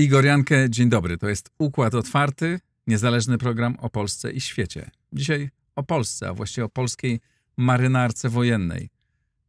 Igor 0.00 0.24
Jankę, 0.24 0.70
dzień 0.70 0.88
dobry. 0.88 1.18
To 1.18 1.28
jest 1.28 1.50
Układ 1.58 1.94
Otwarty, 1.94 2.60
niezależny 2.86 3.38
program 3.38 3.76
o 3.78 3.90
Polsce 3.90 4.32
i 4.32 4.40
świecie. 4.40 4.90
Dzisiaj 5.12 5.50
o 5.76 5.82
Polsce, 5.82 6.28
a 6.28 6.34
właściwie 6.34 6.64
o 6.64 6.68
polskiej 6.68 7.20
marynarce 7.56 8.28
wojennej. 8.28 8.90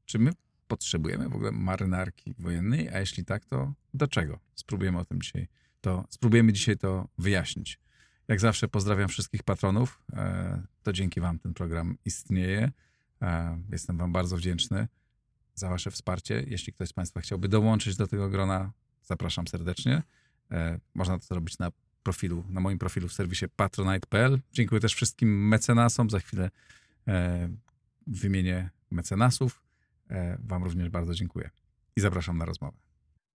Czy 0.05 0.19
my 0.19 0.32
potrzebujemy 0.68 1.29
w 1.29 1.36
ogóle 1.36 1.51
marynarki 1.51 2.36
wojennej? 2.39 2.89
A 2.89 3.00
jeśli 3.00 3.25
tak, 3.25 3.45
to 3.45 3.73
do 3.93 4.07
czego? 4.07 4.39
Spróbujemy 4.55 5.00
o 5.00 5.05
tym 5.05 5.21
dzisiaj 5.21 5.47
to, 5.82 6.06
spróbujemy 6.09 6.54
dzisiaj 6.54 6.78
to 6.78 7.07
wyjaśnić. 7.18 7.79
Jak 8.28 8.39
zawsze 8.39 8.68
pozdrawiam 8.68 9.09
wszystkich 9.09 9.43
patronów. 9.43 10.01
E, 10.14 10.61
to 10.83 10.93
dzięki 10.93 11.21
wam 11.21 11.39
ten 11.39 11.54
program 11.54 11.97
istnieje. 12.06 12.71
E, 13.21 13.57
jestem 13.71 13.97
wam 13.97 14.11
bardzo 14.11 14.37
wdzięczny 14.37 14.87
za 15.54 15.70
wasze 15.70 15.92
wsparcie. 15.92 16.43
Jeśli 16.47 16.73
ktoś 16.73 16.89
z 16.89 16.93
państwa 16.93 17.21
chciałby 17.21 17.47
dołączyć 17.47 17.95
do 17.95 18.07
tego 18.07 18.29
grona, 18.29 18.71
zapraszam 19.04 19.47
serdecznie. 19.47 20.01
E, 20.51 20.79
można 20.96 21.19
to 21.19 21.25
zrobić 21.25 21.60
na 21.60 21.71
profilu, 22.04 22.43
na 22.50 22.61
moim 22.61 22.79
profilu 22.79 23.07
w 23.07 23.14
serwisie 23.14 23.46
patronite.pl. 23.55 24.39
Dziękuję 24.54 24.82
też 24.82 24.93
wszystkim 24.93 25.47
mecenasom. 25.47 26.09
Za 26.09 26.19
chwilę 26.19 26.50
wymienię 28.07 28.69
mecenasów. 28.92 29.61
Wam 30.39 30.64
również 30.64 30.89
bardzo 30.89 31.14
dziękuję 31.14 31.50
i 31.95 32.02
zapraszam 32.02 32.38
na 32.38 32.45
rozmowę. 32.45 32.78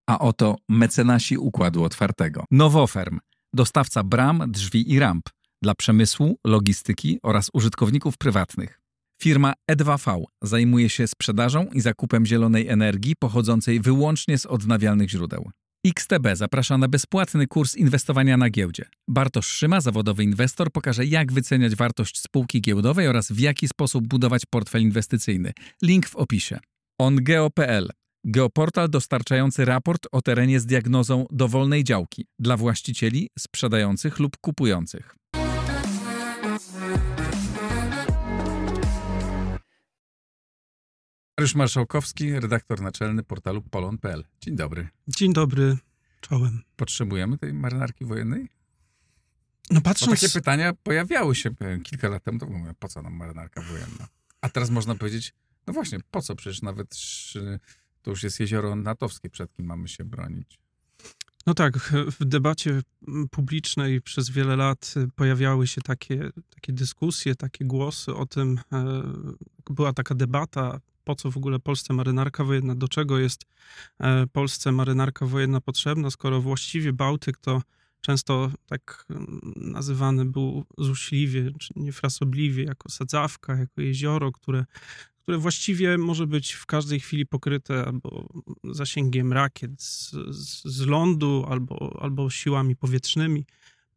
A 0.06 0.18
oto 0.18 0.56
mecenasi 0.68 1.38
Układu 1.38 1.84
Otwartego. 1.84 2.44
Nowoferm, 2.50 3.18
dostawca 3.52 4.02
bram, 4.02 4.50
drzwi 4.50 4.92
i 4.92 4.98
ramp 4.98 5.28
dla 5.62 5.74
przemysłu, 5.74 6.38
logistyki 6.44 7.18
oraz 7.22 7.50
użytkowników 7.52 8.18
prywatnych. 8.18 8.80
Firma 9.22 9.52
E2V 9.70 10.24
zajmuje 10.42 10.88
się 10.88 11.06
sprzedażą 11.06 11.66
i 11.66 11.80
zakupem 11.80 12.26
zielonej 12.26 12.68
energii 12.68 13.14
pochodzącej 13.18 13.80
wyłącznie 13.80 14.38
z 14.38 14.46
odnawialnych 14.46 15.10
źródeł. 15.10 15.50
XTB 15.86 16.26
zaprasza 16.34 16.78
na 16.78 16.88
bezpłatny 16.88 17.46
kurs 17.46 17.76
inwestowania 17.76 18.36
na 18.36 18.50
giełdzie. 18.50 18.84
Bartosz 19.08 19.46
Szyma, 19.46 19.80
zawodowy 19.80 20.24
inwestor, 20.24 20.72
pokaże 20.72 21.04
jak 21.04 21.32
wyceniać 21.32 21.74
wartość 21.74 22.20
spółki 22.20 22.60
giełdowej 22.60 23.08
oraz 23.08 23.32
w 23.32 23.38
jaki 23.38 23.68
sposób 23.68 24.06
budować 24.06 24.42
portfel 24.50 24.82
inwestycyjny. 24.82 25.52
Link 25.82 26.08
w 26.08 26.16
opisie. 26.16 26.58
OnGeo.pl 27.00 27.90
Geoportal 28.24 28.90
dostarczający 28.90 29.64
raport 29.64 30.06
o 30.12 30.22
terenie 30.22 30.60
z 30.60 30.66
diagnozą 30.66 31.26
dowolnej 31.30 31.84
działki 31.84 32.26
dla 32.38 32.56
właścicieli, 32.56 33.28
sprzedających 33.38 34.18
lub 34.18 34.36
kupujących. 34.40 35.14
Mariusz 41.46 41.54
Marszałkowski, 41.54 42.40
redaktor 42.40 42.80
naczelny 42.80 43.22
portalu 43.22 43.62
polon.pl. 43.62 44.24
Dzień 44.40 44.56
dobry. 44.56 44.88
Dzień 45.08 45.32
dobry, 45.32 45.76
czołem. 46.20 46.62
Potrzebujemy 46.76 47.38
tej 47.38 47.52
marynarki 47.52 48.04
wojennej? 48.04 48.48
No 49.70 49.80
patrząc... 49.80 50.10
Bo 50.10 50.16
takie 50.16 50.28
pytania 50.28 50.72
pojawiały 50.82 51.34
się 51.34 51.50
kilka 51.82 52.08
lat 52.08 52.24
temu, 52.24 52.38
to 52.38 52.46
mówię, 52.46 52.74
po 52.78 52.88
co 52.88 53.02
nam 53.02 53.14
marynarka 53.14 53.62
wojenna? 53.62 54.08
A 54.40 54.48
teraz 54.48 54.70
można 54.70 54.94
powiedzieć, 54.94 55.34
no 55.66 55.72
właśnie, 55.72 55.98
po 56.10 56.22
co? 56.22 56.36
Przecież 56.36 56.62
nawet 56.62 56.96
to 58.02 58.10
już 58.10 58.22
jest 58.22 58.40
jezioro 58.40 58.76
natowskie, 58.76 59.30
przed 59.30 59.52
kim 59.52 59.66
mamy 59.66 59.88
się 59.88 60.04
bronić. 60.04 60.58
No 61.46 61.54
tak, 61.54 61.78
w 62.20 62.24
debacie 62.24 62.80
publicznej 63.30 64.00
przez 64.00 64.30
wiele 64.30 64.56
lat 64.56 64.94
pojawiały 65.14 65.66
się 65.66 65.80
takie, 65.80 66.30
takie 66.50 66.72
dyskusje, 66.72 67.34
takie 67.34 67.64
głosy 67.64 68.14
o 68.14 68.26
tym, 68.26 68.60
e, 68.72 69.02
była 69.70 69.92
taka 69.92 70.14
debata, 70.14 70.80
po 71.06 71.14
co 71.14 71.30
w 71.30 71.36
ogóle 71.36 71.58
Polsce 71.58 71.94
marynarka 71.94 72.44
wojenna, 72.44 72.74
do 72.74 72.88
czego 72.88 73.18
jest 73.18 73.46
e, 74.00 74.26
Polsce 74.26 74.72
marynarka 74.72 75.26
wojenna 75.26 75.60
potrzebna, 75.60 76.10
skoro 76.10 76.40
właściwie 76.40 76.92
Bałtyk 76.92 77.38
to 77.38 77.62
często 78.00 78.50
tak 78.66 79.06
nazywany 79.56 80.24
był 80.24 80.64
złośliwie, 80.78 81.50
czy 81.58 81.72
niefrasobliwie, 81.76 82.64
jako 82.64 82.88
sadzawka, 82.88 83.56
jako 83.56 83.80
jezioro, 83.80 84.32
które 84.32 84.64
które 85.22 85.38
właściwie 85.38 85.98
może 85.98 86.26
być 86.26 86.52
w 86.52 86.66
każdej 86.66 87.00
chwili 87.00 87.26
pokryte 87.26 87.84
albo 87.84 88.28
zasięgiem 88.64 89.32
rakiet 89.32 89.82
z, 89.82 90.12
z 90.64 90.86
lądu, 90.86 91.46
albo, 91.48 91.98
albo 92.02 92.30
siłami 92.30 92.76
powietrznymi. 92.76 93.44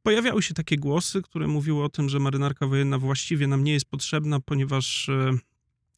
Pojawiały 0.04 0.42
się 0.44 0.54
takie 0.54 0.78
głosy, 0.78 1.22
które 1.22 1.48
mówiły 1.48 1.84
o 1.84 1.90
tym, 1.90 2.10
że 2.10 2.20
marynarka 2.20 2.68
wojenna 2.68 2.98
właściwie 2.98 3.48
nam 3.48 3.64
nie 3.64 3.74
jest 3.74 3.86
potrzebna, 3.86 4.40
ponieważ 4.40 5.10
e, 5.10 5.32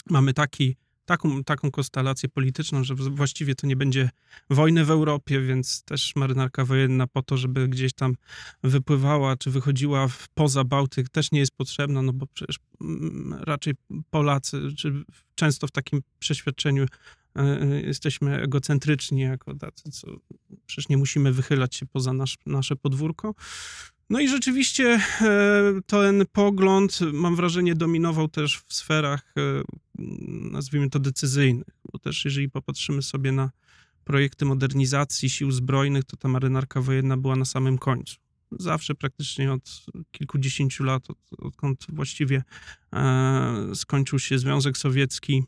mamy 0.10 0.34
taki 0.34 0.76
taką, 1.06 1.44
taką 1.44 1.72
konstelację 1.72 2.30
polityczną, 2.30 2.84
że 2.84 2.96
właściwie 2.96 3.56
to 3.56 3.68
nie 3.68 3.76
będzie 3.76 4.10
wojny 4.50 4.86
w 4.86 4.92
Europie, 4.92 5.42
więc 5.42 5.84
też 5.84 6.16
marynarka 6.16 6.66
wojenna 6.66 7.08
po 7.08 7.22
to, 7.22 7.38
żeby 7.38 7.68
gdzieś 7.68 7.94
tam 7.94 8.16
wypływała 8.64 9.38
czy 9.38 9.52
wychodziła 9.52 10.08
poza 10.34 10.64
Bałtyk 10.64 11.10
też 11.10 11.32
nie 11.32 11.40
jest 11.40 11.56
potrzebna, 11.56 12.02
no 12.02 12.14
bo 12.14 12.28
przecież 12.34 12.60
mm, 12.82 13.34
raczej 13.44 13.74
Polacy, 14.10 14.62
czy 14.78 15.04
często 15.36 15.68
w 15.68 15.72
takim 15.72 16.02
przeświadczeniu 16.20 16.86
e, 17.36 17.40
e, 17.40 17.82
jesteśmy 17.82 18.42
egocentryczni 18.42 19.22
jako 19.22 19.56
tacy, 19.56 19.92
co 19.92 20.08
przecież 20.66 20.90
nie 20.90 20.98
musimy 20.98 21.32
wychylać 21.32 21.76
się 21.76 21.86
poza 21.86 22.14
nasz, 22.14 22.38
nasze 22.46 22.76
podwórko. 22.76 23.36
No 24.12 24.20
i 24.20 24.28
rzeczywiście 24.28 25.02
e, 25.22 25.82
ten 25.86 26.24
pogląd, 26.32 27.00
mam 27.14 27.36
wrażenie, 27.36 27.76
dominował 27.76 28.28
też 28.28 28.64
w 28.68 28.74
sferach, 28.74 29.34
e, 29.38 29.42
nazwijmy 30.52 30.90
to 30.90 31.00
decyzyjnych, 31.00 31.68
bo 31.92 32.00
też 32.00 32.26
jeżeli 32.26 32.50
popatrzymy 32.50 33.02
sobie 33.02 33.32
na 33.32 33.52
projekty 34.04 34.46
modernizacji 34.46 35.30
sił 35.30 35.52
zbrojnych, 35.52 36.04
to 36.04 36.18
ta 36.18 36.28
marynarka 36.28 36.82
wojenna 36.82 37.18
była 37.18 37.36
na 37.36 37.46
samym 37.46 37.78
końcu. 37.78 38.16
Zawsze 38.52 38.96
praktycznie 38.96 39.54
od 39.54 39.86
kilkudziesięciu 40.12 40.84
lat, 40.84 41.10
od, 41.10 41.18
odkąd 41.38 41.86
właściwie 41.90 42.44
e, 42.94 43.76
skończył 43.76 44.20
się 44.20 44.40
Związek 44.40 44.78
Sowiecki, 44.78 45.44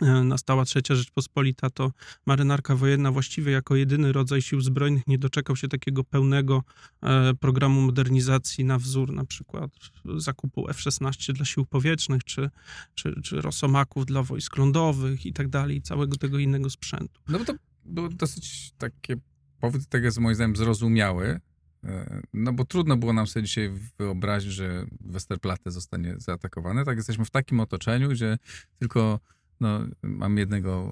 nastała 0.00 0.64
trzecia 0.64 0.94
Rzeczpospolita, 0.94 1.70
to 1.70 1.92
marynarka 2.26 2.76
wojenna 2.76 3.12
właściwie 3.12 3.52
jako 3.52 3.76
jedyny 3.76 4.12
rodzaj 4.12 4.42
sił 4.42 4.60
zbrojnych 4.60 5.06
nie 5.06 5.18
doczekał 5.18 5.56
się 5.56 5.68
takiego 5.68 6.04
pełnego 6.04 6.62
e, 7.02 7.34
programu 7.34 7.80
modernizacji 7.80 8.64
na 8.64 8.78
wzór 8.78 9.12
na 9.12 9.24
przykład 9.24 9.70
zakupu 10.16 10.70
F-16 10.70 11.32
dla 11.32 11.44
sił 11.44 11.66
powietrznych, 11.66 12.24
czy, 12.24 12.50
czy, 12.94 13.22
czy 13.22 13.40
Rosomaków 13.40 14.06
dla 14.06 14.22
wojsk 14.22 14.56
lądowych 14.56 15.26
i 15.26 15.32
tak 15.32 15.48
dalej, 15.48 15.82
całego 15.82 16.16
tego 16.16 16.38
innego 16.38 16.70
sprzętu. 16.70 17.20
No 17.28 17.38
bo 17.38 17.44
to 17.44 17.54
było 17.84 18.08
dosyć 18.08 18.72
takie, 18.78 19.16
powód 19.60 19.86
tego 19.86 20.04
jest 20.04 20.18
moim 20.18 20.34
zdaniem 20.34 20.56
zrozumiały, 20.56 21.40
e, 21.84 22.20
no 22.32 22.52
bo 22.52 22.64
trudno 22.64 22.96
było 22.96 23.12
nam 23.12 23.26
sobie 23.26 23.46
dzisiaj 23.46 23.70
wyobrazić, 23.98 24.52
że 24.52 24.86
Westerplatte 25.00 25.70
zostanie 25.70 26.14
zaatakowane. 26.18 26.84
Tak, 26.84 26.96
jesteśmy 26.96 27.24
w 27.24 27.30
takim 27.30 27.60
otoczeniu, 27.60 28.08
gdzie 28.08 28.38
tylko 28.78 29.20
no, 29.60 29.80
mam 30.02 30.38
jednego 30.38 30.88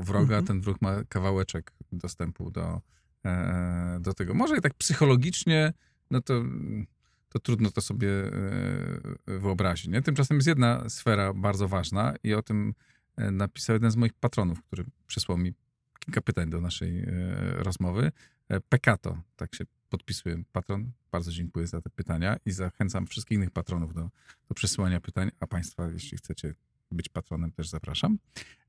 wroga, 0.00 0.36
mhm. 0.36 0.46
ten 0.46 0.60
wróg 0.60 0.82
ma 0.82 1.04
kawałeczek 1.04 1.72
dostępu 1.92 2.50
do, 2.50 2.80
e, 3.24 3.98
do 4.00 4.14
tego. 4.14 4.34
Może 4.34 4.56
i 4.56 4.60
tak 4.60 4.74
psychologicznie, 4.74 5.72
no 6.10 6.20
to, 6.20 6.42
to 7.28 7.38
trudno 7.38 7.70
to 7.70 7.80
sobie 7.80 8.08
e, 8.08 9.38
wyobrazić. 9.38 9.88
Nie? 9.88 10.02
Tymczasem 10.02 10.36
jest 10.36 10.46
jedna 10.46 10.88
sfera 10.88 11.34
bardzo 11.34 11.68
ważna 11.68 12.14
i 12.24 12.34
o 12.34 12.42
tym 12.42 12.74
e, 13.16 13.30
napisał 13.30 13.74
jeden 13.74 13.90
z 13.90 13.96
moich 13.96 14.12
patronów, 14.12 14.62
który 14.62 14.84
przysłał 15.06 15.38
mi 15.38 15.54
kilka 15.98 16.20
pytań 16.20 16.50
do 16.50 16.60
naszej 16.60 17.06
rozmowy. 17.56 18.12
Pekato, 18.68 19.22
tak 19.36 19.54
się 19.54 19.64
podpisuje 19.90 20.42
patron. 20.52 20.92
Bardzo 21.12 21.32
dziękuję 21.32 21.66
za 21.66 21.80
te 21.80 21.90
pytania 21.90 22.36
i 22.46 22.50
zachęcam 22.50 23.06
wszystkich 23.06 23.36
innych 23.36 23.50
patronów 23.50 23.94
do, 23.94 24.10
do 24.48 24.54
przesyłania 24.54 25.00
pytań, 25.00 25.30
a 25.40 25.46
Państwa, 25.46 25.88
jeśli 25.88 26.18
chcecie 26.18 26.54
być 26.92 27.08
patronem 27.08 27.52
też 27.52 27.68
zapraszam. 27.68 28.18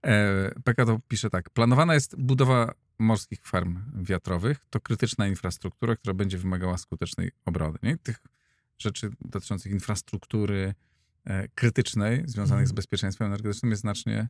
E, 0.06 0.52
PKO 0.64 1.00
pisze 1.08 1.30
tak. 1.30 1.50
Planowana 1.50 1.94
jest 1.94 2.16
budowa 2.16 2.74
morskich 3.00 3.40
farm 3.46 3.80
wiatrowych. 4.04 4.66
To 4.70 4.80
krytyczna 4.80 5.28
infrastruktura, 5.28 5.96
która 5.96 6.14
będzie 6.14 6.38
wymagała 6.38 6.78
skutecznej 6.78 7.32
obrony. 7.46 7.80
Nie? 7.84 7.98
Tych 7.98 8.20
rzeczy 8.78 9.10
dotyczących 9.22 9.72
infrastruktury 9.72 10.74
e, 11.26 11.48
krytycznej, 11.48 12.24
związanych 12.26 12.68
z 12.68 12.72
mhm. 12.72 12.76
bezpieczeństwem 12.76 13.28
energetycznym 13.28 13.70
jest 13.70 13.82
znacznie, 13.82 14.28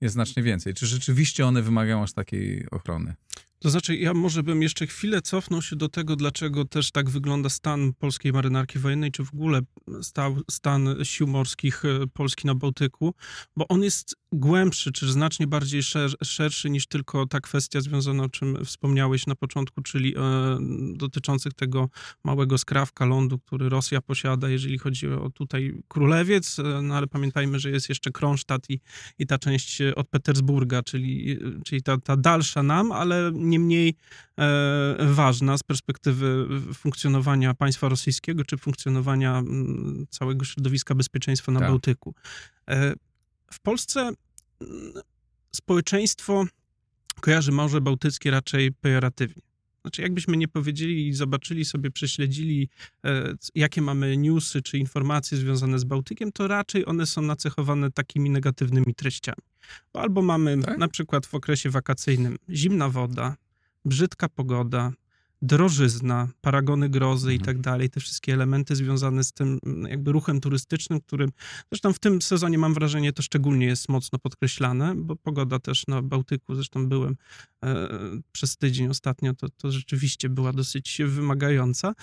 jest 0.00 0.12
znacznie 0.12 0.42
więcej. 0.42 0.74
Czy 0.74 0.86
rzeczywiście 0.86 1.46
one 1.46 1.62
wymagają 1.62 2.02
aż 2.02 2.12
takiej 2.12 2.70
ochrony? 2.70 3.14
To 3.58 3.70
znaczy, 3.70 3.96
ja 3.96 4.14
może 4.14 4.42
bym 4.42 4.62
jeszcze 4.62 4.86
chwilę 4.86 5.22
cofnął 5.22 5.62
się 5.62 5.76
do 5.76 5.88
tego, 5.88 6.16
dlaczego 6.16 6.64
też 6.64 6.90
tak 6.90 7.10
wygląda 7.10 7.48
stan 7.48 7.92
polskiej 7.92 8.32
marynarki 8.32 8.78
wojennej, 8.78 9.12
czy 9.12 9.24
w 9.24 9.34
ogóle 9.34 9.60
stał, 10.02 10.36
stan 10.50 10.94
sił 11.02 11.26
morskich 11.26 11.84
e, 11.84 12.06
Polski 12.06 12.46
na 12.46 12.54
Bałtyku, 12.54 13.14
bo 13.56 13.68
on 13.68 13.82
jest 13.82 14.16
głębszy, 14.32 14.92
czy 14.92 15.12
znacznie 15.12 15.46
bardziej 15.46 15.82
szer, 15.82 16.10
szerszy 16.22 16.70
niż 16.70 16.86
tylko 16.86 17.26
ta 17.26 17.40
kwestia 17.40 17.80
związana, 17.80 18.22
o 18.22 18.28
czym 18.28 18.64
wspomniałeś 18.64 19.26
na 19.26 19.34
początku, 19.34 19.82
czyli 19.82 20.16
e, 20.16 20.20
dotyczących 20.94 21.52
tego 21.54 21.88
małego 22.24 22.58
skrawka 22.58 23.04
lądu, 23.04 23.38
który 23.38 23.68
Rosja 23.68 24.00
posiada, 24.00 24.48
jeżeli 24.48 24.78
chodzi 24.78 25.08
o 25.08 25.30
tutaj 25.30 25.82
Królewiec, 25.88 26.58
e, 26.58 26.82
no 26.82 26.94
ale 26.94 27.06
pamiętajmy, 27.06 27.58
że 27.58 27.70
jest 27.70 27.88
jeszcze 27.88 28.10
Kronstadt 28.10 28.70
i, 28.70 28.80
i 29.18 29.26
ta 29.26 29.38
część 29.38 29.82
od 29.96 30.08
Petersburga, 30.08 30.82
czyli, 30.82 31.38
czyli 31.64 31.82
ta, 31.82 31.98
ta 31.98 32.16
dalsza 32.16 32.62
nam, 32.62 32.92
ale 32.92 33.32
nie 33.46 33.58
mniej 33.58 33.94
e, 34.38 34.96
ważna 35.00 35.58
z 35.58 35.62
perspektywy 35.62 36.46
funkcjonowania 36.74 37.54
państwa 37.54 37.88
rosyjskiego 37.88 38.44
czy 38.44 38.56
funkcjonowania 38.56 39.38
mm, 39.38 40.06
całego 40.10 40.44
środowiska 40.44 40.94
bezpieczeństwa 40.94 41.52
na 41.52 41.60
Tak. 41.60 41.68
Bałtyku. 41.68 42.14
E, 42.68 42.94
w 43.52 43.60
Polsce 43.60 44.00
mm, 44.00 44.92
społeczeństwo 45.52 46.44
kojarzy 47.20 47.52
Morze 47.52 47.80
Bałtyckie 47.80 48.30
raczej 48.30 48.72
pejoratywnie. 48.72 49.42
Znaczy, 49.86 50.02
jakbyśmy 50.02 50.36
nie 50.36 50.48
powiedzieli 50.48 51.08
i 51.08 51.12
zobaczyli 51.12 51.64
sobie, 51.64 51.90
prześledzili, 51.90 52.68
e, 53.04 53.34
jakie 53.54 53.82
mamy 53.82 54.16
newsy 54.16 54.62
czy 54.62 54.78
informacje 54.78 55.38
związane 55.38 55.78
z 55.78 55.84
Bałtykiem, 55.84 56.32
to 56.32 56.48
raczej 56.48 56.86
one 56.86 57.06
są 57.06 57.22
nacechowane 57.22 57.90
takimi 57.90 58.30
negatywnymi 58.30 58.94
treściami. 58.94 59.42
Bo 59.92 60.00
albo 60.00 60.22
mamy 60.22 60.62
Tak? 60.62 60.78
na 60.78 60.88
przykład 60.88 61.26
w 61.26 61.34
okresie 61.34 61.70
wakacyjnym 61.70 62.36
zimna 62.50 62.88
woda, 62.88 63.36
brzydka 63.84 64.28
pogoda, 64.28 64.92
drożyzna, 65.42 66.28
paragony 66.40 66.88
grozy 66.88 67.32
i 67.32 67.36
Mhm. 67.36 67.46
tak 67.46 67.58
dalej, 67.60 67.90
te 67.90 68.00
wszystkie 68.00 68.32
elementy 68.32 68.76
związane 68.76 69.24
z 69.24 69.32
tym 69.32 69.58
mm, 69.66 69.90
jakby 69.90 70.12
ruchem 70.12 70.40
turystycznym, 70.40 71.00
którym 71.00 71.30
zresztą 71.72 71.92
w 71.92 71.98
tym 71.98 72.22
sezonie 72.22 72.58
mam 72.58 72.74
wrażenie 72.74 73.12
to 73.12 73.22
szczególnie 73.22 73.66
jest 73.66 73.88
mocno 73.88 74.18
podkreślane, 74.18 74.94
bo 74.96 75.16
pogoda 75.16 75.58
też 75.58 75.86
na 75.86 76.02
Bałtyku, 76.02 76.54
zresztą 76.54 76.88
byłem 76.88 77.16
e, 77.64 77.88
przez 78.32 78.56
tydzień 78.56 78.88
ostatnio, 78.88 79.34
to, 79.34 79.48
to 79.48 79.72
rzeczywiście 79.72 80.28
była 80.28 80.52
dosyć 80.52 80.98
wymagająca. 81.06 81.94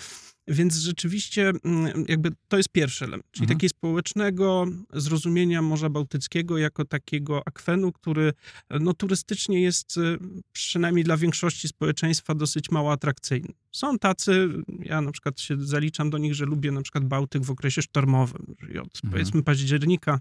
Więc 0.48 0.76
rzeczywiście 0.76 1.52
mm, 1.64 2.04
jakby 2.08 2.30
to 2.48 2.56
jest 2.56 2.68
pierwszy 2.68 3.04
element, 3.04 3.26
czyli 3.32 3.44
Mhm. 3.44 3.58
takiego 3.58 3.70
społecznego 3.70 4.66
zrozumienia 4.92 5.62
Morza 5.62 5.88
Bałtyckiego 5.88 6.58
jako 6.58 6.84
takiego 6.84 7.42
akwenu, 7.46 7.92
który 7.92 8.32
no, 8.80 8.94
turystycznie 8.94 9.62
jest 9.62 9.96
y, 9.96 10.18
przynajmniej 10.52 11.04
dla 11.04 11.16
większości 11.16 11.68
społeczeństwa 11.68 12.34
dosyć 12.34 12.70
mało 12.70 12.92
atrakcyjny. 12.92 13.48
Są 13.72 13.98
tacy, 13.98 14.48
ja 14.78 15.00
na 15.00 15.12
przykład 15.12 15.40
się 15.40 15.56
zaliczam 15.66 16.10
do 16.10 16.18
nich, 16.18 16.34
że 16.34 16.44
lubię 16.44 16.72
na 16.72 16.82
przykład 16.82 17.04
Bałtyk 17.04 17.42
w 17.42 17.50
okresie 17.50 17.82
sztormowym, 17.82 18.54
czyli 18.60 18.78
od 18.78 18.94
Mhm. 18.94 19.12
powiedzmy 19.12 19.42
października 19.42 20.20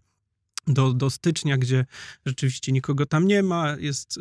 do, 0.68 0.94
do 0.94 1.10
stycznia, 1.10 1.58
gdzie 1.58 1.86
rzeczywiście 2.26 2.72
nikogo 2.72 3.06
tam 3.06 3.28
nie 3.28 3.44
ma, 3.44 3.76
jest, 3.80 4.20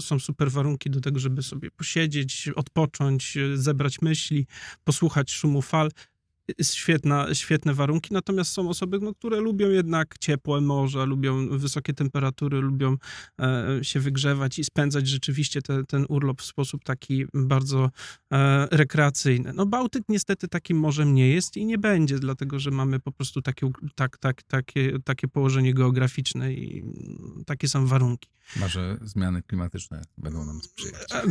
są 0.00 0.18
super 0.18 0.50
warunki 0.50 0.90
do 0.90 1.00
tego, 1.00 1.20
żeby 1.20 1.42
sobie 1.42 1.70
posiedzieć, 1.70 2.48
odpocząć, 2.56 3.38
zebrać 3.54 4.02
myśli, 4.02 4.46
posłuchać 4.84 5.30
szumu 5.30 5.62
fal. 5.62 5.90
Świetna, 6.62 7.34
świetne 7.34 7.74
warunki, 7.74 8.14
natomiast 8.14 8.52
są 8.52 8.68
osoby, 8.68 8.98
no, 9.02 9.14
które 9.14 9.40
lubią 9.40 9.70
jednak 9.70 10.18
ciepłe 10.18 10.60
morza, 10.60 11.04
lubią 11.04 11.58
wysokie 11.58 11.92
temperatury, 11.92 12.60
lubią 12.60 12.96
e, 13.40 13.78
się 13.82 14.00
wygrzewać 14.00 14.58
i 14.58 14.64
spędzać 14.64 15.08
rzeczywiście 15.08 15.62
te, 15.62 15.84
ten 15.84 16.06
urlop 16.08 16.42
w 16.42 16.44
sposób 16.44 16.84
taki 16.84 17.24
bardzo 17.34 17.90
e, 18.32 18.66
rekreacyjny. 18.70 19.52
No 19.52 19.66
Bałtyk 19.66 20.02
niestety 20.08 20.48
takim 20.48 20.78
morzem 20.78 21.14
nie 21.14 21.28
jest 21.28 21.56
i 21.56 21.66
nie 21.66 21.78
będzie, 21.78 22.18
dlatego 22.18 22.58
że 22.58 22.70
mamy 22.70 23.00
po 23.00 23.12
prostu 23.12 23.42
takie, 23.42 23.70
tak, 23.94 24.18
tak, 24.18 24.42
takie, 24.42 24.98
takie 25.04 25.28
położenie 25.28 25.74
geograficzne 25.74 26.54
i 26.54 26.80
mm, 26.80 27.44
takie 27.46 27.68
są 27.68 27.86
warunki. 27.86 28.35
Może 28.56 28.98
zmiany 29.02 29.42
klimatyczne 29.42 30.02
będą 30.18 30.44
nam 30.44 30.62
sprzyjać. 30.62 31.12
E, 31.12 31.22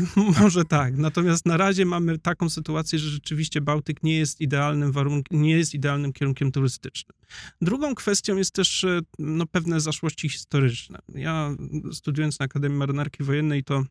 Może 0.41 0.65
tak. 0.65 0.97
Natomiast 0.97 1.45
na 1.45 1.57
razie 1.57 1.85
mamy 1.85 2.19
taką 2.19 2.49
sytuację, 2.49 2.99
że 2.99 3.09
rzeczywiście 3.09 3.61
Bałtyk 3.61 4.03
nie 4.03 4.17
jest 4.17 4.41
idealnym 4.41 4.91
warunkiem, 4.91 5.41
nie 5.41 5.57
jest 5.57 5.73
idealnym 5.73 6.13
kierunkiem 6.13 6.51
turystycznym. 6.51 7.17
Drugą 7.61 7.95
kwestią 7.95 8.37
jest 8.37 8.51
też 8.51 8.83
e, 8.83 8.99
no, 9.19 9.45
pewne 9.45 9.79
zaszłości 9.79 10.29
historyczne. 10.29 10.99
Ja 11.15 11.55
studiując 11.93 12.39
na 12.39 12.45
Akademii 12.45 12.77
Marynarki 12.77 13.23
Wojennej, 13.23 13.63
to 13.63 13.83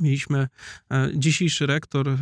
mieliśmy 0.00 0.48
e, 0.90 1.10
dzisiejszy 1.14 1.66
rektor, 1.66 2.08
e, 2.08 2.18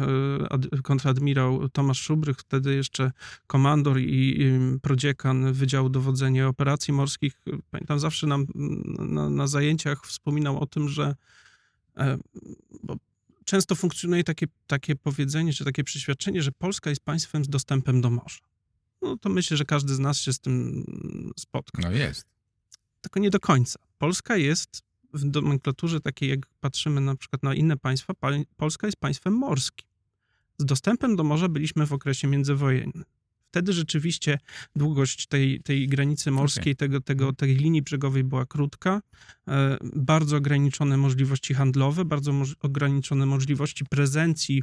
ad, 0.50 0.66
kontradmirał 0.82 1.68
Tomasz 1.68 2.00
Szubrych, 2.00 2.38
wtedy 2.38 2.74
jeszcze 2.74 3.12
komandor 3.46 3.98
i, 3.98 4.50
prodziekan 4.82 5.52
Wydziału 5.52 5.88
Dowodzenia 5.88 6.48
Operacji 6.48 6.92
Morskich. 6.94 7.40
Pamiętam, 7.70 7.98
zawsze 7.98 8.26
nam 8.26 8.46
na, 8.98 9.30
na 9.30 9.46
zajęciach 9.46 10.06
wspominał 10.06 10.60
o 10.60 10.66
tym, 10.66 10.88
że 10.88 11.14
e, 11.96 12.18
często 13.44 13.74
funkcjonuje 13.74 14.24
takie, 14.24 14.46
takie 14.66 14.96
powiedzenie, 14.96 15.52
czy 15.52 15.64
takie 15.64 15.84
przeświadczenie, 15.84 16.42
że 16.42 16.52
Polska 16.52 16.90
jest 16.90 17.02
państwem 17.02 17.44
z 17.44 17.48
dostępem 17.48 18.00
do 18.00 18.10
morza. 18.10 18.38
No 19.02 19.16
to 19.16 19.28
myślę, 19.28 19.56
że 19.56 19.64
każdy 19.64 19.94
z 19.94 19.98
nas 19.98 20.18
się 20.18 20.32
z 20.32 20.40
tym 20.40 20.84
spotka. 21.38 21.82
No 21.82 21.90
jest. 21.90 22.24
Tylko 23.00 23.20
nie 23.20 23.30
do 23.30 23.40
końca. 23.40 23.78
Polska 23.98 24.36
jest 24.36 24.82
w 25.14 25.24
nomenklaturze 25.24 26.00
takiej, 26.00 26.28
jak 26.30 26.46
patrzymy 26.60 27.00
na 27.00 27.14
przykład 27.16 27.42
na 27.42 27.54
inne 27.54 27.76
państwa, 27.76 28.14
pa- 28.14 28.30
Polska 28.56 28.86
jest 28.86 28.96
państwem 28.96 29.34
morskim. 29.34 29.86
Z 30.58 30.64
dostępem 30.64 31.16
do 31.16 31.24
morza 31.24 31.48
byliśmy 31.48 31.86
w 31.86 31.92
okresie 31.92 32.28
międzywojennym. 32.28 33.04
Wtedy 33.48 33.72
rzeczywiście 33.72 34.38
długość 34.76 35.26
tej, 35.26 35.60
tej 35.60 35.88
granicy 35.88 36.30
morskiej, 36.30 36.76
tego, 36.76 37.00
tego, 37.00 37.32
tej 37.32 37.54
linii 37.56 37.82
brzegowej 37.82 38.24
była 38.24 38.46
krótka, 38.46 39.02
e, 39.48 39.76
bardzo 39.96 40.36
ograniczone 40.36 40.96
możliwości 40.96 41.54
handlowe, 41.54 42.04
bardzo 42.04 42.32
moż- 42.32 42.54
ograniczone 42.60 43.26
możliwości 43.26 43.84
prezencji 43.84 44.62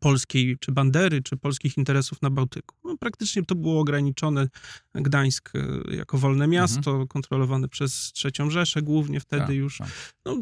polskiej, 0.00 0.58
czy 0.60 0.72
bandery, 0.72 1.22
czy 1.22 1.36
polskich 1.36 1.76
interesów 1.78 2.22
na 2.22 2.30
Bałtyku. 2.30 2.74
No, 2.84 2.96
praktycznie 2.96 3.42
to 3.42 3.54
było 3.54 3.80
ograniczone. 3.80 4.48
Gdańsk 4.94 5.52
e, 5.56 5.94
jako 5.96 6.18
wolne 6.18 6.46
miasto, 6.48 7.06
kontrolowane 7.06 7.68
przez 7.68 8.12
trzecią 8.12 8.50
Rzeszę 8.50 8.82
głównie 8.82 9.20
wtedy 9.20 9.46
Tak, 9.46 9.54
już. 9.54 9.78
tak. 9.78 9.88
No, 10.24 10.36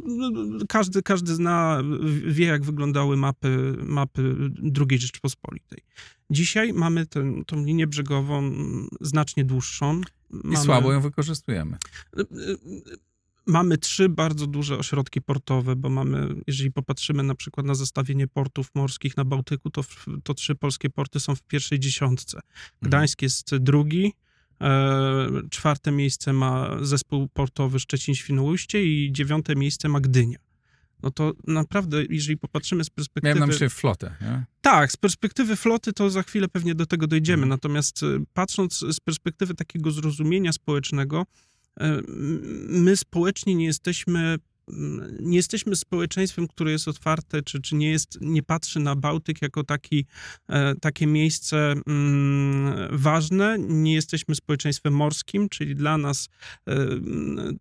każdy, 0.68 1.02
każdy 1.02 1.34
zna, 1.34 1.82
wie 2.26 2.46
jak 2.46 2.64
wyglądały 2.64 3.16
mapy, 3.16 3.76
mapy 3.82 4.36
II 4.90 4.98
Rzeczpospolitej. 4.98 5.78
Dzisiaj 6.30 6.72
mamy 6.72 7.06
tę, 7.06 7.42
tą 7.46 7.64
linię 7.64 7.86
brzegową 7.86 8.38
mm, 8.38 8.88
znacznie 9.00 9.44
dłuższą. 9.44 10.00
I 10.30 10.36
Mamy- 10.44 10.56
słabo 10.56 10.92
ją 10.92 11.00
wykorzystujemy. 11.00 11.76
Mamy 13.46 13.78
trzy 13.78 14.08
bardzo 14.08 14.46
duże 14.46 14.78
ośrodki 14.78 15.22
portowe, 15.22 15.76
bo 15.76 15.88
mamy, 15.88 16.28
jeżeli 16.46 16.72
popatrzymy 16.72 17.22
na 17.22 17.34
przykład 17.34 17.66
na 17.66 17.74
zestawienie 17.74 18.28
portów 18.28 18.70
morskich 18.74 19.16
na 19.16 19.24
Bałtyku, 19.24 19.70
to, 19.70 19.84
to 20.22 20.34
trzy 20.34 20.54
polskie 20.54 20.90
porty 20.90 21.20
są 21.20 21.34
w 21.34 21.42
pierwszej 21.42 21.80
dziesiątce. 21.80 22.40
Gdańsk 22.82 23.22
jest 23.22 23.56
drugi, 23.56 24.12
e, 24.60 25.28
czwarte 25.50 25.92
miejsce 25.92 26.32
ma 26.32 26.76
zespół 26.80 27.28
portowy 27.28 27.78
Szczecin-Świnoujście 27.78 28.84
i 28.84 29.12
dziewiąte 29.12 29.56
miejsce 29.56 29.88
ma 29.88 30.00
Gdynia. 30.00 30.38
No 31.02 31.10
to 31.10 31.32
naprawdę, 31.46 32.04
jeżeli 32.10 32.36
popatrzymy 32.38 32.84
z 32.84 32.90
perspektywy... 32.90 33.28
Miałem 33.28 33.40
na 33.40 33.46
myśli 33.46 33.70
flotę, 33.70 34.14
nie? 34.20 34.44
Tak, 34.60 34.92
z 34.92 34.96
perspektywy 34.96 35.56
floty 35.56 35.92
to 35.92 36.10
za 36.10 36.22
chwilę 36.22 36.48
pewnie 36.48 36.74
do 36.74 36.86
tego 36.86 37.06
dojdziemy. 37.06 37.42
Mhm. 37.42 37.48
Natomiast 37.48 38.02
y, 38.02 38.24
patrząc 38.32 38.78
z 38.78 39.00
perspektywy 39.00 39.54
takiego 39.54 39.90
zrozumienia 39.90 40.52
społecznego, 40.52 41.26
my 42.68 42.96
społecznie 42.96 43.54
nie 43.54 43.64
jesteśmy, 43.64 44.36
nie 45.20 45.36
jesteśmy 45.36 45.76
społeczeństwem, 45.76 46.48
które 46.48 46.72
jest 46.72 46.88
otwarte, 46.88 47.42
czy, 47.42 47.60
czy 47.60 47.74
nie, 47.74 47.90
jest, 47.90 48.18
nie 48.20 48.42
patrzy 48.42 48.80
na 48.80 48.96
Bałtyk 48.96 49.42
jako 49.42 49.64
taki, 49.64 50.06
e, 50.48 50.74
takie 50.74 51.06
miejsce 51.06 51.74
mm, 51.86 52.88
ważne. 52.98 53.56
Nie 53.58 53.94
jesteśmy 53.94 54.34
społeczeństwem 54.34 54.94
morskim, 54.94 55.48
czyli 55.48 55.74
dla 55.74 55.98
nas 55.98 56.28
e, 56.68 56.86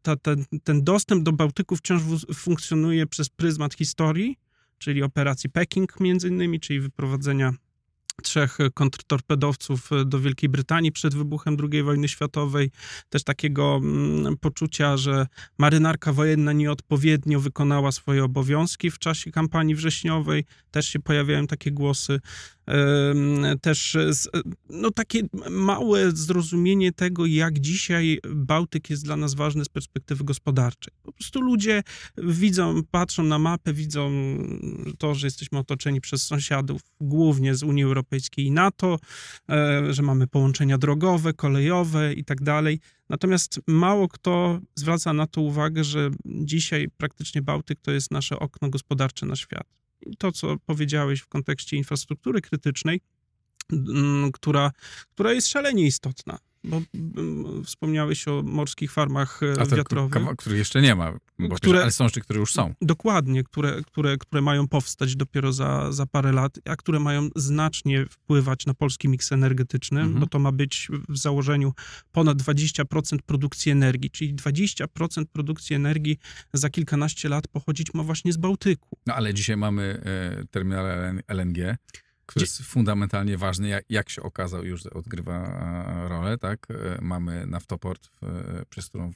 ta, 0.01 0.15
ten, 0.15 0.45
ten 0.63 0.83
dostęp 0.83 1.23
do 1.23 1.31
Bałtyku 1.31 1.75
wciąż 1.75 2.01
funkcjonuje 2.33 3.07
przez 3.07 3.29
pryzmat 3.29 3.73
historii 3.73 4.37
czyli 4.81 5.03
operacji 5.03 5.49
Peking 5.49 5.99
między 5.99 6.27
innymi, 6.27 6.59
czyli 6.59 6.79
wyprowadzenia 6.79 7.53
trzech 8.21 8.57
kontrtorpedowców 8.73 9.89
do 10.05 10.19
Wielkiej 10.19 10.49
Brytanii 10.49 10.91
przed 10.91 11.15
wybuchem 11.15 11.57
II 11.71 11.83
wojny 11.83 12.07
światowej. 12.07 12.71
Też 13.09 13.23
takiego 13.23 13.75
mm, 13.83 14.37
poczucia, 14.37 14.97
że 14.97 15.27
marynarka 15.57 16.13
wojenna 16.13 16.53
nieodpowiednio 16.53 17.39
wykonała 17.39 17.91
swoje 17.91 18.23
obowiązki 18.23 18.91
w 18.91 18.99
czasie 18.99 19.31
kampanii 19.31 19.75
wrześniowej. 19.75 20.45
Też 20.71 20.85
się 20.87 20.99
pojawiają 20.99 21.47
takie 21.47 21.71
głosy. 21.71 22.19
Też 23.61 23.97
no, 24.69 24.91
takie 24.91 25.21
małe 25.49 26.11
zrozumienie 26.11 26.91
tego, 26.91 27.25
jak 27.25 27.59
dzisiaj 27.59 28.19
Bałtyk 28.35 28.89
jest 28.89 29.03
dla 29.03 29.17
nas 29.17 29.33
ważny 29.33 29.65
z 29.65 29.69
perspektywy 29.69 30.23
gospodarczej. 30.23 30.93
Po 31.03 31.11
prostu 31.11 31.41
ludzie 31.41 31.83
widzą, 32.17 32.81
patrzą 32.91 33.23
na 33.23 33.39
mapę, 33.39 33.73
widzą 33.73 34.11
to, 34.97 35.15
że 35.15 35.27
jesteśmy 35.27 35.59
otoczeni 35.59 36.01
przez 36.01 36.23
sąsiadów, 36.23 36.81
głównie 37.01 37.55
z 37.55 37.63
Unii 37.63 37.83
Europejskiej 37.83 38.45
i 38.45 38.51
NATO, 38.51 38.99
e, 39.49 39.93
że 39.93 40.01
mamy 40.01 40.27
połączenia 40.27 40.77
drogowe, 40.77 41.33
kolejowe 41.33 42.13
i 42.13 42.25
tak 42.25 42.41
dalej. 42.41 42.79
Natomiast 43.09 43.59
mało 43.67 44.07
kto 44.07 44.59
zwraca 44.75 45.13
na 45.13 45.27
to 45.27 45.41
uwagę, 45.41 45.83
że 45.83 46.09
dzisiaj 46.25 46.87
praktycznie 46.97 47.41
Bałtyk 47.41 47.79
to 47.81 47.91
jest 47.91 48.11
nasze 48.11 48.39
okno 48.39 48.69
gospodarcze 48.69 49.25
na 49.25 49.35
świat. 49.35 49.80
To, 50.17 50.31
co 50.31 50.55
powiedziałeś 50.65 51.19
w 51.19 51.27
kontekście 51.27 51.77
infrastruktury 51.77 52.41
krytycznej, 52.41 53.01
mm, 53.71 54.31
która, 54.31 54.71
która 55.13 55.33
jest 55.33 55.47
szalenie 55.47 55.85
istotna. 55.85 56.37
Bo 56.63 56.81
mm, 56.93 57.63
wspomniałeś 57.65 58.27
o 58.27 58.41
morskich 58.43 58.91
farmach 58.91 59.43
e, 59.43 59.61
A 59.61 59.65
to 59.65 59.75
wiatrowych. 59.75 60.23
których 60.37 60.57
jeszcze 60.59 60.81
nie 60.81 60.95
ma, 60.95 61.13
bo 61.39 61.55
Które- 61.55 61.81
ale 61.81 61.91
są 61.91 62.03
jeszcze, 62.03 62.21
które 62.21 62.39
już 62.39 62.53
są. 62.53 62.73
Dokładnie, 62.81 63.43
które, 63.43 63.81
które, 63.87 64.17
które 64.17 64.41
mają 64.41 64.67
powstać 64.67 65.15
dopiero 65.15 65.53
za, 65.53 65.91
za 65.91 66.05
parę 66.05 66.31
lat, 66.31 66.59
a 66.65 66.75
które 66.75 66.99
mają 66.99 67.29
znacznie 67.35 68.05
wpływać 68.05 68.65
na 68.65 68.73
polski 68.73 69.09
miks 69.09 69.31
energetyczny, 69.31 70.01
Mhm. 70.01 70.19
bo 70.19 70.27
to 70.27 70.39
ma 70.39 70.51
być 70.51 70.87
w 71.09 71.17
założeniu 71.17 71.73
ponad 72.11 72.37
20% 72.37 73.21
produkcji 73.25 73.71
energii, 73.71 74.11
czyli 74.11 74.35
20% 74.35 75.25
produkcji 75.31 75.75
energii 75.75 76.17
za 76.53 76.69
kilkanaście 76.69 77.29
lat 77.29 77.47
pochodzić 77.47 77.93
ma 77.93 78.03
właśnie 78.03 78.33
z 78.33 78.37
Bałtyku. 78.37 78.97
No 79.05 79.13
ale 79.15 79.33
dzisiaj 79.33 79.57
mamy 79.57 80.01
e, 80.41 80.45
terminal 80.51 80.85
LN- 80.85 81.19
LNG, 81.27 81.75
który 82.31 82.43
jest 82.43 82.61
fundamentalnie 82.61 83.37
ważny, 83.37 83.67
jak, 83.67 83.85
jak 83.89 84.09
się 84.09 84.21
okazał, 84.23 84.65
już 84.65 84.85
odgrywa 84.85 85.33
e, 86.05 86.07
rolę, 86.09 86.37
tak? 86.37 86.67
E, 86.69 86.97
mamy 87.01 87.45
naftoport, 87.47 88.09
e, 88.23 88.65
przez 88.69 88.89
którą 88.89 89.11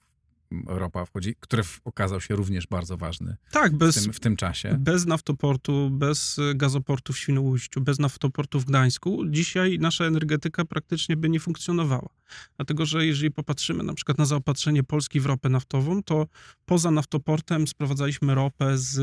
ropa 0.67 1.05
wchodzi, 1.05 1.35
który 1.39 1.63
w- 1.63 1.81
okazał 1.85 2.21
się 2.21 2.35
również 2.35 2.67
bardzo 2.67 2.97
ważny 2.97 3.35
Tak, 3.51 3.73
w 3.73 3.77
bez, 3.77 4.03
tym, 4.03 4.13
w 4.13 4.19
tym 4.19 4.35
czasie. 4.35 4.77
Bez 4.79 5.05
naftoportu, 5.05 5.89
bez 5.89 6.37
gazoportu 6.55 7.13
w 7.13 7.17
Świnoujściu, 7.17 7.81
bez 7.81 7.99
naftoportu 7.99 8.59
w 8.59 8.65
Gdańsku, 8.65 9.23
dzisiaj 9.29 9.79
nasza 9.79 10.05
energetyka 10.05 10.65
praktycznie 10.65 11.17
by 11.17 11.29
nie 11.29 11.39
funkcjonowała. 11.39 12.09
Dlatego, 12.57 12.85
że 12.85 13.05
jeżeli 13.05 13.31
popatrzymy 13.31 13.83
na 13.83 13.93
przykład 13.93 14.17
na 14.17 14.25
zaopatrzenie 14.25 14.83
Polski 14.83 15.19
w 15.19 15.25
ropę 15.25 15.49
naftową, 15.49 16.03
to 16.03 16.27
poza 16.65 16.91
naftoportem 16.91 17.67
sprowadzaliśmy 17.67 18.35
ropę 18.35 18.77
z 18.77 18.99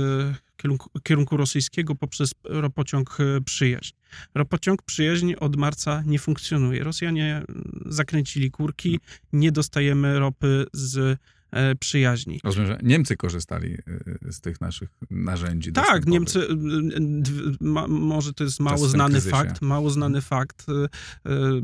kierunku, 0.56 0.90
kierunku 1.02 1.36
rosyjskiego 1.36 1.94
poprzez 1.94 2.34
ropociąg 2.44 3.20
y, 3.20 3.40
Przyjaźń. 3.44 3.92
Ropociąg 4.34 4.82
Przyjaźń 4.82 5.32
od 5.40 5.56
marca 5.56 6.02
nie 6.06 6.18
funkcjonuje. 6.18 6.84
Rosjanie 6.84 7.36
mm, 7.36 7.82
zakręcili 7.86 8.50
kurki, 8.50 9.00
nie 9.32 9.52
dostajemy 9.52 10.18
ropy 10.18 10.66
z 10.72 10.96
e, 10.96 11.41
Przyjaźni. 11.80 12.40
Rozumiem, 12.44 12.68
że 12.68 12.78
Niemcy 12.82 13.16
korzystali 13.16 13.74
e, 13.74 14.32
z 14.32 14.40
tych 14.40 14.60
naszych 14.60 14.88
narzędzi. 15.10 15.72
Tak. 15.72 16.06
Niemcy, 16.06 16.48
ma, 17.60 17.88
może 17.88 18.32
to 18.32 18.44
jest 18.44 18.60
mało 18.60 18.78
tym 18.78 18.88
znany 18.88 19.12
kryzysie. 19.12 19.36
fakt, 19.36 19.62
mało 19.62 19.90
znany 19.90 20.20
fakt 20.20 20.66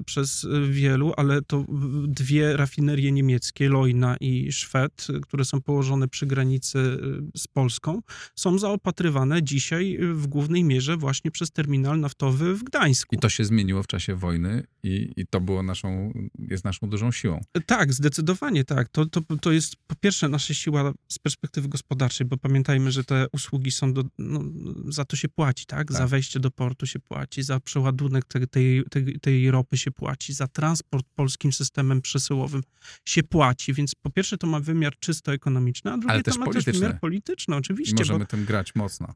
przez 0.06 0.46
wielu, 0.70 1.12
ale 1.16 1.42
to 1.42 1.64
dwie 2.08 2.56
rafinerie 2.56 3.12
niemieckie, 3.12 3.68
Leuna 3.68 4.16
i 4.20 4.52
Szwed, 4.52 5.06
y, 5.10 5.20
które 5.20 5.44
są 5.44 5.60
położone 5.60 6.08
przy 6.08 6.26
granicy 6.26 6.98
z 7.36 7.48
Polską, 7.48 8.00
są 8.34 8.58
zaopatrywane 8.58 9.42
dzisiaj 9.42 9.98
w 10.12 10.26
głównej 10.26 10.64
mierze 10.64 10.96
właśnie 10.96 11.30
przez 11.30 11.50
terminal 11.50 12.00
naftowy 12.00 12.54
w 12.54 12.64
Gdańsku. 12.64 13.16
I 13.16 13.18
to 13.18 13.28
się 13.28 13.44
zmieniło 13.44 13.82
w 13.82 13.86
czasie 13.86 14.14
wojny 14.14 14.62
i, 14.82 15.12
i 15.16 15.26
to 15.26 15.40
było 15.40 15.62
naszą, 15.62 16.12
jest 16.38 16.64
naszą 16.64 16.88
dużą 16.88 17.12
siłą. 17.12 17.40
Tak, 17.66 17.92
zdecydowanie 17.92 18.64
tak. 18.64 18.88
To, 18.88 19.06
to, 19.06 19.20
to 19.40 19.52
jest 19.52 19.77
po 19.86 19.94
pierwsze 19.96 20.28
nasza 20.28 20.54
siła 20.54 20.92
z 21.08 21.18
perspektywy 21.18 21.68
gospodarczej, 21.68 22.26
bo 22.26 22.36
pamiętajmy, 22.36 22.92
że 22.92 23.04
te 23.04 23.26
usługi 23.32 23.70
są 23.70 23.92
do, 23.92 24.04
no, 24.18 24.40
za 24.88 25.04
to 25.04 25.16
się 25.16 25.28
płaci, 25.28 25.66
tak? 25.66 25.92
Za 25.92 25.98
Tak. 25.98 26.08
wejście 26.08 26.40
do 26.40 26.50
portu 26.50 26.86
się 26.86 26.98
płaci, 27.00 27.42
za 27.42 27.60
przeładunek 27.60 28.24
te, 28.24 28.46
tej, 28.46 28.84
tej, 28.90 29.20
tej 29.20 29.50
ropy 29.50 29.76
się 29.78 29.90
płaci, 29.90 30.32
za 30.32 30.48
transport 30.48 31.06
polskim 31.14 31.52
systemem 31.52 32.02
przesyłowym 32.02 32.62
się 33.04 33.22
płaci, 33.22 33.72
więc 33.72 33.94
po 33.94 34.10
pierwsze 34.10 34.38
to 34.38 34.46
ma 34.46 34.60
wymiar 34.60 34.98
czysto 34.98 35.32
ekonomiczny, 35.32 35.92
a 35.92 35.98
drugie 35.98 36.22
to 36.22 36.38
ma 36.38 36.52
też 36.52 36.64
wymiar 36.64 37.00
polityczny, 37.00 37.54
I 37.54 37.58
oczywiście, 37.58 37.94
bo 37.94 38.00
możemy 38.00 38.26
tym 38.26 38.44
grać 38.44 38.74
mocno. 38.74 39.14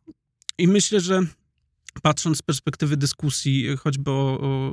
i 0.58 0.68
myślę, 0.68 1.00
że 1.00 1.22
patrząc 2.02 2.38
z 2.38 2.42
perspektywy 2.42 2.96
dyskusji, 2.96 3.76
choćby 3.76 4.10
o, 4.10 4.38
o, 4.40 4.70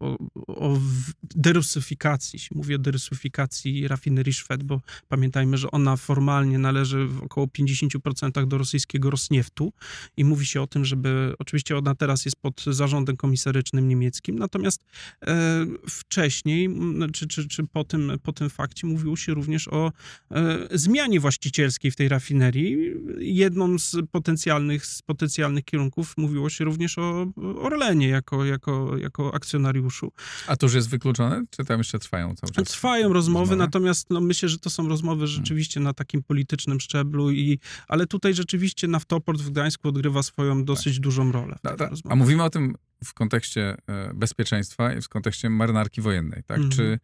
o, 0.00 0.16
o 0.46 0.74
w- 0.74 1.12
derusyfikacji, 1.34 2.38
się 2.38 2.54
mówi 2.54 2.74
o 2.74 2.78
derusyfikacji 2.78 3.88
rafinerii 3.88 4.32
Szwed, 4.32 4.62
bo 4.62 4.80
pamiętajmy, 5.08 5.56
że 5.56 5.70
ona 5.70 5.96
formalnie 5.96 6.58
należy 6.58 7.06
w 7.06 7.22
około 7.22 7.46
50% 7.46 8.46
do 8.46 8.58
rosyjskiego 8.58 9.10
Rosnieftu 9.10 9.72
i 10.16 10.24
mówi 10.24 10.46
się 10.46 10.62
o 10.62 10.66
tym, 10.66 10.84
żeby, 10.84 11.34
oczywiście 11.38 11.78
ona 11.78 11.94
teraz 11.94 12.24
jest 12.24 12.36
pod 12.36 12.64
zarządem 12.66 13.16
komisarycznym 13.16 13.88
niemieckim, 13.88 14.38
natomiast 14.38 14.84
e, 15.26 15.66
wcześniej, 15.88 16.68
czy, 17.12 17.26
czy, 17.26 17.48
czy 17.48 17.66
po, 17.66 17.84
tym, 17.84 18.12
po 18.22 18.32
tym 18.32 18.50
fakcie 18.50 18.86
mówiło 18.86 19.16
się 19.16 19.34
również 19.34 19.68
o 19.68 19.92
e, 20.30 20.68
zmianie 20.72 21.20
właścicielskiej 21.20 21.90
w 21.90 21.96
tej 21.96 22.08
rafinerii. 22.08 22.76
Jedną 23.18 23.78
z 23.78 23.96
potencjalnych, 24.10 24.86
z 24.86 25.02
potencjalnych 25.02 25.64
kierunków 25.64 26.14
mówiło 26.34 26.50
się 26.50 26.64
również 26.64 26.98
o 26.98 27.26
Orlenie 27.56 28.08
jako, 28.08 28.44
jako, 28.44 28.98
jako 28.98 29.34
akcjonariuszu. 29.34 30.12
A 30.46 30.56
to 30.56 30.66
już 30.66 30.74
jest 30.74 30.88
wykluczone, 30.88 31.44
czy 31.50 31.64
tam 31.64 31.78
jeszcze 31.78 31.98
trwają 31.98 32.34
cały 32.34 32.52
czas? 32.52 32.68
Trwają 32.68 33.12
rozmowy, 33.12 33.40
rozmowy? 33.40 33.56
natomiast 33.56 34.10
no, 34.10 34.20
myślę, 34.20 34.48
że 34.48 34.58
to 34.58 34.70
są 34.70 34.88
rozmowy 34.88 35.26
rzeczywiście 35.26 35.80
na 35.80 35.92
takim 35.92 36.22
politycznym 36.22 36.80
szczeblu, 36.80 37.30
i, 37.30 37.58
ale 37.88 38.06
tutaj 38.06 38.34
rzeczywiście 38.34 38.88
naftoport 38.88 39.40
w 39.40 39.50
Gdańsku 39.50 39.88
odgrywa 39.88 40.22
swoją 40.22 40.64
dosyć 40.64 41.00
dużą 41.00 41.32
rolę. 41.32 41.56
Tych 41.62 41.76
ta- 41.76 41.90
a 42.08 42.16
mówimy 42.16 42.42
o 42.42 42.50
tym 42.50 42.74
w 43.04 43.14
kontekście 43.14 43.76
e, 43.86 44.14
bezpieczeństwa 44.14 44.92
i 44.92 45.00
w 45.00 45.08
kontekście 45.08 45.50
marynarki 45.50 46.00
wojennej, 46.00 46.42
tak? 46.46 46.56
Mhm. 46.56 46.70
Czy, 46.72 46.98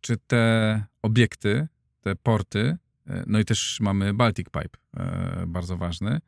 czy 0.00 0.16
te 0.26 0.84
obiekty, 1.02 1.68
te 2.00 2.16
porty, 2.16 2.76
e, 3.06 3.24
no 3.26 3.38
i 3.38 3.44
też 3.44 3.78
mamy 3.80 4.14
Baltic 4.14 4.46
Pipe, 4.46 4.78
e, 4.96 5.44
bardzo 5.46 5.76
ważny, 5.76 6.20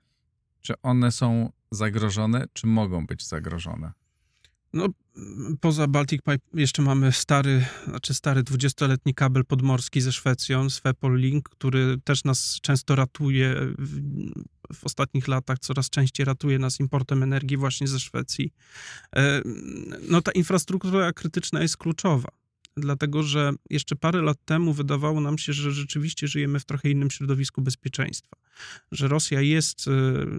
czy 0.61 0.75
one 0.83 1.13
są 1.13 1.53
zagrożone, 1.77 2.45
czy 2.53 2.67
mogą 2.67 3.07
być 3.07 3.27
zagrożone? 3.27 3.93
No, 4.73 4.89
poza 5.61 5.87
Baltic 5.87 6.23
Pipe 6.23 6.47
jeszcze 6.55 6.83
mamy 6.83 7.13
stary, 7.13 7.67
znaczy 7.89 8.15
stary 8.15 8.43
20-letni 8.43 9.15
kabel 9.15 9.45
podmorski 9.45 10.01
ze 10.01 10.13
Szwecją, 10.13 10.71
Swepol 10.71 11.17
Link, 11.17 11.49
który 11.49 11.97
też 12.05 12.25
nas 12.25 12.59
często 12.63 12.97
ratuje 12.97 13.55
w, 13.79 14.01
w 14.75 14.85
ostatnich 14.85 15.29
latach, 15.29 15.59
coraz 15.59 15.91
częściej 15.91 16.27
ratuje 16.27 16.59
nas 16.59 16.81
importem 16.81 17.23
energii 17.23 17.57
właśnie 17.57 17.89
ze 17.89 18.01
Szwecji. 18.01 18.53
E, 19.17 19.43
No 20.09 20.23
ta 20.23 20.33
infrastruktura 20.33 21.13
krytyczna 21.13 21.63
jest 21.63 21.77
kluczowa. 21.77 22.29
Dlatego, 22.77 23.23
że 23.23 23.53
jeszcze 23.71 23.97
parę 23.97 24.23
lat 24.23 24.45
temu 24.45 24.73
wydawało 24.73 25.21
nam 25.21 25.39
się, 25.39 25.53
że 25.53 25.71
rzeczywiście 25.71 26.29
żyjemy 26.29 26.61
w 26.61 26.65
trochę 26.65 26.91
innym 26.91 27.11
środowisku 27.11 27.63
bezpieczeństwa. 27.63 28.37
Że 28.93 29.09
Rosja 29.09 29.41
jest, 29.41 29.87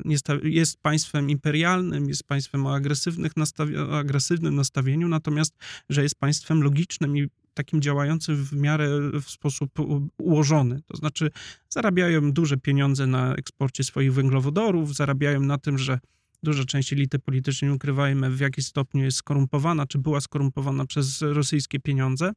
niesta- 0.06 0.40
jest 0.44 0.78
państwem 0.82 1.30
imperialnym, 1.30 2.10
jest 2.10 2.24
państwem 2.24 2.66
o 2.66 2.76
agresywnych 2.76 3.38
nastawi- 3.38 3.78
o 3.78 3.98
agresywnym 3.98 4.56
nastawieniu, 4.56 5.08
natomiast 5.08 5.58
że 5.90 6.04
jest 6.04 6.16
państwem 6.16 6.64
logicznym 6.64 7.18
i 7.18 7.28
takim 7.54 7.82
działającym 7.82 8.36
w 8.46 8.54
miarę 8.54 8.90
w 9.22 9.30
sposób 9.30 9.72
ułożony. 10.18 10.82
To 10.88 10.98
znaczy 10.98 11.32
zarabiają 11.70 12.32
duże 12.32 12.58
pieniądze 12.58 13.08
na 13.08 13.36
eksporcie 13.36 13.84
swoich 13.84 14.14
węglowodorów, 14.14 14.96
zarabiają 14.96 15.42
na 15.42 15.58
tym, 15.58 15.78
że 15.78 16.00
duża 16.44 16.66
część 16.66 16.94
elity 16.94 17.20
politycznej, 17.20 17.72
nie 17.72 17.76
ukrywajmy, 17.76 18.30
w 18.30 18.40
jakiś 18.40 18.66
stopniu 18.66 19.04
jest 19.04 19.18
skorumpowana, 19.18 19.86
czy 19.88 19.98
była 19.98 20.22
skorumpowana 20.22 20.86
przez 20.86 21.22
rosyjskie 21.22 21.80
pieniądze. 21.80 22.32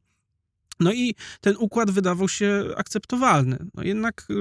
No 0.79 0.93
i 0.93 1.15
ten 1.41 1.55
układ 1.59 1.91
wydawał 1.91 2.29
się 2.29 2.65
akceptowalny. 2.77 3.57
No 3.73 3.83
jednak 3.83 4.27
y, 4.29 4.33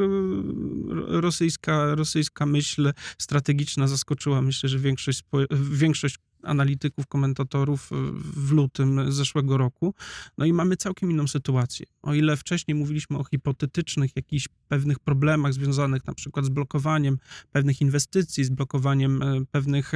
ro- 0.89 1.21
rosyjska, 1.21 1.95
rosyjska 1.95 2.47
myśl 2.47 2.93
strategiczna 3.19 3.89
zaskoczyła, 3.89 4.43
myślę, 4.43 4.69
że 4.69 4.79
większość, 4.79 5.23
większość 5.71 6.17
analityków, 6.43 7.07
komentatorów 7.07 7.93
y, 7.93 7.95
w 8.23 8.53
lutym 8.53 9.13
zeszłego 9.13 9.57
roku. 9.57 9.95
No 10.39 10.45
i 10.45 10.53
mamy 10.53 10.77
całkiem 10.77 11.11
inną 11.11 11.29
sytuację. 11.29 11.87
O 12.03 12.15
ile 12.15 12.37
wcześniej 12.37 12.75
mówiliśmy 12.75 13.19
o 13.19 13.25
hipotetycznych 13.25 14.17
jakichś 14.17 14.49
pewnych 14.69 14.99
problemach 14.99 15.53
związanych 15.53 16.07
na 16.07 16.15
przykład 16.15 16.45
z 16.45 16.49
blokowaniem 16.49 17.19
pewnych 17.53 17.81
inwestycji, 17.81 18.45
z 18.45 18.51
blokowaniem 18.51 19.23
e, 19.23 19.45
pewnych, 19.51 19.93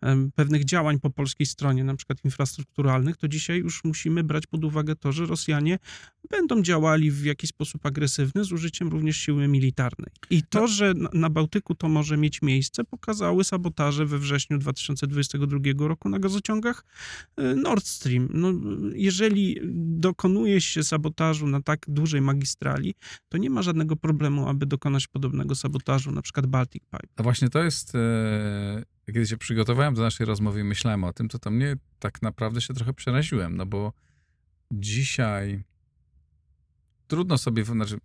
em, 0.00 0.32
pewnych 0.34 0.64
działań 0.64 1.00
po 1.00 1.10
polskiej 1.10 1.46
stronie, 1.46 1.84
na 1.84 1.96
przykład 1.96 2.24
infrastrukturalnych, 2.24 3.16
to 3.16 3.28
dzisiaj 3.28 3.58
już 3.58 3.84
musimy 3.84 4.24
brać 4.24 4.46
pod 4.46 4.64
uwagę 4.64 4.96
to, 4.96 5.12
że 5.12 5.26
Rosjanie 5.26 5.78
będą 6.30 6.62
działali 6.62 7.10
w 7.10 7.24
jakiś 7.24 7.50
sposób 7.50 7.86
agresywny 7.86 8.44
z 8.44 8.52
użyciem 8.52 8.88
również 8.88 9.16
siły 9.16 9.48
militarnej. 9.48 10.10
I 10.30 10.42
to, 10.42 10.66
że 10.66 10.94
na- 11.12 11.28
Bałtyku 11.30 11.74
to 11.74 11.88
może 11.88 12.16
mieć 12.16 12.42
miejsce, 12.42 12.84
pokazały 12.84 13.44
sabotaże 13.44 14.06
we 14.06 14.18
wrześniu 14.18 14.58
2022 14.58 15.88
roku 15.88 16.08
na 16.08 16.18
gazociągach 16.18 16.84
e, 17.36 17.54
Nord 17.54 17.86
Stream. 17.86 18.28
No, 18.32 18.52
jeżeli 18.94 19.56
dokonuje 19.98 20.60
się 20.60 20.84
sabotażu 20.84 21.46
na 21.46 21.62
tak 21.62 21.86
dużej 21.88 22.20
magistrali, 22.20 22.94
to 23.28 23.38
nie 23.38 23.50
ma 23.50 23.62
żadnego 23.62 23.96
problemu, 23.96 24.48
aby 24.48 24.66
dokonać 24.66 25.06
podobnego 25.06 25.54
sabotażu, 25.54 26.10
na 26.10 26.22
przykład 26.22 26.46
Baltic 26.46 26.82
Pipe. 26.82 27.08
A 27.16 27.22
właśnie 27.22 27.48
to 27.48 27.62
jest, 27.62 27.92
kiedy 29.06 29.26
się 29.26 29.36
przygotowałem 29.36 29.94
do 29.94 30.02
naszej 30.02 30.26
rozmowy 30.26 30.60
i 30.60 30.64
myślałem 30.64 31.04
o 31.04 31.12
tym, 31.12 31.28
to 31.28 31.38
to 31.38 31.50
mnie 31.50 31.76
tak 31.98 32.22
naprawdę 32.22 32.60
się 32.60 32.74
trochę 32.74 32.92
przeraziłem, 32.92 33.56
no 33.56 33.66
bo 33.66 33.92
dzisiaj 34.72 35.62
trudno 37.08 37.38
sobie, 37.38 37.64
znaczy 37.64 37.98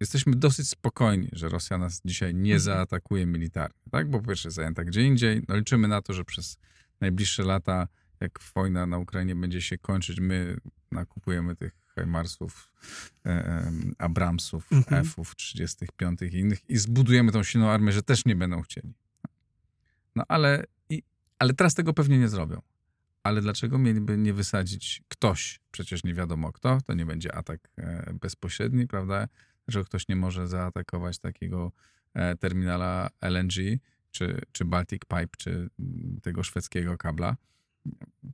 jesteśmy 0.00 0.36
dosyć 0.36 0.68
spokojni, 0.68 1.28
że 1.32 1.48
Rosja 1.48 1.78
nas 1.78 2.00
dzisiaj 2.04 2.34
nie 2.34 2.54
Mhm. 2.54 2.60
zaatakuje 2.60 3.26
militarnie, 3.26 3.80
tak? 3.90 4.10
Bo 4.10 4.20
po 4.20 4.28
pierwsze 4.28 4.50
zajęta 4.50 4.84
gdzie 4.84 5.02
indziej, 5.02 5.42
no 5.48 5.56
liczymy 5.56 5.88
na 5.88 6.02
to, 6.02 6.12
że 6.12 6.24
przez 6.24 6.56
najbliższe 7.00 7.42
lata 7.42 7.88
jak 8.20 8.38
wojna 8.54 8.86
na 8.86 8.98
Ukrainie 8.98 9.34
będzie 9.36 9.62
się 9.62 9.78
kończyć, 9.78 10.20
my 10.20 10.56
nakupujemy 10.90 11.56
tych 11.56 11.72
Heimarsów, 11.94 12.72
e, 13.26 13.72
Abramsów, 13.98 14.72
Mhm. 14.72 15.02
F-ów 15.02 15.36
35 15.36 16.22
i 16.22 16.38
innych 16.38 16.70
i 16.70 16.76
zbudujemy 16.78 17.32
tą 17.32 17.42
silną 17.42 17.70
armię, 17.70 17.92
że 17.92 18.02
też 18.02 18.24
nie 18.24 18.36
będą 18.36 18.62
chcieli. 18.62 18.92
No 20.16 20.24
ale, 20.28 20.64
i, 20.88 21.02
ale 21.38 21.54
teraz 21.54 21.74
tego 21.74 21.92
pewnie 21.94 22.18
nie 22.18 22.28
zrobią. 22.28 22.62
Ale 23.22 23.40
dlaczego 23.40 23.78
mieliby 23.78 24.18
nie 24.18 24.32
wysadzić 24.32 25.02
ktoś? 25.08 25.60
Przecież 25.70 26.04
nie 26.04 26.14
wiadomo 26.14 26.52
kto, 26.52 26.78
to 26.86 26.94
nie 26.94 27.06
będzie 27.06 27.34
atak 27.34 27.68
e, 27.78 28.14
bezpośredni, 28.20 28.86
prawda? 28.86 29.28
Że 29.68 29.84
ktoś 29.84 30.08
nie 30.08 30.16
może 30.16 30.48
zaatakować 30.48 31.18
takiego 31.18 31.72
e, 32.14 32.36
terminala 32.36 33.10
LNG, 33.20 33.78
czy, 34.10 34.40
czy 34.52 34.64
Baltic 34.64 35.02
Pipe, 35.02 35.36
czy 35.38 35.50
mm, 35.50 36.20
tego 36.22 36.42
szwedzkiego 36.42 36.98
kabla. 36.98 37.36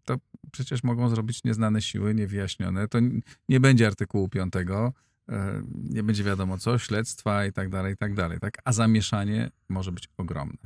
To 0.05 0.17
przecież 0.53 0.83
mogą 0.83 1.09
zrobić 1.09 1.45
nieznane 1.45 1.83
siły, 1.83 2.15
niewyjaśnione. 2.15 2.89
To 2.89 2.99
nie 3.49 3.61
będzie 3.61 3.87
artykułu 3.87 4.29
5, 4.29 4.53
e, 4.57 4.93
nie 5.91 6.03
będzie 6.03 6.25
wiadomo 6.25 6.59
co, 6.59 6.79
śledztwa 6.79 7.47
i 7.47 7.53
tak 7.53 7.71
dalej, 7.71 7.95
i 7.95 7.97
tak 7.97 8.15
dalej. 8.15 8.41
Tak? 8.41 8.59
A 8.65 8.73
zamieszanie 8.73 9.51
może 9.69 9.93
być 9.93 10.09
ogromne. 10.17 10.59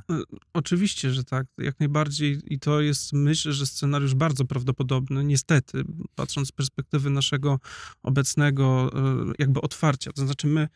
Oczywiście, 0.53 1.11
że 1.11 1.23
tak, 1.23 1.47
jak 1.57 1.79
najbardziej. 1.79 2.39
I 2.45 2.59
to 2.59 2.81
jest, 2.81 3.13
myślę, 3.13 3.53
że 3.53 3.65
scenariusz 3.65 4.15
bardzo 4.15 4.45
prawdopodobny, 4.45 5.23
niestety, 5.23 5.83
patrząc 6.15 6.47
z 6.47 6.51
perspektywy 6.51 7.09
naszego 7.09 7.59
obecnego 8.03 8.91
e, 8.95 9.33
jakby 9.39 9.61
otwarcia. 9.61 10.11
To 10.11 10.25
znaczy 10.25 10.47
my, 10.47 10.67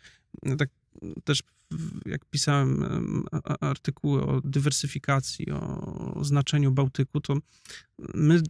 e, 0.46 0.56
tak 0.56 0.70
też 1.24 1.44
jak 2.06 2.26
pisałem 2.26 2.84
artykuły 3.62 4.26
o 4.26 4.42
dywersyfikacji, 4.42 5.52
o 5.52 6.20
znaczeniu 6.22 6.72
Bałtyku, 6.72 7.22
to 7.22 7.38
my 8.14 8.36
e, 8.36 8.42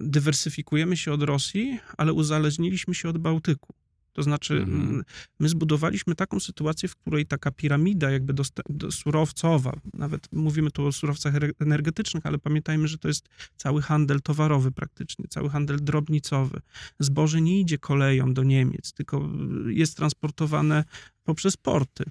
dywersyfikujemy 0.00 0.96
się 0.96 1.12
od 1.12 1.22
Rosji, 1.22 1.78
ale 1.96 2.12
uzależniliśmy 2.12 2.94
się 2.94 3.08
od 3.08 3.18
Bałtyku. 3.18 3.79
To 4.12 4.22
znaczy, 4.22 4.54
Mhm. 4.54 5.02
my 5.40 5.48
zbudowaliśmy 5.48 6.14
taką 6.14 6.40
sytuację, 6.40 6.88
w 6.88 6.96
której 6.96 7.26
taka 7.26 7.50
piramida 7.50 8.10
jakby 8.10 8.32
dosta- 8.34 8.62
surowcowa, 8.90 9.72
nawet 9.94 10.28
mówimy 10.32 10.70
tu 10.70 10.86
o 10.86 10.92
surowcach 10.92 11.34
energetycznych, 11.60 12.26
ale 12.26 12.38
pamiętajmy, 12.38 12.88
że 12.88 12.98
to 12.98 13.08
jest 13.08 13.28
cały 13.56 13.82
handel 13.82 14.20
towarowy 14.22 14.72
praktycznie, 14.72 15.24
cały 15.28 15.50
handel 15.50 15.78
drobnicowy. 15.84 16.60
Zboże 16.98 17.40
nie 17.40 17.60
idzie 17.60 17.78
koleją 17.78 18.34
do 18.34 18.42
Niemiec, 18.44 18.92
tylko 18.92 19.28
jest 19.66 19.96
transportowane 19.96 20.84
poprzez 21.24 21.56
porty. 21.56 22.04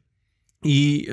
I 0.63 1.08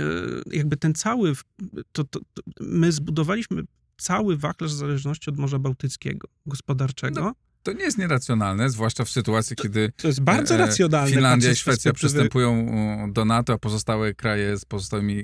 e, 0.51 0.57
jakby 0.57 0.77
ten 0.77 0.95
cały, 0.95 1.35
w- 1.35 1.45
to, 1.93 2.05
to, 2.05 2.21
to 2.35 2.43
my 2.61 2.93
zbudowaliśmy 2.93 3.63
cały 3.99 4.37
wachlarz 4.37 4.73
zależności 4.73 5.31
od 5.31 5.39
Morza 5.39 5.59
Bałtyckiego, 5.59 6.29
gospodarczego. 6.47 7.21
No, 7.21 7.35
To 7.67 7.73
nie 7.73 7.85
jest 7.85 7.99
nieracjonalne, 7.99 8.71
zwłaszcza 8.71 9.05
w 9.05 9.11
sytuacji, 9.11 9.57
kiedy 9.57 9.93
to 9.97 10.09
jest 10.09 10.21
bardzo 10.21 10.55
e, 10.55 10.59
racjonalne. 10.59 11.11
Finlandia 11.11 11.51
i 11.53 11.57
Szwecja 11.57 11.93
przystępują 11.93 12.67
o, 13.05 13.09
do 13.13 13.25
NATO, 13.25 13.53
a 13.53 13.59
pozostałe 13.59 14.15
kraje 14.15 14.59
z 14.59 14.65
pozostałymi 14.65 15.23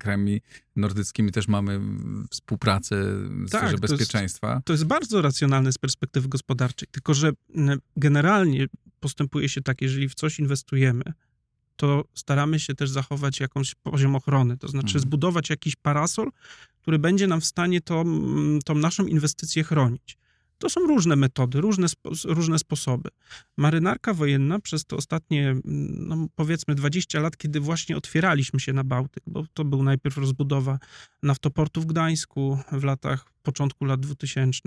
krajami 0.00 0.40
nordyckimi 0.76 1.32
też 1.32 1.48
mamy 1.48 1.80
współpracę 2.30 2.96
w 3.46 3.50
Tak, 3.50 3.60
sferze 3.60 3.78
to 3.78 3.84
jest- 3.84 3.94
bezpieczeństwa. 3.94 4.62
To 4.64 4.72
jest 4.72 4.84
bardzo 4.84 5.22
racjonalne 5.22 5.72
z 5.72 5.78
perspektywy 5.78 6.28
gospodarczej, 6.28 6.88
tylko 6.90 7.14
że 7.14 7.32
generalnie 7.96 8.66
postępuje 9.00 9.48
się 9.48 9.60
tak, 9.62 9.82
jeżeli 9.82 10.08
w 10.08 10.14
coś 10.14 10.38
inwestujemy, 10.38 11.02
to 11.76 12.04
staramy 12.14 12.60
się 12.60 12.74
też 12.74 12.90
zachować 12.90 13.40
jakąś 13.40 13.74
poziom 13.74 14.16
ochrony, 14.16 14.56
to 14.58 14.68
znaczy 14.68 14.86
Mhm. 14.86 15.00
zbudować 15.02 15.50
jakiś 15.50 15.76
parasol, 15.76 16.30
który 16.82 16.98
będzie 16.98 17.26
nam 17.26 17.40
w 17.40 17.44
stanie 17.44 17.80
tą, 17.80 18.04
tą 18.64 18.74
naszą 18.74 19.06
inwestycję 19.06 19.64
chronić. 19.64 20.18
To 20.62 20.70
są 20.70 20.80
różne 20.80 21.16
metody, 21.16 21.60
różne, 21.60 21.86
różne 22.24 22.58
sposoby. 22.58 23.10
Marynarka 23.56 24.14
wojenna 24.14 24.58
przez 24.58 24.84
te 24.84 24.96
ostatnie, 24.96 25.48
mm, 25.50 25.62
no 26.08 26.26
powiedzmy 26.34 26.74
20 26.74 27.20
lat, 27.20 27.36
kiedy 27.36 27.60
właśnie 27.60 27.96
otwieraliśmy 27.96 28.60
się 28.60 28.72
na 28.72 28.84
Bałtyk, 28.84 29.22
bo 29.26 29.44
to 29.54 29.64
był 29.64 29.82
najpierw 29.82 30.16
rozbudowa 30.16 30.78
naftoportu 31.22 31.80
w 31.80 31.86
Gdańsku 31.86 32.58
w 32.72 32.84
latach, 32.84 33.32
początku 33.42 33.84
lat 33.84 34.00
2000. 34.00 34.60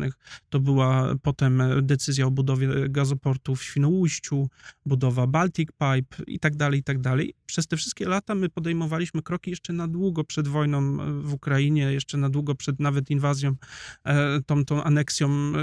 To 0.50 0.60
była 0.60 1.16
potem 1.22 1.64
decyzja 1.82 2.26
o 2.26 2.32
budowie 2.32 2.70
gazoportu 2.90 3.56
w 3.56 3.64
Świnoujściu, 3.64 4.50
budowa 4.86 5.28
Baltic 5.28 5.70
Pipe 5.70 6.24
i 6.28 6.40
tak 6.40 6.56
dalej, 6.56 6.80
i 6.80 6.84
tak 6.84 7.00
dalej. 7.02 7.34
Przez 7.46 7.68
te 7.68 7.78
wszystkie 7.78 8.08
lata 8.08 8.36
my 8.36 8.50
podejmowaliśmy 8.50 9.22
kroki 9.22 9.50
jeszcze 9.50 9.74
na 9.74 9.88
długo 9.88 10.24
przed 10.24 10.48
wojną 10.48 10.98
w 11.22 11.34
Ukrainie, 11.34 11.94
jeszcze 11.94 12.18
na 12.18 12.30
długo 12.30 12.56
przed 12.56 12.80
nawet 12.80 13.10
inwazją, 13.10 13.56
e, 14.04 14.42
tą, 14.42 14.66
tą 14.66 14.84
aneksją 14.84 15.30
e, 15.30 15.54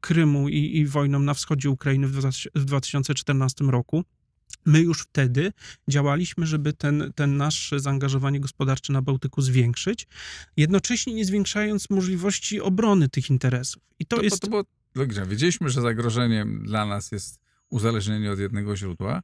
Krymu 0.00 0.48
i, 0.48 0.76
i 0.76 0.86
wojną 0.86 1.18
na 1.18 1.34
wschodzie 1.34 1.70
Ukrainy 1.70 2.08
w 2.54 2.64
2014 2.64 3.64
roku. 3.64 4.04
My 4.66 4.80
już 4.80 5.02
wtedy 5.02 5.52
działaliśmy, 5.88 6.46
żeby 6.46 6.72
ten, 6.72 7.12
ten 7.14 7.36
nasze 7.36 7.80
zaangażowanie 7.80 8.40
gospodarcze 8.40 8.92
na 8.92 9.02
Bałtyku 9.02 9.42
zwiększyć, 9.42 10.06
jednocześnie 10.56 11.14
nie 11.14 11.24
zwiększając 11.24 11.90
możliwości 11.90 12.60
obrony 12.60 13.08
tych 13.08 13.30
interesów. 13.30 13.82
I 13.98 14.06
to 14.06 14.16
To, 14.16 14.22
jest. 14.22 14.40
to 14.42 14.48
było 14.48 14.64
logiczne. 14.94 15.26
Wiedzieliśmy, 15.26 15.68
że 15.70 15.80
zagrożeniem 15.80 16.62
dla 16.64 16.86
nas 16.86 17.12
jest 17.12 17.40
uzależnienie 17.70 18.32
od 18.32 18.38
jednego 18.38 18.76
źródła, 18.76 19.22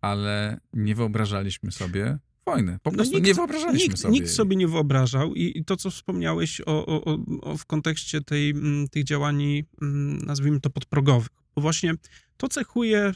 ale 0.00 0.60
nie 0.72 0.94
wyobrażaliśmy 0.94 1.72
sobie 1.72 2.18
wojny. 2.46 2.78
Po 2.82 2.90
No 2.90 2.96
prostu 2.96 3.14
nikt- 3.16 3.26
nie 3.26 3.34
wyobrażaliśmy 3.34 3.88
Nikt, 3.88 3.98
sobie. 3.98 4.12
nikt 4.14 4.30
sobie 4.30 4.56
nie 4.56 4.68
wyobrażał 4.68 5.34
i, 5.34 5.64
to, 5.64 5.76
co 5.76 5.90
wspomniałeś 5.90 6.60
o, 6.66 6.86
o, 6.86 7.18
o, 7.40 7.56
w 7.56 7.66
kontekście 7.66 8.20
tej, 8.20 8.50
mm, 8.50 8.88
tych 8.88 9.04
działań, 9.04 9.42
mm, 9.82 10.18
nazwijmy 10.18 10.60
to 10.60 10.70
podprogowych, 10.70 11.28
bo 11.54 11.62
właśnie 11.62 11.94
to 12.36 12.48
cechuje 12.48 13.12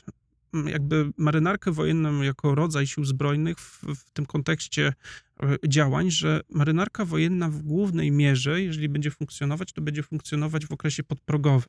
jakby 0.66 1.12
marynarkę 1.16 1.72
wojenną 1.72 2.22
jako 2.22 2.54
rodzaj 2.54 2.86
sił 2.86 3.04
zbrojnych 3.04 3.60
w, 3.60 3.84
w 3.94 4.10
tym 4.10 4.26
kontekście 4.26 4.92
e, 5.42 5.56
działań, 5.68 6.10
że 6.10 6.40
marynarka 6.50 7.04
wojenna 7.04 7.48
w 7.48 7.62
głównej 7.62 8.10
mierze, 8.10 8.62
jeżeli 8.62 8.88
będzie 8.88 9.10
funkcjonować, 9.10 9.72
to 9.72 9.82
będzie 9.82 10.02
funkcjonować 10.02 10.66
w 10.66 10.72
okresie 10.72 11.02
podprogowym. 11.02 11.68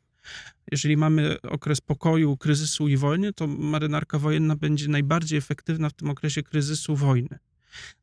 Jeżeli 0.72 0.98
mamy 0.98 1.41
okres 1.41 1.82
pokoju, 1.82 2.38
kryzysu 2.38 2.88
i 2.88 2.98
wojny, 2.98 3.34
to 3.34 3.48
marynarka 3.48 4.19
wojenna 4.19 4.56
będzie 4.56 4.88
najbardziej 4.88 5.38
efektywna 5.38 5.89
w 5.89 5.93
tym 5.93 6.10
okresie 6.10 6.43
kryzysu 6.43 6.96
wojny. 6.96 7.39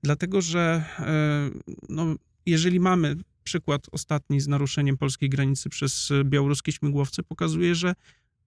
Dlatego, 0.02 0.40
że 0.40 0.84
e, 0.98 1.50
no, 1.88 2.14
jeżeli 2.46 2.80
mamy 2.80 3.16
przykład 3.44 3.86
ostatni 3.92 4.40
z 4.40 4.48
naruszeniem 4.48 4.96
polskiej 4.96 5.28
granicy 5.28 5.68
przez 5.68 6.10
e, 6.10 6.24
białoruskie 6.24 6.72
śmigłowce, 6.72 7.22
pokazuje, 7.22 7.74
że 7.74 7.94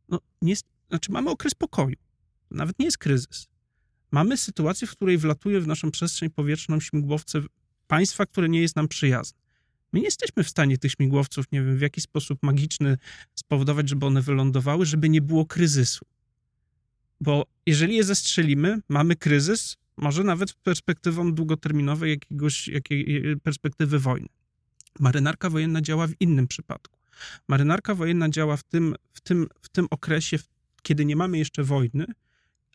no, 0.09 0.19
nie 0.41 0.55
znaczy 0.89 1.11
mamy 1.11 1.29
okres 1.29 1.53
pokoju. 1.53 1.95
Nawet 2.53 2.79
nie 2.79 2.85
jest 2.85 2.97
kryzys. 2.97 3.47
Mamy 4.11 4.37
sytuację, 4.37 4.87
w 4.87 4.91
której 4.91 5.17
wlatuje 5.17 5.61
w 5.61 5.67
naszą 5.67 5.91
przestrzeń 5.91 6.29
powietrzną 6.29 6.79
śmigłowce 6.79 7.41
państwa, 7.87 8.25
które 8.25 8.49
nie 8.49 8.61
jest 8.61 8.75
nam 8.75 8.87
przyjazne. 8.87 9.39
My 9.93 9.99
nie 9.99 10.05
jesteśmy 10.05 10.43
w 10.43 10.49
stanie 10.49 10.77
tych 10.77 10.91
śmigłowców, 10.91 11.45
nie 11.51 11.63
wiem, 11.63 11.77
w 11.77 11.81
jakiś 11.81 12.03
sposób 12.03 12.43
magiczny 12.43 12.97
spowodować, 13.35 13.89
żeby 13.89 14.05
one 14.05 14.21
wylądowały, 14.21 14.85
żeby 14.85 15.09
nie 15.09 15.21
było 15.21 15.45
kryzysu. 15.45 16.05
Bo 17.21 17.45
jeżeli 17.65 17.95
je 17.95 18.03
zestrzelimy, 18.03 18.79
mamy 18.89 19.15
kryzys, 19.15 19.77
może 19.97 20.23
nawet 20.23 20.53
perspektywą 20.53 21.33
długoterminowej 21.33 22.09
jakiegoś, 22.09 22.67
jakiej 22.67 23.23
perspektywy 23.43 23.99
wojny. 23.99 24.27
Marynarka 24.99 25.49
wojenna 25.49 25.81
działa 25.81 26.07
w 26.07 26.13
innym 26.19 26.47
przypadku. 26.47 26.99
Marynarka 27.47 27.95
wojenna 27.95 28.29
działa 28.29 28.57
w 28.57 28.63
tym, 28.63 28.95
w 29.13 29.21
tym, 29.21 29.47
w 29.61 29.69
tym 29.69 29.87
okresie, 29.89 30.37
kiedy 30.81 31.05
nie 31.05 31.15
mamy 31.15 31.37
jeszcze 31.37 31.63
wojny, 31.63 32.05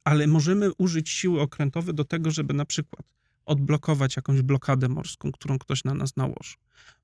ale 0.08 0.26
możemy 0.26 0.72
użyć 0.78 1.08
siły 1.08 1.40
okrętowe 1.40 1.92
do 1.92 2.04
tego, 2.04 2.30
żeby 2.30 2.54
na 2.54 2.64
przykład 2.64 3.06
odblokować 3.46 4.16
jakąś 4.16 4.42
blokadę 4.42 4.88
morską, 4.88 5.32
którą 5.32 5.58
ktoś 5.58 5.84
na 5.84 5.94
nas 5.94 6.16
nałożył. 6.16 6.58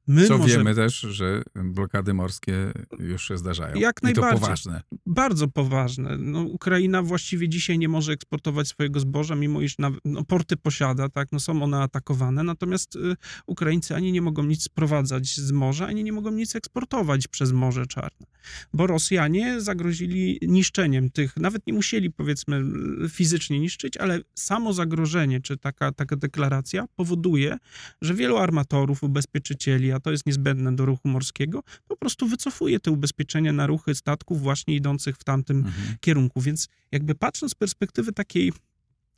My 0.06 0.28
Co 0.28 0.38
wiemy 0.38 0.74
też, 0.74 1.00
że 1.00 1.42
blokady 1.54 2.14
morskie 2.14 2.72
już 2.98 3.28
się 3.28 3.38
zdarzają. 3.38 3.76
Jak 3.76 3.96
I 3.96 4.00
to 4.00 4.06
najbardziej. 4.06 4.40
poważne. 4.40 4.82
bardzo 5.06 5.48
poważne. 5.48 6.18
No, 6.18 6.42
Ukraina 6.42 7.02
właściwie 7.02 7.48
dzisiaj 7.48 7.78
nie 7.78 7.88
może 7.88 8.12
eksportować 8.12 8.68
swojego 8.68 9.00
zboża, 9.00 9.34
mimo 9.34 9.60
iż 9.60 9.78
na, 9.78 9.90
no, 10.04 10.24
porty 10.24 10.56
posiada, 10.56 11.08
tak, 11.08 11.28
no, 11.32 11.40
są 11.40 11.62
one 11.62 11.82
atakowane, 11.82 12.42
natomiast 12.42 12.96
y, 12.96 13.16
Ukraińcy 13.46 13.94
ani 13.94 14.12
nie 14.12 14.22
mogą 14.22 14.44
nic 14.44 14.62
sprowadzać 14.62 15.26
z 15.26 15.52
morza, 15.52 15.86
ani 15.86 16.04
nie 16.04 16.12
mogą 16.12 16.30
nic 16.30 16.56
eksportować 16.56 17.28
przez 17.28 17.52
Morze 17.52 17.86
Czarne, 17.86 18.26
bo 18.74 18.86
Rosjanie 18.86 19.60
zagrozili 19.60 20.38
niszczeniem 20.42 21.10
tych, 21.10 21.36
nawet 21.36 21.66
nie 21.66 21.72
musieli 21.72 22.10
powiedzmy 22.10 22.62
fizycznie 23.08 23.60
niszczyć, 23.60 23.96
ale 23.96 24.20
samo 24.34 24.72
zagrożenie, 24.72 25.40
czy 25.40 25.56
taka, 25.56 25.92
taka 25.92 26.16
deklaracja 26.16 26.84
powoduje, 26.96 27.56
że 28.02 28.14
wielu 28.14 28.36
armatorów, 28.36 29.02
ubezpieczycieli, 29.02 29.93
a 29.94 30.00
to 30.00 30.10
jest 30.10 30.26
niezbędne 30.26 30.76
do 30.76 30.86
ruchu 30.86 31.08
morskiego, 31.08 31.62
po 31.88 31.96
prostu 31.96 32.28
wycofuje 32.28 32.80
te 32.80 32.90
ubezpieczenia 32.90 33.52
na 33.52 33.66
ruchy 33.66 33.94
statków 33.94 34.40
właśnie 34.42 34.74
idących 34.74 35.16
w 35.16 35.24
tamtym 35.24 35.56
Mhm. 35.56 35.96
kierunku. 36.00 36.40
Więc 36.40 36.68
jakby 36.92 37.14
patrząc 37.14 37.52
z 37.52 37.54
perspektywy 37.54 38.12
takiej 38.12 38.52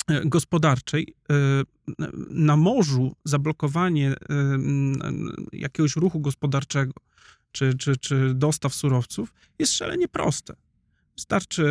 e, 0.08 0.24
gospodarczej, 0.24 1.14
e, 1.30 1.34
na 2.30 2.56
morzu 2.56 3.16
zablokowanie 3.24 4.10
e, 4.10 4.16
jakiegoś 5.52 5.96
ruchu 5.96 6.20
gospodarczego, 6.20 6.92
czy, 7.52 7.74
czy, 7.74 7.96
czy 7.96 8.34
dostaw 8.34 8.74
surowców 8.74 9.32
jest 9.58 9.72
szalenie 9.72 10.08
proste. 10.08 10.54
Wystarczy 11.16 11.64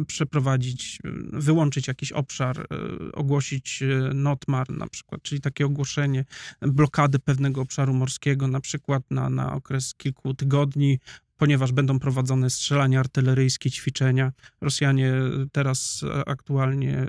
y, 0.00 0.04
przeprowadzić, 0.04 0.98
y, 1.04 1.40
wyłączyć 1.40 1.88
jakiś 1.88 2.12
obszar, 2.12 2.60
y, 2.60 3.12
ogłosić 3.12 3.82
y, 3.82 4.14
NOTMAR 4.14 4.70
na 4.70 4.86
przykład, 4.86 5.22
czyli 5.22 5.40
takie 5.40 5.66
ogłoszenie 5.66 6.24
blokady 6.60 7.18
pewnego 7.18 7.60
obszaru 7.60 7.94
morskiego, 7.94 8.48
na 8.48 8.60
przykład 8.60 9.02
na, 9.10 9.30
na 9.30 9.52
okres 9.52 9.94
kilku 9.94 10.34
tygodni, 10.34 10.98
ponieważ 11.40 11.72
będą 11.72 11.98
prowadzone 11.98 12.50
strzelania 12.50 13.00
artyleryjskie, 13.00 13.70
ćwiczenia. 13.70 14.32
Rosjanie 14.60 15.14
teraz 15.52 16.04
aktualnie 16.26 16.98
e, 16.98 17.06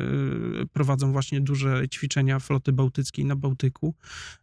prowadzą 0.74 1.12
właśnie 1.12 1.42
duże 1.42 1.90
ćwiczenia 1.90 2.40
floty 2.40 2.74
bałtyckiej 2.74 3.26
na 3.26 3.36
Bałtyku. 3.36 3.96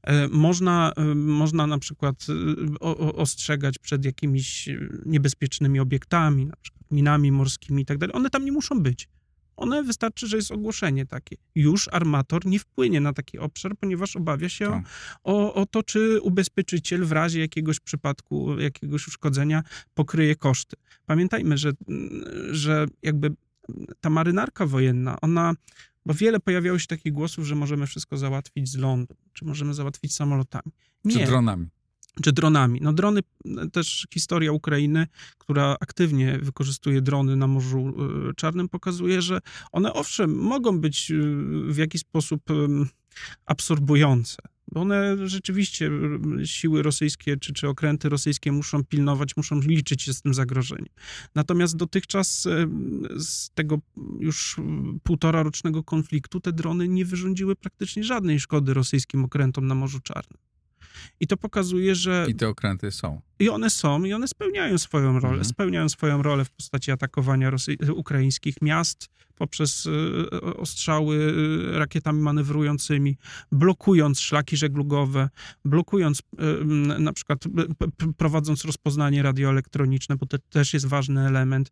E, 0.02 0.28
Można, 0.28 0.92
e, 0.96 1.04
można 1.14 1.66
na 1.66 1.78
przykład 1.78 2.26
o- 2.80 3.14
ostrzegać 3.14 3.78
przed 3.78 4.04
jakimiś 4.04 4.68
niebezpiecznymi 5.06 5.80
obiektami, 5.80 6.46
na 6.46 6.56
przykład 6.62 6.90
minami 6.90 7.32
morskimi 7.32 7.82
i 7.82 7.86
tak 7.86 7.98
dalej. 7.98 8.16
One 8.16 8.30
tam 8.30 8.44
nie 8.44 8.52
muszą 8.52 8.80
być. 8.82 9.08
One 9.58 9.82
wystarczy, 9.82 10.26
że 10.26 10.36
jest 10.36 10.50
ogłoszenie 10.50 11.06
takie. 11.06 11.36
Już 11.54 11.88
armator 11.92 12.46
nie 12.46 12.58
wpłynie 12.58 13.00
na 13.00 13.12
taki 13.12 13.38
obszar, 13.38 13.76
ponieważ 13.76 14.16
obawia 14.16 14.48
się 14.48 14.68
o, 14.68 14.70
Tak. 14.72 14.84
o, 15.24 15.54
o 15.54 15.66
to, 15.66 15.82
czy 15.82 16.20
ubezpieczyciel 16.20 17.04
w 17.04 17.12
razie 17.12 17.40
jakiegoś 17.40 17.80
przypadku, 17.80 18.60
jakiegoś 18.60 19.08
uszkodzenia 19.08 19.62
pokryje 19.94 20.36
koszty. 20.36 20.76
Pamiętajmy, 21.06 21.58
że, 21.58 21.72
że 22.50 22.86
jakby 23.02 23.30
ta 24.00 24.10
marynarka 24.10 24.66
wojenna, 24.66 25.20
ona, 25.20 25.54
bo 26.06 26.14
wiele 26.14 26.40
pojawiało 26.40 26.78
się 26.78 26.86
takich 26.86 27.12
głosów, 27.12 27.46
że 27.46 27.54
możemy 27.54 27.86
wszystko 27.86 28.16
załatwić 28.16 28.68
z 28.68 28.76
lądu, 28.76 29.14
czy 29.32 29.44
możemy 29.44 29.74
załatwić 29.74 30.14
samolotami. 30.14 30.72
Czy 31.10 31.18
Nie, 31.18 31.26
dronami. 31.26 31.66
Czy 32.22 32.32
dronami. 32.32 32.80
No 32.82 32.92
drony, 32.92 33.20
e, 33.44 33.70
też 33.70 34.06
historia 34.14 34.52
Ukrainy, 34.52 35.06
która 35.38 35.76
aktywnie 35.80 36.38
wykorzystuje 36.42 37.02
drony 37.02 37.36
na 37.36 37.46
Morzu 37.46 37.94
e, 38.30 38.34
Czarnym, 38.34 38.68
pokazuje, 38.68 39.22
że 39.22 39.40
one 39.72 39.92
owszem 39.92 40.34
mogą 40.34 40.80
być 40.80 41.10
e, 41.10 41.14
w 41.72 41.76
jakiś 41.76 42.00
sposób 42.00 42.42
absorbujące. 43.46 44.36
Bo 44.72 44.80
one 44.80 45.28
rzeczywiście, 45.28 45.90
siły 46.44 46.82
rosyjskie 46.82 47.36
czy, 47.36 47.52
czy 47.52 47.68
okręty 47.68 48.08
rosyjskie 48.08 48.52
muszą 48.52 48.84
pilnować, 48.84 49.36
muszą 49.36 49.60
liczyć 49.60 50.02
się 50.02 50.14
z 50.14 50.22
tym 50.22 50.34
zagrożeniem. 50.34 50.94
Natomiast 51.34 51.76
dotychczas 51.76 52.48
z 53.16 53.50
tego 53.54 53.78
już 54.20 54.56
półtora 55.02 55.42
rocznego 55.42 55.82
konfliktu 55.82 56.40
te 56.40 56.52
drony 56.52 56.88
nie 56.88 57.04
wyrządziły 57.04 57.56
praktycznie 57.56 58.04
żadnej 58.04 58.40
szkody 58.40 58.74
rosyjskim 58.74 59.24
okrętom 59.24 59.66
na 59.66 59.74
Morzu 59.74 60.00
Czarnym. 60.00 60.47
I 61.20 61.26
to 61.26 61.36
pokazuje, 61.36 61.94
że 61.94 62.26
I 62.28 62.34
te 62.34 62.48
okręty 62.48 62.90
są. 62.90 63.20
i 63.38 63.48
one 63.48 63.70
są, 63.70 64.04
i 64.04 64.12
one 64.12 64.28
spełniają 64.28 64.78
swoją 64.78 65.12
rolę. 65.12 65.26
Mhm. 65.28 65.44
Spełniają 65.44 65.88
swoją 65.88 66.22
rolę 66.22 66.44
w 66.44 66.50
postaci 66.50 66.90
atakowania 66.90 67.50
Rosy- 67.50 67.92
ukraińskich 67.92 68.62
miast 68.62 69.08
poprzez 69.38 69.86
y, 69.86 69.90
ostrzały 70.56 71.16
y, 71.16 71.78
rakietami 71.78 72.20
manewrującymi, 72.20 73.16
blokując 73.52 74.20
szlaki 74.20 74.56
żeglugowe, 74.56 75.28
blokując 75.64 76.18
y, 76.20 76.64
na 76.98 77.12
przykład 77.12 77.38
prowadząc 78.16 78.64
rozpoznanie 78.64 79.22
radioelektroniczne, 79.22 80.16
bo 80.16 80.26
to 80.26 80.38
też 80.50 80.74
jest 80.74 80.86
ważny 80.86 81.26
element. 81.26 81.70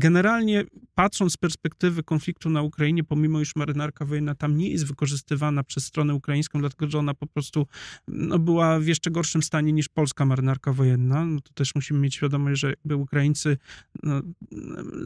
Generalnie 0.00 0.64
patrząc 0.94 1.32
z 1.32 1.36
perspektywy 1.36 2.02
konfliktu 2.02 2.50
na 2.50 2.62
Ukrainie, 2.62 3.04
pomimo 3.04 3.38
już 3.38 3.56
marynarka 3.56 4.04
wojenna 4.04 4.34
tam 4.34 4.56
nie 4.56 4.70
jest 4.70 4.86
wykorzystywana 4.86 5.64
przez 5.64 5.84
stronę 5.86 6.14
ukraińską, 6.14 6.60
dlatego 6.60 6.90
że 6.90 6.98
ona 6.98 7.14
po 7.14 7.26
prostu 7.26 7.66
no, 8.08 8.38
była 8.38 8.80
w 8.80 8.86
jeszcze 8.86 9.10
gorszym 9.10 9.42
stanie 9.42 9.72
niż 9.72 9.88
polska 9.88 10.24
marynarka 10.24 10.72
wojenna. 10.72 11.24
No, 11.24 11.40
to 11.40 11.52
też 11.54 11.74
musimy 11.74 12.00
mieć 12.00 12.14
świadomość, 12.14 12.60
że 12.60 12.68
jakby 12.68 12.96
Ukraińcy 12.96 13.58
no, 14.02 14.22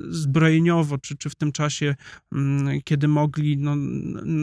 zbrojeniowo, 0.08 0.98
czy, 0.98 1.16
czy 1.16 1.30
w 1.30 1.34
tym 1.34 1.52
czasie, 1.52 1.94
mm, 2.32 2.80
kiedy 2.84 3.08
mogli, 3.08 3.58
no, 3.58 3.76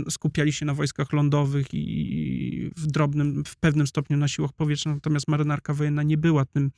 skupiali 0.10 0.54
się 0.54 0.66
na 0.66 0.74
wojskach 0.74 1.14
lądowych 1.14 1.74
i 1.74 2.72
w 2.78 2.88
drobnym, 2.88 3.44
w 3.46 3.56
pewnym 3.56 3.88
stopniu 3.88 4.18
na 4.18 4.28
siłach 4.28 4.54
powietrznych, 4.54 4.96
natomiast 4.96 5.28
marynarka 5.28 5.74
wojenna 5.74 6.04
nie 6.04 6.18
była 6.18 6.46
tym, 6.46 6.72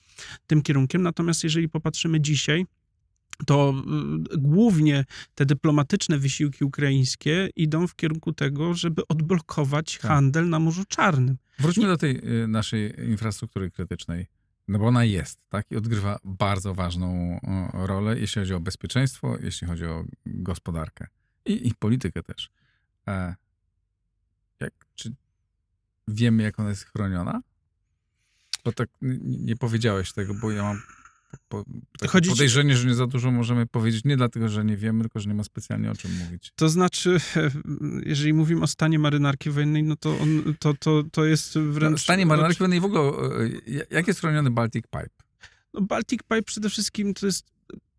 tym 0.47 0.61
kierunkiem. 0.61 1.01
Natomiast 1.01 1.43
jeżeli 1.43 1.69
popatrzymy 1.69 2.21
dzisiaj, 2.21 2.65
to 3.45 3.73
y, 4.33 4.37
głównie 4.37 5.05
te 5.35 5.45
dyplomatyczne 5.45 6.17
wysiłki 6.17 6.63
ukraińskie 6.65 7.49
idą 7.55 7.87
w 7.87 7.95
kierunku 7.95 8.33
tego, 8.33 8.73
żeby 8.73 9.07
odblokować 9.07 9.97
Tak. 9.97 10.11
handel 10.11 10.49
na 10.49 10.59
Morzu 10.59 10.83
Czarnym. 10.87 11.37
Wróćmy 11.59 11.87
do 11.87 11.97
tej 11.97 12.41
y, 12.43 12.47
naszej 12.47 13.09
infrastruktury 13.09 13.71
krytycznej. 13.71 14.27
No 14.67 14.79
bo 14.79 14.87
ona 14.87 15.03
jest, 15.03 15.39
tak? 15.49 15.71
I 15.71 15.75
odgrywa 15.75 16.19
bardzo 16.23 16.73
ważną 16.73 17.39
rolę, 17.73 18.19
jeśli 18.19 18.41
chodzi 18.41 18.53
o 18.53 18.59
bezpieczeństwo, 18.59 19.37
jeśli 19.43 19.67
chodzi 19.67 19.85
o 19.85 20.05
gospodarkę 20.25 21.07
i, 21.45 21.67
i 21.67 21.73
politykę 21.73 22.23
też. 22.23 22.49
E, 23.07 23.35
jak, 24.59 24.73
czy 24.95 25.13
wiemy, 26.07 26.43
jak 26.43 26.59
ona 26.59 26.69
jest 26.69 26.85
chroniona? 26.85 27.41
Bo 28.65 28.71
tak 28.71 28.89
nie 29.21 29.55
powiedziałeś 29.55 30.13
tego, 30.13 30.33
bo 30.33 30.51
ja 30.51 30.63
mam 30.63 30.81
po, 31.47 31.63
Chodzi 32.07 32.29
podejrzenie, 32.29 32.77
że 32.77 32.87
nie 32.87 32.95
za 32.95 33.07
dużo 33.07 33.31
możemy 33.31 33.65
powiedzieć, 33.65 34.03
nie 34.05 34.17
dlatego, 34.17 34.49
że 34.49 34.65
nie 34.65 34.77
wiemy, 34.77 35.01
tylko 35.01 35.19
że 35.19 35.29
nie 35.29 35.35
ma 35.35 35.43
specjalnie 35.43 35.91
o 35.91 35.95
czym 35.95 36.11
mówić. 36.17 36.51
To 36.55 36.69
znaczy, 36.69 37.17
jeżeli 38.05 38.33
mówimy 38.33 38.61
o 38.61 38.67
stanie 38.67 38.99
marynarki 38.99 39.49
wojennej, 39.49 39.83
no 39.83 39.95
to, 39.95 40.19
on, 40.19 40.55
to, 40.59 40.73
to, 40.73 41.03
to 41.11 41.25
jest 41.25 41.57
wręcz... 41.57 42.01
Stanie 42.01 42.25
marynarki 42.25 42.57
wojennej 42.57 42.79
w 42.79 42.85
ogóle, 42.85 43.01
e, 43.01 43.85
jak 43.91 44.07
jest 44.07 44.19
chroniony 44.19 44.51
Baltic 44.51 44.83
Pipe? 44.83 45.23
No 45.73 45.81
Baltic 45.81 46.21
Pipe 46.21 46.43
przede 46.43 46.69
wszystkim 46.69 47.13
to 47.13 47.25
jest... 47.25 47.52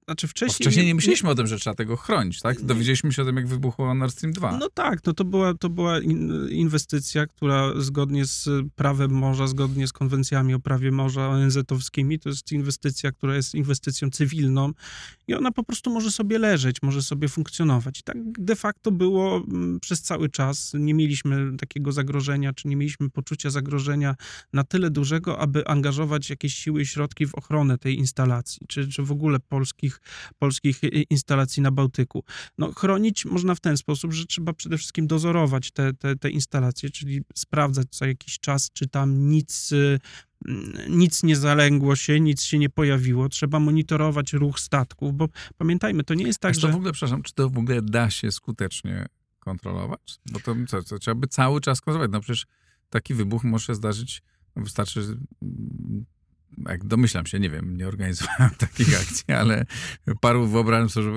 Znaczy 0.08 0.26
Bo 0.26 0.30
wcześniej... 0.30 0.64
wcześniej 0.64 0.86
nie 0.86 0.94
myśleliśmy 0.94 1.30
o 1.30 1.34
tym, 1.34 1.46
że 1.46 1.58
trzeba 1.58 1.74
tego 1.74 1.96
chronić, 1.96 2.40
tak? 2.40 2.62
Dowiedzieliśmy 2.62 3.12
się 3.12 3.22
o 3.22 3.24
tym, 3.24 3.36
jak 3.36 3.46
wybuchło 3.46 3.94
Nord 3.94 4.12
Stream 4.12 4.32
2. 4.32 4.58
No 4.58 4.68
tak, 4.74 4.98
no 5.06 5.12
to 5.12 5.24
była, 5.24 5.54
to 5.54 5.68
była 5.68 6.00
in, 6.00 6.48
inwestycja, 6.50 7.26
która 7.26 7.72
zgodnie 7.76 8.24
z 8.24 8.48
prawem 8.74 9.10
morza, 9.10 9.46
zgodnie 9.46 9.86
z 9.86 9.92
konwencjami 9.92 10.54
o 10.54 10.60
prawie 10.60 10.90
morza 10.90 11.28
ONZ-owskimi, 11.28 12.18
to 12.18 12.28
jest 12.28 12.52
inwestycja, 12.52 13.12
która 13.12 13.36
jest 13.36 13.54
inwestycją 13.54 14.10
cywilną 14.10 14.72
i 15.28 15.34
ona 15.34 15.52
po 15.52 15.64
prostu 15.64 15.90
może 15.90 16.10
sobie 16.10 16.38
leżeć, 16.38 16.76
może 16.82 17.02
sobie 17.02 17.28
funkcjonować. 17.28 18.00
I 18.00 18.02
tak 18.02 18.16
de 18.32 18.56
facto 18.56 18.90
było 18.90 19.36
mm, 19.36 19.80
przez 19.80 20.02
cały 20.02 20.28
czas. 20.28 20.72
Nie 20.78 20.94
mieliśmy 20.94 21.56
takiego 21.56 21.92
zagrożenia, 21.92 22.52
czy 22.52 22.68
nie 22.68 22.76
mieliśmy 22.76 23.10
poczucia 23.10 23.50
zagrożenia 23.50 24.14
na 24.52 24.64
tyle 24.64 24.90
dużego, 24.90 25.38
aby 25.38 25.66
angażować 25.66 26.30
jakieś 26.30 26.54
siły 26.54 26.82
i 26.82 26.86
środki 26.86 27.26
w 27.26 27.34
ochronę 27.34 27.78
tej 27.78 27.98
instalacji, 27.98 28.66
czy, 28.68 28.88
czy 28.88 29.02
w 29.02 29.12
ogóle 29.12 29.40
polskich, 29.40 29.93
polskich 30.38 30.82
i- 30.82 31.06
instalacji 31.10 31.62
na 31.62 31.70
Bałtyku. 31.70 32.24
No, 32.58 32.72
chronić 32.72 33.24
można 33.24 33.54
w 33.54 33.60
ten 33.60 33.76
sposób, 33.76 34.12
że 34.12 34.26
trzeba 34.26 34.52
przede 34.52 34.78
wszystkim 34.78 35.06
dozorować 35.06 35.70
te, 35.70 35.92
te, 35.92 36.16
te 36.16 36.30
instalacje, 36.30 36.90
czyli 36.90 37.20
sprawdzać 37.34 37.86
co 37.90 38.06
jakiś 38.06 38.38
czas, 38.38 38.70
czy 38.72 38.88
tam 38.88 39.28
nic, 39.28 39.72
y, 39.72 40.00
mm, 40.46 40.72
nic 40.88 41.22
nie 41.22 41.36
zalęgło 41.36 41.96
się, 41.96 42.20
nic 42.20 42.42
się 42.42 42.58
nie 42.58 42.70
pojawiło. 42.70 43.28
Trzeba 43.28 43.60
monitorować 43.60 44.32
ruch 44.32 44.60
statków, 44.60 45.14
bo 45.16 45.28
pamiętajmy, 45.58 46.04
to 46.04 46.14
nie 46.14 46.24
jest 46.24 46.38
Tak, 46.38 46.54
czy 46.54 46.60
to 46.60 46.66
że... 46.66 46.72
w 46.72 46.76
ogóle, 46.76 46.92
przepraszam, 46.92 47.22
czy 47.22 47.34
to 47.34 47.50
w 47.50 47.58
ogóle 47.58 47.82
da 47.82 48.10
się 48.10 48.32
skutecznie 48.32 49.06
kontrolować? 49.38 50.18
Bo 50.32 50.40
to 50.40 50.54
co, 50.68 50.82
co 50.82 50.98
trzeba 50.98 51.14
by 51.14 51.26
cały 51.26 51.60
czas 51.60 51.80
kontrolować. 51.80 52.12
No 52.12 52.20
przecież 52.20 52.46
taki 52.90 53.14
wybuch 53.14 53.44
może 53.44 53.66
się 53.66 53.74
zdarzyć, 53.74 54.22
no 54.56 54.62
wystarczy, 54.62 55.00
mm, 55.00 56.04
jak 56.68 56.84
domyślam 56.84 57.26
się, 57.26 57.40
nie 57.40 57.50
wiem, 57.50 57.76
nie 57.76 57.88
organizowałem 57.88 58.50
takich 58.58 59.00
akcji, 59.00 59.34
ale 59.34 59.64
paru 60.20 60.46
wyobrażam 60.46 60.88
sobie, 60.88 61.10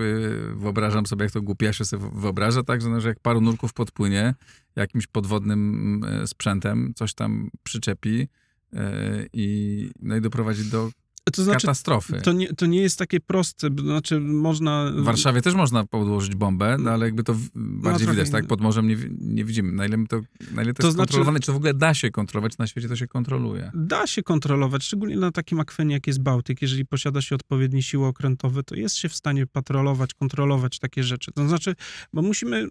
wyobrażam 0.55 1.05
sobie 1.05 1.23
jak 1.23 1.33
to 1.33 1.41
głupia 1.41 1.73
się 1.73 1.85
sobie 1.85 2.09
wyobraża, 2.13 2.63
tak, 2.63 2.81
że, 2.81 2.89
no, 2.89 3.01
że 3.01 3.09
jak 3.09 3.19
paru 3.19 3.41
nurków 3.41 3.73
podpłynie 3.73 4.33
jakimś 4.75 5.07
podwodnym 5.07 6.01
e, 6.03 6.27
sprzętem, 6.27 6.93
coś 6.95 7.13
tam 7.13 7.49
przyczepi 7.63 8.27
e, 8.73 9.25
i, 9.33 9.89
no 9.99 10.15
i 10.15 10.21
doprowadzi 10.21 10.71
do 10.71 10.89
To 11.33 11.43
znaczy, 11.43 11.61
katastrofy. 11.67 12.21
to 12.23 12.31
nie, 12.33 12.47
to 12.47 12.65
nie 12.65 12.81
jest 12.81 12.99
takie 12.99 13.19
proste, 13.19 13.69
znaczy 13.79 14.19
można... 14.19 14.91
W 14.95 15.03
Warszawie 15.03 15.41
też 15.41 15.53
można 15.53 15.85
podłożyć 15.85 16.35
bombę, 16.35 16.77
no 16.79 16.91
ale 16.91 17.05
jakby 17.05 17.23
to 17.23 17.33
w- 17.33 17.49
bardziej 17.55 18.05
trochę 18.07 18.21
widać, 18.21 18.31
tak? 18.31 18.47
Pod 18.47 18.61
morzem 18.61 18.87
nie, 18.87 18.97
nie 19.19 19.45
widzimy. 19.45 19.71
Na 19.71 19.85
ile, 19.85 19.97
to, 20.09 20.21
na 20.51 20.63
ile 20.63 20.73
to, 20.73 20.81
To 20.81 20.87
jest 20.87 20.95
znaczy- 20.95 21.07
kontrolowane, 21.07 21.39
czy 21.39 21.45
to 21.47 21.53
w 21.53 21.55
ogóle 21.55 21.73
da 21.73 21.93
się 21.93 22.11
kontrolować? 22.11 22.57
Na 22.57 22.67
świecie 22.67 22.87
to 22.87 22.95
się 22.95 23.07
kontroluje. 23.07 23.71
Da 23.73 24.07
się 24.07 24.23
kontrolować, 24.23 24.83
szczególnie 24.83 25.17
na 25.17 25.31
takim 25.31 25.59
akwenie 25.59 25.93
jak 25.93 26.07
jest 26.07 26.21
Bałtyk. 26.21 26.61
Jeżeli 26.61 26.85
posiada 26.85 27.21
się 27.21 27.35
odpowiednie 27.35 27.83
siły 27.83 28.05
okrętowe, 28.07 28.63
to 28.63 28.75
jest 28.75 28.95
się 28.95 29.09
w 29.09 29.15
stanie 29.15 29.47
patrolować, 29.47 30.13
kontrolować 30.13 30.79
takie 30.79 31.03
rzeczy. 31.03 31.31
To 31.31 31.47
znaczy, 31.47 31.75
bo 32.13 32.21
musimy 32.21 32.67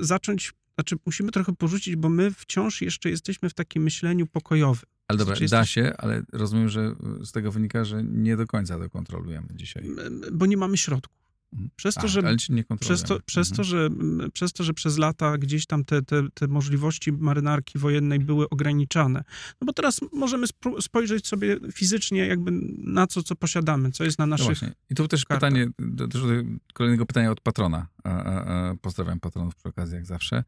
zacząć, 0.00 0.52
znaczy 0.74 0.96
musimy 1.06 1.30
trochę 1.32 1.52
porzucić, 1.54 1.96
bo 1.96 2.08
my 2.08 2.30
wciąż 2.30 2.82
jeszcze 2.82 3.10
jesteśmy 3.10 3.50
w 3.50 3.54
takim 3.54 3.82
myśleniu 3.82 4.26
pokojowym. 4.26 4.84
Ale 5.08 5.18
dobra, 5.18 5.34
Znaczy, 5.34 5.50
da 5.50 5.58
jesteś- 5.58 5.74
się, 5.74 5.92
ale 5.98 6.22
rozumiem, 6.32 6.68
że 6.68 6.94
z 7.24 7.32
tego 7.32 7.52
wynika, 7.52 7.84
że 7.84 8.04
nie 8.04 8.36
do 8.36 8.46
końca 8.46 8.78
to 8.78 8.90
kontrolujemy 8.90 9.46
dzisiaj. 9.54 9.84
bo 10.32 10.46
nie 10.46 10.56
mamy 10.56 10.76
środków. 10.76 11.25
Przez 11.76 11.94
to, 11.94 12.00
A, 12.00 12.06
że. 12.06 12.22
Przez 12.80 13.02
to, 13.02 13.20
przez, 13.26 13.50
Mhm. 13.50 13.56
to, 13.56 13.64
że, 13.64 13.90
przez 14.32 14.52
to, 14.52 14.64
że 14.64 14.74
przez 14.74 14.98
lata 14.98 15.38
gdzieś 15.38 15.66
tam 15.66 15.84
te, 15.84 16.02
te, 16.02 16.22
te 16.34 16.46
możliwości 16.48 17.12
marynarki 17.12 17.78
wojennej 17.78 18.18
były 18.18 18.48
ograniczane. 18.48 19.24
No 19.60 19.64
bo 19.66 19.72
teraz 19.72 20.00
możemy 20.12 20.46
spojrzeć 20.80 21.26
sobie 21.26 21.56
fizycznie 21.72 22.26
jakby 22.26 22.50
na 22.78 23.06
co, 23.06 23.22
co 23.22 23.36
posiadamy, 23.36 23.90
co 23.90 24.04
jest 24.04 24.18
na 24.18 24.26
No 24.26 24.30
naszych... 24.30 24.46
właśnie. 24.46 24.72
I 24.90 24.94
tu 24.94 25.08
też 25.08 25.24
kartach. 25.24 25.50
pytanie, 25.50 25.70
do 25.78 26.08
kolejnego 26.74 27.06
pytania 27.06 27.30
od 27.30 27.40
patrona. 27.40 27.86
E, 28.06 28.10
e, 28.10 28.12
e, 28.70 28.76
pozdrawiam 28.82 29.20
patronów 29.20 29.56
przy 29.56 29.68
okazji, 29.68 29.94
jak 29.94 30.06
zawsze. 30.06 30.44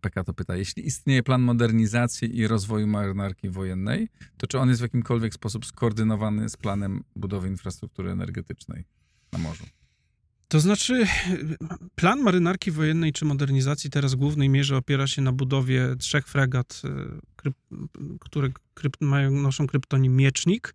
PK 0.00 0.24
to 0.24 0.34
pyta, 0.34 0.56
jeśli 0.56 0.86
istnieje 0.86 1.22
plan 1.22 1.42
modernizacji 1.42 2.38
i 2.38 2.46
rozwoju 2.46 2.86
marynarki 2.86 3.50
wojennej, 3.50 4.08
to 4.36 4.46
czy 4.46 4.58
on 4.58 4.68
jest 4.68 4.80
w 4.80 4.82
jakimkolwiek 4.82 5.34
sposób 5.34 5.66
skoordynowany 5.66 6.48
z 6.48 6.56
planem 6.56 7.04
budowy 7.16 7.48
infrastruktury 7.48 8.10
energetycznej 8.10 8.84
na 9.32 9.38
morzu? 9.38 9.64
To 10.48 10.60
znaczy, 10.60 11.06
plan 11.96 12.22
marynarki 12.22 12.70
wojennej 12.70 13.12
czy 13.12 13.24
modernizacji 13.24 13.90
teraz 13.90 14.14
w 14.14 14.16
głównej 14.16 14.48
mierze 14.48 14.76
opiera 14.76 15.06
się 15.06 15.22
na 15.22 15.32
budowie 15.32 15.96
trzech 15.98 16.28
fregat, 16.28 16.82
e, 16.84 16.88
kryp, 17.36 17.56
które 18.20 18.48
kryp, 18.74 18.96
mają, 19.00 19.30
noszą 19.30 19.66
kryptonim 19.66 20.16
Miecznik. 20.16 20.74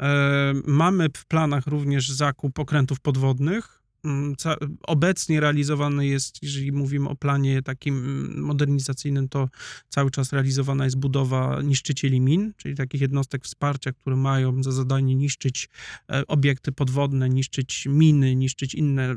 E, 0.00 0.52
mamy 0.66 1.08
w 1.16 1.26
planach 1.26 1.66
również 1.66 2.08
zakup 2.08 2.58
okrętów 2.58 3.00
podwodnych. 3.00 3.82
Mm, 4.06 4.34
obecnie 4.82 5.40
realizowany 5.40 6.06
jest, 6.06 6.42
jeżeli 6.42 6.72
mówimy 6.72 7.08
o 7.08 7.16
planie 7.16 7.62
takim 7.62 7.96
mm, 7.96 8.40
modernizacyjnym, 8.40 9.28
to 9.28 9.48
cały 9.88 10.10
czas 10.10 10.32
realizowana 10.32 10.84
jest 10.84 10.98
budowa 10.98 11.62
niszczycieli 11.62 12.20
min, 12.20 12.52
czyli 12.56 12.74
takich 12.74 13.00
jednostek 13.00 13.44
wsparcia, 13.44 13.92
które 13.92 14.16
mają 14.16 14.62
za 14.62 14.72
zadanie 14.72 15.14
niszczyć 15.14 15.68
e, 16.10 16.26
obiekty 16.26 16.72
podwodne, 16.72 17.28
niszczyć 17.28 17.86
miny, 17.90 18.36
niszczyć 18.36 18.74
inne, 18.74 19.10
e, 19.10 19.16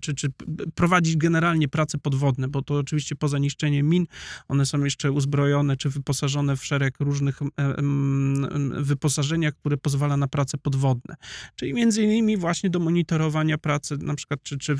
czy, 0.00 0.14
czy 0.14 0.28
prowadzić 0.74 1.16
generalnie 1.16 1.68
prace 1.68 1.98
podwodne, 1.98 2.48
bo 2.48 2.62
to 2.62 2.74
oczywiście 2.74 3.16
poza 3.16 3.38
niszczeniem 3.38 3.88
min, 3.88 4.06
one 4.48 4.66
są 4.66 4.84
jeszcze 4.84 5.12
uzbrojone 5.12 5.76
czy 5.76 5.90
wyposażone 5.90 6.56
w 6.56 6.64
szereg 6.64 7.00
różnych 7.00 7.40
em, 7.56 8.72
wyposażenia, 8.84 9.52
które 9.52 9.76
pozwala 9.76 10.16
na 10.16 10.28
prace 10.28 10.58
podwodne. 10.58 11.14
Czyli 11.56 11.74
między 11.74 12.02
innymi 12.02 12.36
właśnie 12.36 12.70
do 12.70 12.78
monitorowania 12.78 13.51
pracy, 13.58 13.98
na 13.98 14.14
przykład, 14.14 14.42
czy, 14.42 14.58
czy 14.58 14.76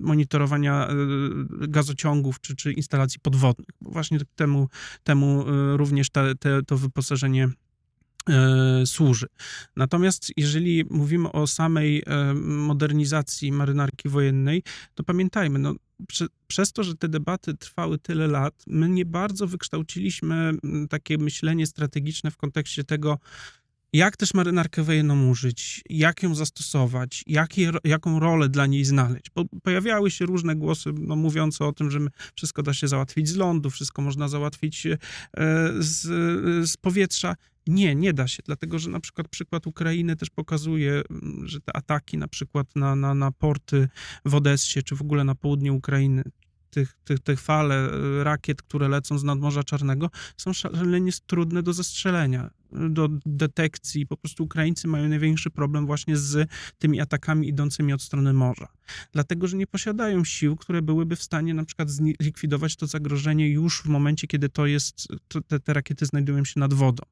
monitorowania 0.00 0.88
e, 0.88 0.94
gazociągów, 1.68 2.40
czy, 2.40 2.56
czy 2.56 2.72
instalacji 2.72 3.20
podwodnych. 3.20 3.68
Właśnie 3.80 4.18
temu, 4.36 4.68
temu 5.04 5.44
e, 5.48 5.76
również 5.76 6.10
te, 6.10 6.34
to 6.66 6.78
wyposażenie 6.78 7.48
e, 8.28 8.86
służy. 8.86 9.26
Natomiast 9.76 10.32
jeżeli 10.36 10.84
mówimy 10.90 11.32
o 11.32 11.46
samej 11.46 12.02
modernizacji 12.34 13.52
marynarki 13.52 14.08
wojennej, 14.08 14.62
to 14.94 15.04
pamiętajmy, 15.04 15.58
no, 15.58 15.74
prze, 16.06 16.26
przez 16.46 16.72
to, 16.72 16.84
że 16.84 16.96
te 16.96 17.08
debaty 17.08 17.54
trwały 17.54 17.98
tyle 17.98 18.26
lat, 18.26 18.54
my 18.66 18.88
nie 18.88 19.06
bardzo 19.06 19.46
wykształciliśmy 19.46 20.52
takie 20.90 21.18
myślenie 21.18 21.66
strategiczne 21.66 22.30
w 22.30 22.36
kontekście 22.36 22.84
tego, 22.84 23.18
jak 23.92 24.16
też 24.16 24.34
marynarkę 24.34 24.82
wojenną 24.82 25.28
użyć, 25.28 25.82
jak 25.90 26.22
ją 26.22 26.34
zastosować, 26.34 27.24
jakie, 27.26 27.70
jaką 27.84 28.20
rolę 28.20 28.48
dla 28.48 28.66
niej 28.66 28.84
znaleźć. 28.84 29.26
Bo 29.34 29.44
pojawiały 29.62 30.10
się 30.10 30.26
różne 30.26 30.56
głosy 30.56 30.90
no, 30.98 31.16
mówiące 31.16 31.64
o 31.64 31.72
tym, 31.72 31.90
że 31.90 32.00
wszystko 32.34 32.62
da 32.62 32.74
się 32.74 32.88
załatwić 32.88 33.28
z 33.28 33.36
lądu, 33.36 33.70
wszystko 33.70 34.02
można 34.02 34.28
załatwić 34.28 34.86
e, 34.86 34.98
z, 35.78 36.00
z 36.70 36.76
powietrza. 36.76 37.34
Nie, 37.66 37.94
nie 37.94 38.12
da 38.12 38.28
się, 38.28 38.42
dlatego 38.46 38.78
że 38.78 38.90
na 38.90 39.00
przykład 39.00 39.28
przykład 39.28 39.66
Ukrainy 39.66 40.16
też 40.16 40.30
pokazuje, 40.30 41.02
mm, 41.10 41.48
że 41.48 41.60
te 41.60 41.76
ataki 41.76 42.18
na 42.18 42.28
przykład 42.28 42.76
na, 42.76 42.96
na, 42.96 43.14
na 43.14 43.32
porty 43.32 43.88
w 44.24 44.34
Odessie, 44.34 44.82
czy 44.82 44.96
w 44.96 45.02
ogóle 45.02 45.24
na 45.24 45.34
południe 45.34 45.72
Ukrainy, 45.72 46.22
tych, 46.70 46.96
tych, 47.04 47.20
te 47.20 47.36
fale 47.36 47.74
e, 47.74 48.24
rakiet, 48.24 48.62
które 48.62 48.88
lecą 48.88 49.18
z 49.18 49.24
nadmorza 49.24 49.64
Czarnego, 49.64 50.10
są 50.36 50.52
szalenie 50.52 51.12
trudne 51.26 51.62
do 51.62 51.72
zestrzelenia, 51.72 52.50
do 52.72 53.08
detekcji. 53.26 54.06
Po 54.06 54.16
prostu 54.16 54.44
Ukraińcy 54.44 54.88
mają 54.88 55.08
największy 55.08 55.50
problem 55.50 55.86
właśnie 55.86 56.16
z 56.16 56.50
tymi 56.78 57.00
atakami 57.00 57.48
idącymi 57.48 57.92
od 57.92 58.02
strony 58.02 58.32
morza. 58.32 58.68
Dlatego, 59.12 59.46
że 59.46 59.56
nie 59.56 59.66
posiadają 59.66 60.24
sił, 60.24 60.56
które 60.56 60.82
byłyby 60.82 61.16
w 61.16 61.22
stanie 61.22 61.54
na 61.54 61.64
przykład 61.64 61.90
zlikwidować 61.90 62.76
to 62.76 62.86
zagrożenie 62.86 63.50
już 63.50 63.82
w 63.82 63.86
momencie, 63.86 64.26
kiedy 64.26 64.48
to 64.48 64.66
jest, 64.66 65.08
to 65.28 65.40
te, 65.40 65.60
te 65.60 65.72
rakiety 65.72 66.06
znajdują 66.06 66.44
się 66.44 66.60
nad 66.60 66.74
wodą. 66.74 67.02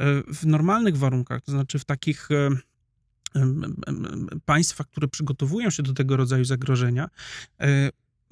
E, 0.00 0.22
W 0.34 0.46
normalnych 0.46 0.96
warunkach, 0.96 1.42
to 1.42 1.52
znaczy 1.52 1.78
w 1.78 1.84
takich 1.84 2.28
państwach, 4.44 4.86
które 4.86 5.08
przygotowują 5.08 5.70
się 5.70 5.82
do 5.82 5.92
tego 5.92 6.16
rodzaju 6.16 6.44
zagrożenia, 6.44 7.08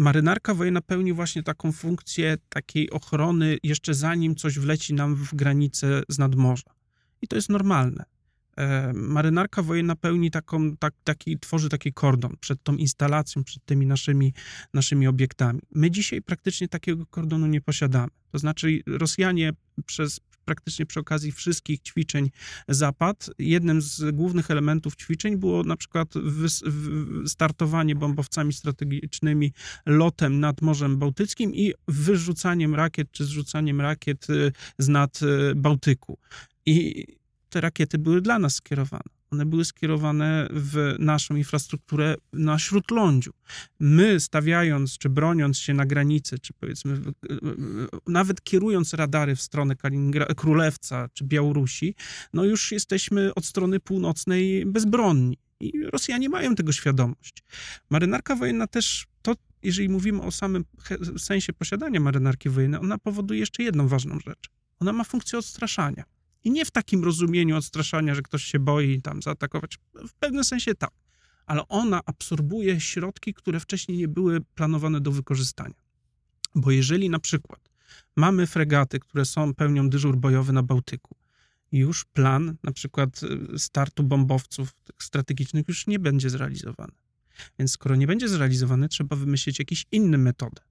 marynarka 0.02 0.54
wojenna 0.54 0.80
pełni 0.80 1.12
właśnie 1.12 1.42
taką 1.42 1.72
funkcję 1.72 2.36
takiej 2.48 2.90
ochrony, 2.90 3.58
jeszcze 3.62 3.94
zanim 3.94 4.36
coś 4.36 4.58
wleci 4.58 4.94
nam 4.94 5.14
w 5.14 5.34
granicę 5.34 6.02
z 6.08 6.18
nadmorza. 6.18 6.70
I 7.22 7.28
to 7.28 7.36
jest 7.36 7.48
normalne. 7.48 8.04
E, 8.56 8.92
Marynarka 8.92 9.62
wojenna 9.62 9.96
pełni 9.96 10.30
taką, 10.30 10.76
tak, 10.76 10.94
taki, 11.04 11.38
tworzy 11.38 11.68
taki 11.68 11.92
kordon 11.92 12.36
przed 12.40 12.62
tą 12.62 12.76
instalacją, 12.76 13.44
przed 13.44 13.64
tymi 13.64 13.86
naszymi, 13.86 14.34
naszymi 14.74 15.06
obiektami. 15.06 15.60
My 15.70 15.90
dzisiaj 15.90 16.22
praktycznie 16.22 16.68
takiego 16.68 17.06
kordonu 17.06 17.46
nie 17.46 17.60
posiadamy. 17.60 18.08
To 18.32 18.38
znaczy 18.38 18.80
Rosjanie 18.86 19.52
przez 19.86 20.20
praktycznie 20.44 20.86
przy 20.86 21.00
okazji 21.00 21.32
wszystkich 21.32 21.80
ćwiczeń 21.80 22.30
Zapad, 22.68 23.30
jednym 23.38 23.82
z 23.82 24.14
głównych 24.14 24.50
elementów 24.50 24.96
ćwiczeń 24.96 25.36
było 25.36 25.62
na 25.62 25.76
przykład 25.76 26.14
startowanie 27.26 27.94
bombowcami 27.94 28.52
strategicznymi 28.52 29.52
lotem 29.86 30.40
nad 30.40 30.62
Morzem 30.62 30.98
Bałtyckim 30.98 31.54
i 31.54 31.72
wyrzucaniem 31.88 32.74
rakiet 32.74 33.10
czy 33.10 33.24
zrzucaniem 33.24 33.80
rakiet 33.80 34.30
y, 34.30 34.52
z 34.78 34.88
nad 34.88 35.22
y, 35.22 35.54
Bałtyku. 35.56 36.18
I 36.66 37.06
te 37.50 37.60
rakiety 37.60 37.98
były 37.98 38.20
dla 38.20 38.38
nas 38.38 38.54
skierowane. 38.54 39.21
One 39.32 39.46
były 39.46 39.64
skierowane 39.64 40.48
w 40.50 40.96
naszą 40.98 41.36
infrastrukturę 41.36 42.14
na 42.32 42.58
śródlądziu. 42.58 43.32
My 43.80 44.20
stawiając, 44.20 44.98
czy 44.98 45.08
broniąc 45.08 45.58
się 45.58 45.74
na 45.74 45.86
granicy, 45.86 46.38
czy 46.38 46.52
powiedzmy, 46.52 47.00
nawet 48.06 48.42
kierując 48.42 48.94
radary 48.94 49.36
w 49.36 49.42
stronę 49.42 49.74
Kaliningra- 49.74 50.34
Królewca 50.34 51.08
czy 51.12 51.24
Białorusi, 51.24 51.94
no 52.32 52.44
już 52.44 52.72
jesteśmy 52.72 53.34
od 53.34 53.44
strony 53.44 53.80
północnej 53.80 54.66
bezbronni. 54.66 55.38
I 55.60 55.72
Rosjanie 55.82 56.28
mają 56.28 56.54
tego 56.54 56.72
świadomość. 56.72 57.42
Marynarka 57.90 58.36
wojenna 58.36 58.66
też, 58.66 59.06
to 59.22 59.34
jeżeli 59.62 59.88
mówimy 59.88 60.22
o 60.22 60.30
samym 60.30 60.64
sensie 61.18 61.52
posiadania 61.52 62.00
marynarki 62.00 62.48
wojennej, 62.48 62.80
ona 62.80 62.98
powoduje 62.98 63.40
jeszcze 63.40 63.62
jedną 63.62 63.88
ważną 63.88 64.18
rzecz. 64.20 64.50
Ona 64.80 64.92
ma 64.92 65.04
funkcję 65.04 65.38
odstraszania. 65.38 66.04
I 66.44 66.50
nie 66.50 66.64
w 66.64 66.70
takim 66.70 67.04
rozumieniu 67.04 67.56
odstraszania, 67.56 68.14
że 68.14 68.22
ktoś 68.22 68.44
się 68.44 68.58
boi 68.58 69.02
tam 69.02 69.22
zaatakować. 69.22 69.78
W 70.08 70.14
pewnym 70.14 70.44
sensie 70.44 70.74
tak. 70.74 70.90
Ale 71.46 71.68
ona 71.68 72.00
absorbuje 72.06 72.80
środki, 72.80 73.34
które 73.34 73.60
wcześniej 73.60 73.98
nie 73.98 74.08
były 74.08 74.40
planowane 74.40 75.00
do 75.00 75.12
wykorzystania. 75.12 75.74
Bo 76.54 76.70
jeżeli 76.70 77.10
na 77.10 77.18
przykład 77.18 77.60
mamy 78.16 78.46
fregaty, 78.46 79.00
które 79.00 79.24
są 79.24 79.54
pełnią 79.54 79.90
dyżur 79.90 80.16
bojowy 80.16 80.52
na 80.52 80.62
Bałtyku, 80.62 81.16
już 81.72 82.04
plan 82.04 82.56
na 82.62 82.72
przykład 82.72 83.20
y, 83.54 83.58
startu 83.58 84.02
bombowców 84.02 84.74
strategicznych 84.98 85.68
już 85.68 85.86
nie 85.86 85.98
będzie 85.98 86.30
zrealizowany. 86.30 86.92
Więc 87.58 87.72
skoro 87.72 87.96
nie 87.96 88.06
będzie 88.06 88.28
zrealizowany, 88.28 88.88
trzeba 88.88 89.16
wymyślić 89.16 89.58
jakieś 89.58 89.86
inne 89.92 90.18
metody, 90.18 90.62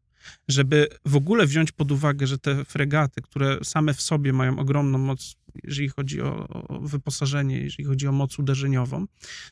żeby 0.47 0.87
w 1.05 1.15
ogóle 1.15 1.45
wziąć 1.45 1.71
pod 1.71 1.91
uwagę, 1.91 2.27
że 2.27 2.37
te 2.37 2.65
fregaty, 2.65 3.21
które 3.21 3.59
same 3.63 3.93
w 3.93 4.01
sobie 4.01 4.33
mają 4.33 4.59
ogromną 4.59 4.97
moc, 4.97 5.35
jeżeli 5.63 5.89
chodzi 5.89 6.21
o, 6.21 6.47
o 6.47 6.79
wyposażenie, 6.79 7.57
jeżeli 7.57 7.83
chodzi 7.83 8.07
o 8.07 8.11
moc 8.11 8.39
uderzeniową, 8.39 9.05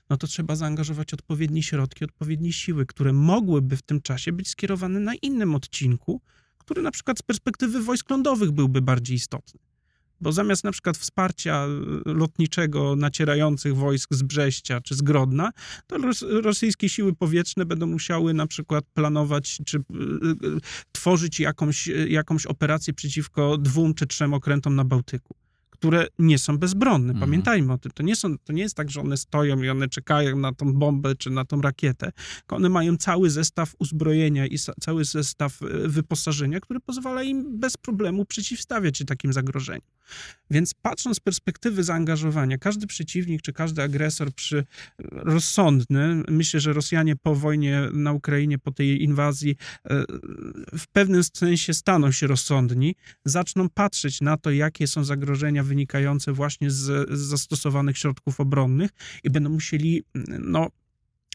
no 0.09 0.17
to 0.17 0.27
trzeba 0.27 0.55
zaangażować 0.55 1.13
odpowiednie 1.13 1.63
środki, 1.63 2.05
odpowiednie 2.05 2.53
siły, 2.53 2.85
które 2.85 3.13
mogłyby 3.13 3.77
w 3.77 3.81
tym 3.81 4.01
czasie 4.01 4.31
być 4.31 4.49
skierowane 4.49 4.99
na 4.99 5.15
innym 5.15 5.55
odcinku, 5.55 6.21
który 6.57 6.81
na 6.81 6.91
przykład 6.91 7.19
z 7.19 7.21
perspektywy 7.21 7.83
wojsk 7.83 8.09
lądowych 8.09 8.51
byłby 8.51 8.81
bardziej 8.81 9.15
istotny. 9.15 9.59
Bo 10.21 10.31
zamiast 10.31 10.63
na 10.63 10.71
przykład 10.71 10.97
wsparcia 10.97 11.65
y, 12.07 12.13
lotniczego 12.13 12.95
nacierających 12.95 13.75
wojsk 13.75 14.13
z 14.13 14.23
Brześcia 14.23 14.81
czy 14.81 14.95
z 14.95 15.01
Grodna, 15.01 15.51
to 15.87 15.97
ros- 15.97 16.41
rosyjskie 16.41 16.89
siły 16.89 17.15
powietrzne 17.15 17.65
będą 17.65 17.87
musiały 17.87 18.33
na 18.33 18.47
przykład 18.47 18.85
planować 18.93 19.61
czy 19.65 19.77
y, 19.77 19.81
y, 20.47 20.59
tworzyć 20.91 21.39
jakąś, 21.39 21.87
jakąś 22.07 22.45
operację 22.45 22.93
przeciwko 22.93 23.57
dwóm 23.57 23.93
czy 23.93 24.07
trzem 24.07 24.33
okrętom 24.33 24.75
na 24.75 24.83
Bałtyku, 24.83 25.35
które 25.69 26.07
nie 26.19 26.37
są 26.37 26.57
bezbronne. 26.57 27.13
Mhm. 27.13 27.19
Pamiętajmy 27.19 27.73
o 27.73 27.77
tym. 27.77 27.91
To 27.91 28.03
nie, 28.03 28.15
są, 28.15 28.37
to 28.37 28.53
nie 28.53 28.61
jest 28.61 28.75
tak, 28.75 28.89
że 28.89 29.01
one 29.01 29.17
stoją 29.17 29.63
i 29.63 29.69
one 29.69 29.89
czekają 29.89 30.37
na 30.37 30.53
tą 30.53 30.73
bombę 30.73 31.15
czy 31.15 31.29
na 31.29 31.45
tą 31.45 31.61
rakietę, 31.61 32.11
one 32.47 32.69
mają 32.69 32.97
cały 32.97 33.29
zestaw 33.29 33.75
uzbrojenia 33.79 34.45
i 34.47 34.57
cały 34.79 35.05
zestaw 35.05 35.57
wyposażenia, 35.85 36.59
który 36.59 36.79
pozwala 36.79 37.23
im 37.23 37.59
bez 37.59 37.77
problemu 37.77 38.25
przeciwstawiać 38.25 38.97
się 38.97 39.05
takim 39.05 39.33
zagrożeniom. 39.33 39.98
Więc 40.51 40.73
patrząc 40.73 41.17
z 41.17 41.19
perspektywy 41.19 41.83
zaangażowania, 41.83 42.57
każdy 42.57 42.87
przeciwnik 42.87 43.41
czy 43.41 43.53
każdy 43.53 43.83
agresor 43.83 44.33
przy 44.33 44.65
rozsądny, 45.11 46.23
myślę, 46.27 46.59
że 46.59 46.73
Rosjanie 46.73 47.15
po 47.15 47.35
wojnie 47.35 47.81
na 47.93 48.13
Ukrainie, 48.13 48.59
po 48.59 48.71
tej 48.71 49.03
inwazji, 49.03 49.55
e, 49.85 50.03
w 50.77 50.87
pewnym 50.87 51.23
sensie 51.23 51.73
staną 51.73 52.11
się 52.11 52.27
rozsądni, 52.27 52.95
zaczną 53.25 53.69
patrzeć 53.69 54.21
na 54.21 54.37
to, 54.37 54.51
jakie 54.51 54.87
są 54.87 55.03
zagrożenia 55.03 55.63
wynikające 55.63 56.33
właśnie 56.33 56.71
z, 56.71 57.09
z 57.09 57.19
zastosowanych 57.19 57.97
środków 57.97 58.39
obronnych 58.39 58.91
i 59.23 59.29
będą 59.29 59.49
musieli, 59.49 60.03
no, 60.39 60.67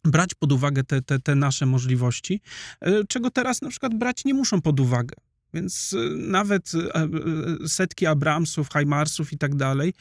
brać 0.05 0.35
pod 0.35 0.53
uwagę 0.53 0.85
te, 0.85 1.03
te, 1.03 1.19
te 1.19 1.35
nasze 1.35 1.67
możliwości, 1.67 2.41
e, 2.81 3.05
czego 3.09 3.31
teraz 3.31 3.63
na 3.63 3.69
przykład 3.69 3.95
brać 3.95 4.25
nie 4.25 4.35
muszą 4.35 4.61
pod 4.61 4.81
uwagę. 4.81 5.15
Więc 5.55 5.93
e, 5.93 6.17
nawet 6.17 6.73
e, 6.75 7.09
setki 7.69 8.07
Abramsów, 8.07 8.69
Hajmarsów 8.69 9.33
i 9.33 9.39
tak 9.39 9.55
dalej, 9.55 9.95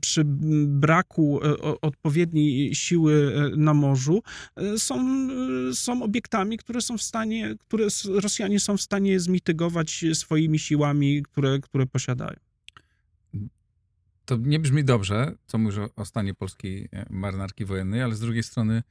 przy 0.00 0.22
braku 0.66 1.40
odpowiedniej 1.82 2.74
siły 2.74 3.34
na 3.56 3.74
morzu, 3.74 4.22
są, 4.76 5.28
są 5.74 6.02
obiektami, 6.02 6.58
które 6.58 6.80
są 6.80 6.98
w 6.98 7.02
stanie, 7.02 7.54
które 7.58 7.86
Rosjanie 8.22 8.60
są 8.60 8.76
w 8.76 8.80
stanie 8.80 9.20
zmitygować 9.20 10.04
swoimi 10.14 10.58
siłami, 10.58 11.22
które, 11.22 11.58
które 11.58 11.86
posiadają. 11.86 12.36
To 14.24 14.36
nie 14.36 14.58
brzmi 14.58 14.84
dobrze, 14.84 15.34
co 15.46 15.58
mówisz 15.58 15.78
o 15.96 16.04
stanie 16.04 16.34
polskiej 16.34 16.88
marynarki 17.10 17.64
wojennej, 17.64 18.02
ale 18.02 18.14
z 18.14 18.20
drugiej 18.20 18.42
strony 18.42 18.82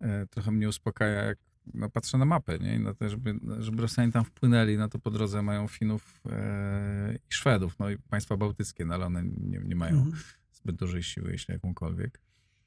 E, 0.00 0.26
trochę 0.26 0.50
mnie 0.50 0.68
uspokaja, 0.68 1.22
jak 1.22 1.38
no, 1.74 1.90
patrzę 1.90 2.18
na 2.18 2.24
mapę, 2.24 2.58
nie? 2.58 2.74
I 2.74 2.80
na 2.80 2.94
to, 2.94 3.08
żeby, 3.08 3.34
żeby 3.58 3.82
Rosjanie 3.82 4.12
tam 4.12 4.24
wpłynęli, 4.24 4.76
no 4.76 4.88
to 4.88 4.98
po 4.98 5.10
drodze 5.10 5.42
mają 5.42 5.68
Finów 5.68 6.20
e, 6.26 7.14
i 7.30 7.34
Szwedów, 7.34 7.78
no 7.78 7.90
i 7.90 7.98
państwa 7.98 8.36
bałtyckie, 8.36 8.84
no 8.84 8.94
ale 8.94 9.06
one 9.06 9.22
nie, 9.22 9.58
nie 9.58 9.76
mają 9.76 9.96
mhm. 9.96 10.22
zbyt 10.52 10.76
dużej 10.76 11.02
siły, 11.02 11.32
jeśli 11.32 11.52
jakąkolwiek. 11.52 12.20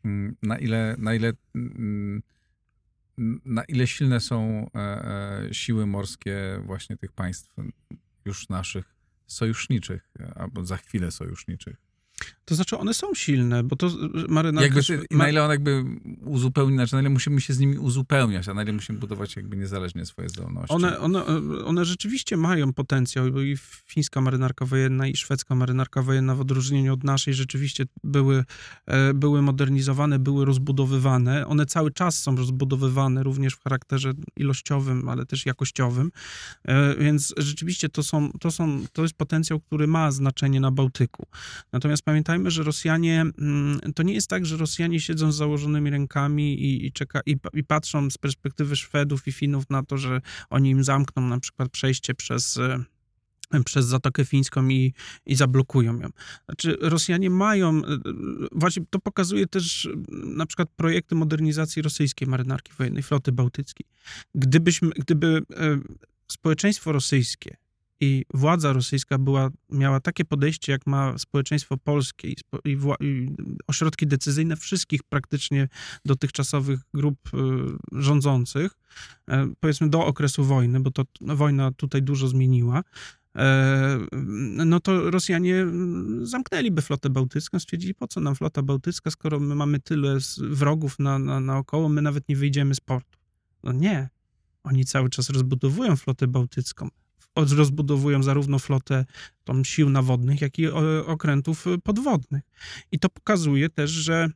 Mm, 0.06 0.36
na 0.44 0.58
ile, 0.58 0.96
na 0.98 1.14
ile, 1.14 1.34
mm, 1.56 2.22
na 3.46 3.64
ile 3.64 3.88
silne 3.88 4.20
są 4.20 4.70
e, 4.76 4.80
e, 4.80 5.54
siły 5.54 5.86
morskie 5.86 6.62
właśnie 6.66 6.98
tych 6.98 7.12
państw 7.12 7.56
już 8.26 8.50
naszych 8.50 8.96
sojuszniczych, 9.28 10.12
albo 10.36 10.66
za 10.66 10.78
chwilę 10.78 11.12
sojuszniczych? 11.12 11.76
To 12.52 12.56
znaczy 12.56 12.78
one 12.78 12.94
są 12.94 13.14
silne, 13.14 13.64
bo 13.64 13.76
to 13.76 13.90
marynarka... 14.30 14.76
Jakby, 14.76 14.84
ty, 14.84 15.06
na 15.12 15.30
ile 15.30 15.44
on 15.44 15.52
jakby 15.52 15.86
uzupełni, 16.26 16.76
znaczy 16.76 16.96
na 16.96 17.02
ile 17.02 17.10
musimy 17.10 17.42
się 17.42 17.54
z 17.54 17.60
nimi 17.60 17.78
uzupełniać, 17.78 18.48
a 18.48 18.54
na 18.54 18.64
ile 18.64 18.74
musimy 18.74 19.00
budować 19.00 19.36
jakby 19.36 19.58
niezależnie 19.58 20.06
swoje 20.06 20.30
zdolności. 20.30 20.76
One, 20.76 21.00
one, 21.00 21.26
one 21.66 21.86
rzeczywiście 21.86 22.38
mają 22.38 22.74
potencjał 22.74 23.42
i 23.42 23.58
fińska 23.86 24.22
marynarka 24.22 24.66
wojenna 24.66 25.08
i 25.08 25.16
szwedzka 25.16 25.56
marynarka 25.56 26.02
wojenna 26.02 26.36
w 26.36 26.42
odróżnieniu 26.42 26.94
od 26.94 27.04
naszej 27.04 27.34
rzeczywiście 27.34 27.86
były, 28.04 28.44
e, 28.86 29.14
były 29.14 29.42
modernizowane, 29.42 30.20
były 30.20 30.46
rozbudowywane. 30.46 31.48
One 31.48 31.66
cały 31.66 31.92
czas 31.92 32.20
są 32.20 32.36
rozbudowywane 32.36 33.24
również 33.24 33.54
w 33.54 33.64
charakterze 33.64 34.14
ilościowym, 34.38 35.10
ale 35.10 35.26
też 35.26 35.46
jakościowym, 35.46 36.12
e, 36.64 36.96
więc 36.96 37.34
rzeczywiście 37.38 37.90
to, 37.90 38.04
są, 38.04 38.32
to, 38.32 38.52
są, 38.52 38.86
to 38.94 39.02
jest 39.02 39.14
potencjał, 39.14 39.60
który 39.60 39.88
ma 39.88 40.12
znaczenie 40.12 40.60
na 40.60 40.72
Bałtyku. 40.72 41.28
Natomiast 41.74 42.04
pamiętajmy, 42.04 42.41
że 42.50 42.64
Rosjanie, 42.64 43.22
mm, 43.22 43.80
to 43.96 44.04
nie 44.04 44.14
jest 44.14 44.28
tak, 44.28 44.46
że 44.46 44.58
Rosjanie 44.58 45.00
siedzą 45.00 45.32
z 45.32 45.36
założonymi 45.36 45.90
rękami 45.90 46.54
i, 46.62 46.86
i, 46.86 46.92
czeka, 46.92 47.22
i, 47.26 47.38
i 47.54 47.64
patrzą 47.64 48.10
z 48.10 48.18
perspektywy 48.18 48.76
Szwedów 48.76 49.28
i 49.28 49.32
Finów 49.32 49.70
na 49.70 49.84
to, 49.84 49.98
że 49.98 50.22
oni 50.50 50.70
im 50.70 50.84
zamkną 50.84 51.28
na 51.28 51.40
przykład 51.40 51.70
przejście 51.70 52.14
przez 52.14 52.58
e, 52.58 52.84
przez 53.66 53.86
Zatokę 53.86 54.26
Fińską 54.26 54.68
i, 54.68 54.94
i 55.26 55.36
zablokują 55.36 56.00
ją. 56.00 56.10
Znaczy, 56.46 56.78
Rosjanie 56.82 57.30
mają, 57.30 57.70
e, 57.78 57.82
właśnie 58.52 58.84
to 58.90 59.00
pokazuje 59.00 59.48
też 59.48 59.90
na 60.12 60.46
przykład 60.46 60.70
projekty 60.76 61.16
modernizacji 61.16 61.82
rosyjskiej 61.82 62.28
marynarki 62.28 62.74
wojennej, 62.78 63.04
floty 63.04 63.32
bałtyckiej. 63.32 63.86
Gdybyśmy, 64.36 64.90
gdyby 64.90 65.42
e, 65.56 65.80
społeczeństwo 66.28 66.92
rosyjskie 66.92 67.58
i 68.02 68.26
władza 68.34 68.74
rosyjska 68.74 69.18
była, 69.18 69.50
miała 69.70 70.00
takie 70.00 70.26
podejście, 70.26 70.72
jak 70.72 70.88
ma 70.88 71.18
społeczeństwo 71.18 71.78
polskie 71.78 72.28
i, 72.28 72.36
i, 72.66 72.78
i 73.00 73.30
ośrodki 73.68 74.08
decyzyjne 74.08 74.56
wszystkich 74.56 75.04
praktycznie 75.04 75.68
dotychczasowych 76.06 76.80
grup 76.94 77.18
y, 77.34 77.38
rządzących, 78.02 78.72
e, 79.28 79.48
powiedzmy 79.60 79.90
do 79.90 80.06
okresu 80.06 80.44
wojny, 80.44 80.80
bo 80.80 80.92
to 80.92 81.04
wojna 81.22 81.72
tutaj 81.72 82.02
dużo 82.02 82.28
zmieniła, 82.28 82.84
e, 83.36 84.00
no 84.66 84.80
to 84.80 85.12
Rosjanie 85.12 85.66
zamknęliby 86.22 86.82
flotę 86.82 87.10
bałtycką, 87.10 87.60
stwierdzili, 87.60 87.94
po 87.96 88.08
co 88.08 88.20
nam 88.20 88.36
flota 88.36 88.62
bałtycka, 88.62 89.12
skoro 89.12 89.40
my 89.40 89.56
mamy 89.56 89.80
tyle 89.80 90.18
wrogów 90.38 91.00
na, 91.00 91.20
na, 91.20 91.40
naokoło, 91.40 91.90
my 91.90 92.02
nawet 92.02 92.30
nie 92.30 92.36
wyjdziemy 92.36 92.76
z 92.76 92.80
portu. 92.80 93.20
No 93.64 93.72
nie. 93.72 94.10
Oni 94.64 94.86
cały 94.86 95.10
czas 95.10 95.30
rozbudowują 95.30 95.96
flotę 95.96 96.28
bałtycką 96.28 96.90
rozbudowują 97.36 98.24
zarówno 98.24 98.60
flotę 98.60 99.06
tą 99.44 99.64
sił 99.64 99.90
nawodnych, 99.90 100.42
jak 100.42 100.60
i 100.60 100.68
okrętów 101.06 101.66
podwodnych. 101.84 102.44
I 102.92 103.00
to 103.00 103.10
pokazuje 103.10 103.70
też, 103.70 103.92
że 103.92 104.30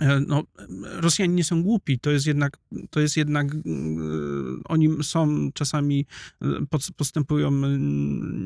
e, 0.00 0.20
no, 0.20 0.42
Rosjanie 0.82 1.34
nie 1.34 1.44
są 1.44 1.62
głupi, 1.62 1.98
to 1.98 2.10
jest 2.10 2.26
jednak, 2.26 2.58
to 2.90 3.00
jest 3.00 3.16
jednak 3.16 3.54
e, 3.54 3.58
oni 4.64 5.04
są 5.04 5.50
czasami, 5.54 6.06
e, 6.42 6.46
postępują 6.96 7.50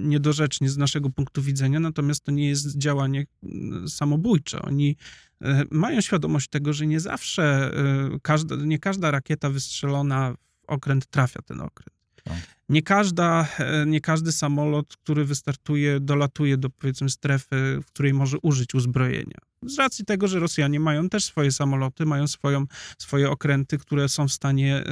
niedorzecznie 0.04 0.70
z 0.70 0.76
naszego 0.76 1.10
punktu 1.10 1.42
widzenia, 1.42 1.80
natomiast 1.80 2.24
to 2.24 2.32
nie 2.32 2.48
jest 2.48 2.78
działanie 2.78 3.26
samobójcze. 3.86 4.62
Oni 4.62 4.96
mają 5.70 6.00
świadomość 6.00 6.48
tego, 6.48 6.72
że 6.72 6.86
nie 6.86 7.00
zawsze, 7.00 7.74
każda, 8.22 8.56
nie 8.56 8.78
każda 8.78 9.10
rakieta 9.10 9.50
wystrzelona 9.50 10.32
w 10.32 10.36
okręt 10.66 11.06
trafia 11.06 11.42
ten 11.42 11.60
okręt. 11.60 12.01
Tak. 12.24 12.36
Nie, 12.68 12.82
każda, 12.82 13.48
e, 13.58 13.86
nie 13.86 14.00
każdy 14.00 14.32
samolot, 14.32 14.96
który 14.96 15.24
wystartuje, 15.24 16.00
dolatuje 16.00 16.56
do 16.56 16.70
powiedzmy 16.70 17.10
strefy, 17.10 17.80
w 17.82 17.86
której 17.86 18.14
może 18.14 18.36
użyć 18.42 18.74
uzbrojenia. 18.74 19.38
Z 19.66 19.78
racji 19.78 20.04
tego, 20.04 20.28
że 20.28 20.40
Rosjanie 20.40 20.80
mają 20.80 21.08
też 21.08 21.24
swoje 21.24 21.52
samoloty, 21.52 22.06
mają 22.06 22.26
swoją, 22.26 22.66
swoje 22.98 23.30
okręty, 23.30 23.78
które 23.78 24.08
są 24.08 24.28
w 24.28 24.32
stanie 24.32 24.84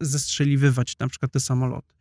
zestrzeliwywać 0.00 0.98
na 0.98 1.08
przykład 1.08 1.32
te 1.32 1.40
samoloty. 1.40 1.94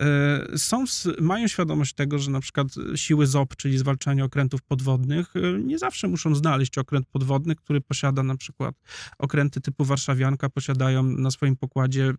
E, 0.00 0.58
są, 0.58 0.84
mają 1.20 1.48
świadomość 1.48 1.94
tego, 1.94 2.18
że 2.18 2.30
na 2.30 2.40
przykład 2.40 2.66
siły 2.96 3.26
ZOP, 3.26 3.56
czyli 3.56 3.78
zwalczanie 3.78 4.24
okrętów 4.24 4.62
podwodnych, 4.62 5.36
e, 5.36 5.58
nie 5.58 5.78
zawsze 5.78 6.08
muszą 6.08 6.34
znaleźć 6.34 6.78
okręt 6.78 7.06
podwodny, 7.06 7.56
który 7.56 7.80
posiada 7.80 8.22
na 8.22 8.36
przykład 8.36 8.74
okręty 9.18 9.60
typu 9.60 9.84
Warszawianka, 9.84 10.48
posiadają 10.48 11.02
na 11.02 11.30
swoim 11.30 11.56
pokładzie 11.56 12.04
e, 12.04 12.14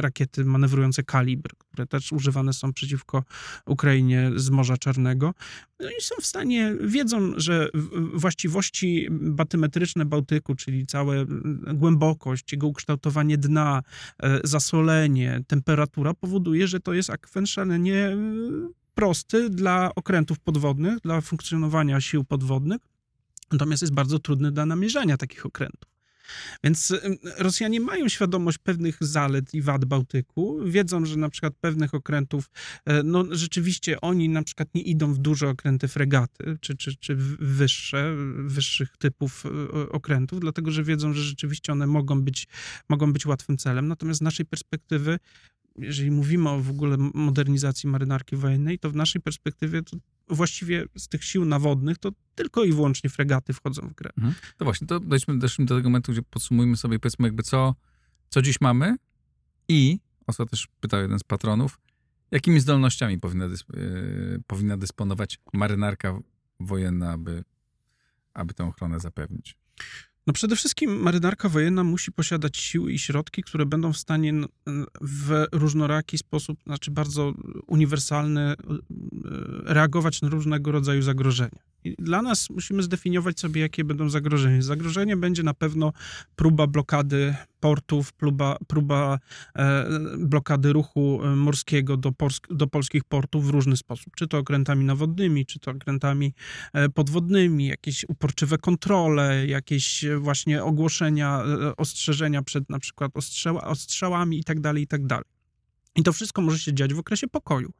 rakiety 0.00 0.44
manewrujące 0.44 1.02
kalibr, 1.02 1.50
które 1.58 1.86
też 1.86 2.12
używane 2.12 2.52
są 2.52 2.72
przeciwko 2.72 3.24
Ukrainie 3.66 4.30
z 4.36 4.50
Morza 4.50 4.76
Czarnego. 4.76 5.34
No 5.80 5.88
i 5.90 6.02
są 6.02 6.14
w 6.20 6.26
stanie, 6.26 6.74
wiedzą, 6.80 7.32
że 7.36 7.68
właściwości 8.14 9.08
batymetryczne 9.10 10.04
Bałtyku, 10.04 10.54
czyli 10.54 10.86
całe 10.86 11.26
głębokość, 11.74 12.52
jego 12.52 12.66
ukształtowanie 12.66 13.38
dna, 13.38 13.82
zasolenie, 14.44 15.40
temperatura 15.46 16.14
powoduje, 16.42 16.68
że 16.68 16.80
to 16.80 16.92
jest 16.92 17.10
akwen 17.10 17.46
szalenie 17.46 17.94
e, 17.94 18.16
prosty 18.94 19.50
dla 19.50 19.94
okrętów 19.94 20.38
podwodnych, 20.40 21.00
dla 21.00 21.20
funkcjonowania 21.20 22.00
sił 22.00 22.24
podwodnych, 22.24 22.80
natomiast 23.52 23.82
jest 23.82 23.94
bardzo 23.94 24.18
trudny 24.18 24.52
dla 24.52 24.66
namierzania 24.66 25.16
takich 25.16 25.46
okrętów. 25.46 25.90
Więc 26.64 26.90
e, 26.90 27.00
Rosjanie 27.38 27.80
mają 27.80 28.08
świadomość 28.08 28.58
pewnych 28.58 28.96
zalet 29.00 29.54
i 29.54 29.62
wad 29.62 29.84
Bałtyku. 29.84 30.58
Wiedzą, 30.64 31.06
że 31.06 31.16
na 31.16 31.28
przykład 31.28 31.54
pewnych 31.60 31.94
okrętów, 31.94 32.50
e, 32.84 33.02
no 33.02 33.24
rzeczywiście 33.30 34.00
oni 34.00 34.28
na 34.28 34.42
przykład 34.42 34.74
nie 34.74 34.82
idą 34.82 35.14
w 35.14 35.18
duże 35.18 35.48
okręty 35.48 35.88
fregaty, 35.88 36.58
czy, 36.60 36.76
czy, 36.76 36.96
czy 36.96 37.16
wyższe, 37.40 38.14
wyższych 38.36 38.96
typów 38.96 39.44
okrętów, 39.90 40.40
dlatego 40.40 40.70
że 40.70 40.84
wiedzą, 40.84 41.12
że 41.12 41.22
rzeczywiście 41.22 41.72
one 41.72 41.86
mogą 41.86 42.22
być, 42.22 42.48
mogą 42.88 43.12
być 43.12 43.26
łatwym 43.26 43.58
celem. 43.58 43.88
Natomiast 43.88 44.18
z 44.18 44.22
naszej 44.22 44.46
perspektywy 44.46 45.18
jeżeli 45.78 46.10
mówimy 46.10 46.50
o 46.50 46.60
w 46.60 46.70
ogóle 46.70 46.96
modernizacji 47.14 47.88
marynarki 47.88 48.36
wojennej, 48.36 48.78
to 48.78 48.90
w 48.90 48.96
naszej 48.96 49.22
perspektywie 49.22 49.82
to 49.82 49.96
właściwie 50.28 50.84
z 50.96 51.08
tych 51.08 51.24
sił 51.24 51.44
nawodnych 51.44 51.98
to 51.98 52.12
tylko 52.34 52.64
i 52.64 52.72
wyłącznie 52.72 53.10
fregaty 53.10 53.52
wchodzą 53.52 53.88
w 53.88 53.94
grę. 53.94 54.10
Mhm. 54.16 54.34
To 54.56 54.64
właśnie, 54.64 54.86
to 54.86 55.00
dojdźmy, 55.00 55.38
do 55.38 55.76
tego 55.76 55.88
momentu, 55.88 56.12
gdzie 56.12 56.22
podsumujmy 56.22 56.76
sobie, 56.76 56.98
powiedzmy 56.98 57.28
jakby 57.28 57.42
co, 57.42 57.74
co 58.28 58.42
dziś 58.42 58.60
mamy 58.60 58.96
i, 59.68 60.00
o 60.26 60.32
co 60.32 60.46
też 60.46 60.68
pytał 60.80 61.00
jeden 61.00 61.18
z 61.18 61.22
patronów, 61.22 61.80
jakimi 62.30 62.60
zdolnościami 62.60 63.18
powinna, 63.18 63.48
dysp 63.48 63.76
yy, 63.76 64.42
powinna 64.46 64.76
dysponować 64.76 65.38
marynarka 65.52 66.18
wojenna, 66.60 67.12
aby, 67.12 67.44
aby 68.34 68.54
tę 68.54 68.64
ochronę 68.64 69.00
zapewnić? 69.00 69.56
No 70.26 70.32
przede 70.32 70.56
wszystkim 70.56 71.00
marynarka 71.00 71.48
wojenna 71.48 71.84
musi 71.84 72.12
posiadać 72.12 72.56
siły 72.56 72.92
i 72.92 72.98
środki, 72.98 73.42
które 73.42 73.66
będą 73.66 73.92
w 73.92 73.98
stanie 73.98 74.32
w 75.00 75.44
różnoraki 75.52 76.18
sposób, 76.18 76.58
znaczy 76.66 76.90
bardzo 76.90 77.32
uniwersalny, 77.66 78.40
e, 78.40 78.54
reagować 79.64 80.22
na 80.22 80.28
różnego 80.28 80.72
rodzaju 80.72 81.02
zagrożenia. 81.02 81.71
I 81.84 81.94
dla 81.98 82.22
nas 82.22 82.50
musimy 82.50 82.82
zdefiniować 82.82 83.40
sobie, 83.40 83.60
jakie 83.60 83.84
będą 83.84 84.08
zagrożenia. 84.08 84.62
Zagrożenie 84.62 85.16
będzie 85.16 85.42
na 85.42 85.54
pewno 85.54 85.92
próba 86.36 86.66
blokady 86.66 87.34
portów, 87.60 88.12
próba, 88.12 88.56
próba 88.66 89.18
e, 89.56 89.86
blokady 90.18 90.72
ruchu 90.72 91.20
e, 91.24 91.36
morskiego 91.36 91.96
do, 91.96 92.12
do 92.50 92.66
polskich 92.66 93.04
portów 93.04 93.46
w 93.46 93.50
różny 93.50 93.76
sposób. 93.76 94.16
Czy 94.16 94.28
to 94.28 94.38
okrętami 94.38 94.84
nawodnymi, 94.84 95.46
czy 95.46 95.58
to 95.58 95.70
okrętami 95.70 96.34
e, 96.72 96.88
podwodnymi, 96.88 97.66
jakieś 97.66 98.04
uporczywe 98.08 98.58
kontrole, 98.58 99.46
jakieś 99.46 100.04
e, 100.04 100.18
właśnie 100.18 100.64
ogłoszenia, 100.64 101.42
ostrzeżenia 101.76 102.42
przed 102.42 102.70
na 102.70 102.78
przykład 102.78 103.16
ostrzała, 103.16 103.64
ostrzałami 103.64 104.38
i 104.38 104.44
tak 104.44 104.60
dalej, 104.60 104.82
i 104.82 104.86
tak. 104.86 105.02
I 105.96 106.02
to 106.02 106.12
wszystko 106.12 106.42
może 106.42 106.58
się 106.58 106.74
dziać 106.74 106.94
w 106.94 106.98
okresie 106.98 107.28
pokoju. 107.28 107.72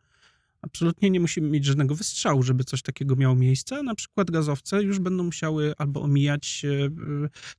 Absolutnie 0.62 1.10
nie 1.10 1.20
musimy 1.20 1.48
mieć 1.48 1.64
żadnego 1.64 1.94
wystrzału, 1.94 2.42
żeby 2.42 2.64
coś 2.64 2.82
takiego 2.82 3.16
miało 3.16 3.34
miejsce. 3.34 3.82
Na 3.82 3.94
przykład 3.94 4.30
gazowce 4.30 4.82
już 4.82 4.98
będą 4.98 5.24
musiały 5.24 5.74
albo 5.78 6.02
omijać 6.02 6.62
e, 6.64 6.90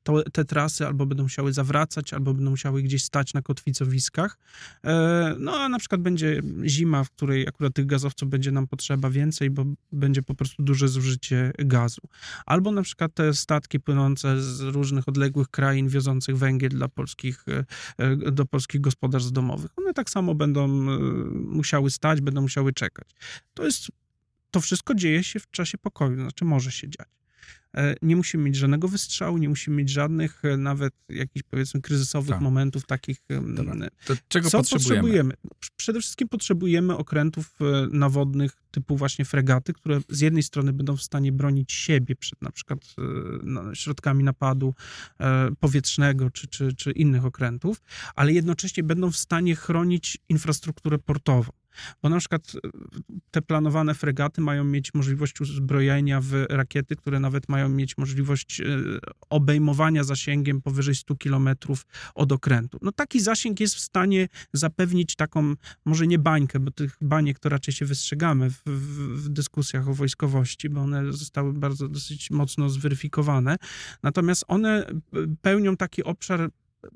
to, 0.04 0.24
te 0.24 0.46
trasy, 0.46 0.88
albo 0.88 1.06
będą 1.06 1.24
musiały 1.24 1.54
zawracać, 1.54 2.14
albo 2.14 2.34
będą 2.34 2.52
musiały 2.52 2.82
gdzieś 2.84 3.04
stać 3.04 3.34
na 3.34 3.42
kotwicowiskach. 3.42 4.38
E, 4.86 5.36
No 5.40 5.56
a 5.56 5.70
na 5.70 5.80
przykład 5.80 6.02
będzie 6.02 6.42
zima, 6.66 7.04
w 7.04 7.12
której 7.12 7.48
akurat 7.48 7.74
tych 7.74 7.86
gazowców 7.86 8.30
będzie 8.30 8.52
nam 8.52 8.68
potrzeba 8.68 9.10
więcej, 9.10 9.50
bo 9.50 9.66
będzie 9.92 10.22
po 10.22 10.36
prostu 10.36 10.64
duże 10.64 10.88
zużycie 10.88 11.52
gazu. 11.60 12.02
Albo 12.46 12.72
na 12.72 12.82
przykład 12.82 13.14
te 13.14 13.34
statki 13.34 13.80
płynące 13.80 14.42
z 14.42 14.62
różnych 14.62 15.08
odległych 15.08 15.48
krain, 15.48 15.88
wiozących 15.88 16.38
węgiel 16.38 16.70
dla 16.70 16.88
polskich, 16.88 17.46
e, 17.48 17.66
e, 17.98 18.16
do 18.32 18.46
polskich 18.46 18.82
gospodarstw 18.82 19.32
domowych. 19.32 19.72
One 19.78 19.94
tak 19.94 20.10
samo 20.10 20.36
będą 20.36 20.66
e, 20.66 21.00
musiały 21.34 21.92
stać, 21.92 22.22
będą 22.22 22.42
musiały 22.42 22.74
czekać. 22.74 22.93
To 23.54 23.66
jest, 23.66 23.88
to 24.52 24.62
wszystko 24.62 24.96
dzieje 24.96 25.24
się 25.24 25.40
w 25.40 25.52
czasie 25.52 25.78
pokoju, 25.78 26.16
znaczy 26.22 26.46
może 26.46 26.72
się 26.72 26.90
dziać. 26.90 27.08
E, 27.78 27.96
Nie 28.02 28.16
musimy 28.16 28.44
mieć 28.44 28.56
żadnego 28.56 28.88
wystrzału, 28.88 29.38
nie 29.38 29.50
musimy 29.50 29.76
mieć 29.78 29.90
żadnych 29.90 30.46
e, 30.46 30.58
nawet 30.58 30.94
jakichś 31.10 31.44
powiedzmy 31.50 31.82
kryzysowych 31.82 32.30
Tak. 32.30 32.42
momentów 32.42 32.86
takich. 32.86 33.18
Dobra. 33.56 33.76
To 34.06 34.14
czego 34.28 34.50
co 34.50 34.58
potrzebujemy? 34.58 34.96
potrzebujemy? 35.02 35.34
Pr- 35.34 35.70
Przede 35.76 36.00
wszystkim 36.02 36.28
potrzebujemy 36.28 36.98
okrętów 36.98 37.54
e, 37.62 37.88
nawodnych 37.92 38.63
typu 38.74 38.98
właśnie 38.98 39.26
fregaty, 39.26 39.74
które 39.74 40.00
z 40.10 40.22
jednej 40.22 40.44
strony 40.44 40.74
będą 40.74 40.98
w 40.98 41.04
stanie 41.04 41.32
bronić 41.32 41.74
siebie 41.74 42.16
przed 42.16 42.42
na 42.42 42.52
przykład 42.52 42.80
e, 42.98 43.02
no, 43.44 43.76
środkami 43.76 44.24
napadu 44.24 44.74
e, 45.20 45.50
powietrznego 45.60 46.30
czy, 46.30 46.48
czy, 46.48 46.74
czy 46.74 46.92
innych 46.92 47.26
okrętów, 47.26 47.82
ale 48.16 48.34
jednocześnie 48.34 48.84
będą 48.84 49.12
w 49.12 49.18
stanie 49.18 49.56
chronić 49.56 50.18
infrastrukturę 50.30 51.00
portową. 51.00 51.52
Bo 52.02 52.10
na 52.10 52.20
przykład 52.20 52.52
e, 52.56 52.70
te 53.32 53.42
planowane 53.42 53.94
fregaty 53.94 54.42
mają 54.42 54.64
mieć 54.64 54.94
możliwość 54.94 55.42
uzbrojenia 55.42 56.22
w 56.22 56.46
rakiety, 56.50 56.96
które 56.96 57.20
nawet 57.20 57.50
mają 57.50 57.70
mieć 57.70 57.98
możliwość 57.98 58.62
obejmowania 59.30 60.04
zasięgiem 60.04 60.62
powyżej 60.62 60.96
100 60.96 61.16
kilometrów 61.16 61.86
od 62.16 62.32
okrętu. 62.32 62.78
No 62.82 62.92
taki 62.92 63.20
zasięg 63.20 63.60
jest 63.60 63.76
w 63.76 63.80
stanie 63.80 64.28
zapewnić 64.54 65.16
taką, 65.16 65.54
może 65.86 66.08
nie 66.08 66.20
bańkę, 66.20 66.60
bo 66.60 66.72
tych 66.72 66.98
baniek 67.02 67.40
to 67.40 67.50
raczej 67.50 67.74
się 67.74 67.86
wystrzegamy 67.86 68.50
w, 68.50 68.63
w, 68.66 69.30
dyskusjach 69.30 69.88
o 69.88 69.94
wojskowości, 69.94 70.70
bo 70.70 70.82
one 70.82 71.14
zostały 71.14 71.54
bardzo 71.54 71.88
dosyć 71.88 72.32
mocno 72.32 72.70
zweryfikowane. 72.70 73.56
Natomiast 74.04 74.46
one 74.48 74.86
pełnią 75.42 75.78
taki 75.78 76.04
obszar 76.04 76.50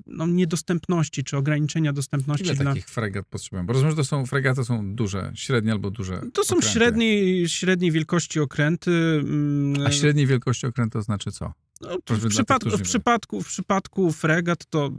no, 0.06 0.26
niedostępności 0.26 1.24
czy 1.24 1.36
ograniczenia 1.36 1.92
dostępności 1.92 2.46
Ile 2.46 2.54
dla... 2.54 2.64
takich 2.64 2.88
fregat 2.88 3.26
potrzebujemy? 3.26 3.66
Bo 3.66 3.72
rozumiem, 3.72 3.90
że 3.90 3.96
to 3.96 4.04
są 4.04 4.26
fregaty 4.26 4.64
są 4.64 4.94
duże, 4.94 5.32
średnie 5.34 5.72
albo 5.72 5.90
duże 5.90 6.20
To 6.32 6.44
są 6.44 6.60
średniej, 6.60 7.48
średniej 7.48 7.92
wielkości 7.92 8.40
okręty. 8.40 8.90
mm, 8.90 9.86
A 9.86 9.90
średniej 9.90 10.26
wielkości 10.26 10.66
okręt 10.66 10.92
to 10.92 11.02
znaczy 11.02 11.32
co? 11.32 11.52
No, 11.80 11.98
w, 12.16 12.28
przypadku, 12.28 12.70
w, 12.78 12.82
przypadku, 12.82 13.42
w 13.42 13.46
przypadku 13.46 14.12
fregat 14.12 14.66
to 14.70 14.90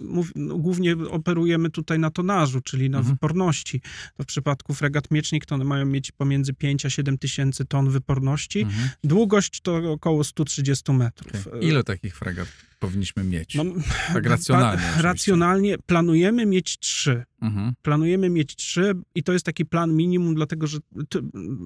mów, 0.00 0.32
no, 0.36 0.58
głównie 0.58 0.96
operujemy 1.10 1.70
tutaj 1.70 1.98
na 1.98 2.10
tonażu, 2.10 2.60
czyli 2.60 2.90
na 2.90 2.98
Mhm. 2.98 3.14
wyporności. 3.14 3.80
To 4.16 4.22
w 4.22 4.26
przypadku 4.26 4.74
fregat 4.74 5.10
miecznik 5.10 5.46
to 5.46 5.54
one 5.54 5.64
mają 5.64 5.86
mieć 5.86 6.12
pomiędzy 6.12 6.54
5 6.54 6.86
a 6.86 6.90
7 6.90 7.18
tysięcy 7.18 7.64
ton 7.64 7.90
wyporności. 7.90 8.60
Mhm. 8.60 8.88
Długość 9.04 9.60
to 9.60 9.92
około 9.92 10.24
130 10.24 10.92
metrów. 10.92 11.46
Okej. 11.46 11.66
Ile 11.68 11.84
takich 11.84 12.16
fregat 12.16 12.48
powinniśmy 12.80 13.24
mieć? 13.24 13.54
No, 13.54 13.64
tak 14.14 14.26
racjonalnie. 14.26 14.82
pa- 14.96 15.02
racjonalnie 15.02 15.78
planujemy 15.86 16.46
mieć 16.46 16.78
trzy. 16.78 17.24
Mhm. 17.42 17.72
Planujemy 17.82 18.30
mieć 18.30 18.56
trzy 18.56 18.92
i 19.14 19.22
to 19.22 19.32
jest 19.32 19.44
taki 19.46 19.64
plan 19.66 19.94
minimum, 19.96 20.34
dlatego 20.34 20.66
że 20.66 20.78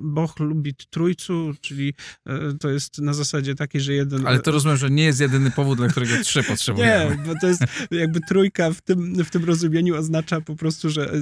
Boch 0.03 0.41
lubi 0.41 0.75
trójcu, 0.91 1.55
czyli 1.61 1.95
e, 2.27 2.53
to 2.61 2.71
jest 2.71 2.99
na 2.99 3.15
zasadzie 3.15 3.55
takiej, 3.55 3.81
że 3.81 3.93
jeden... 3.95 4.27
Ale 4.27 4.41
to 4.41 4.51
rozumiem, 4.57 4.77
że 4.77 4.91
nie 4.91 5.05
jest 5.05 5.21
jedyny 5.21 5.51
powód, 5.51 5.79
dla 5.79 5.89
którego 5.89 6.13
trzy 6.25 6.43
potrzebujemy. 6.43 7.17
Nie, 7.17 7.23
bo 7.25 7.35
to 7.41 7.47
jest 7.47 7.63
jakby 7.91 8.21
trójka 8.29 8.71
w 8.71 8.81
tym, 8.81 9.25
w 9.25 9.31
tym 9.31 9.45
rozumieniu 9.45 9.97
oznacza 9.97 10.41
po 10.41 10.57
prostu, 10.57 10.91
że 10.91 11.13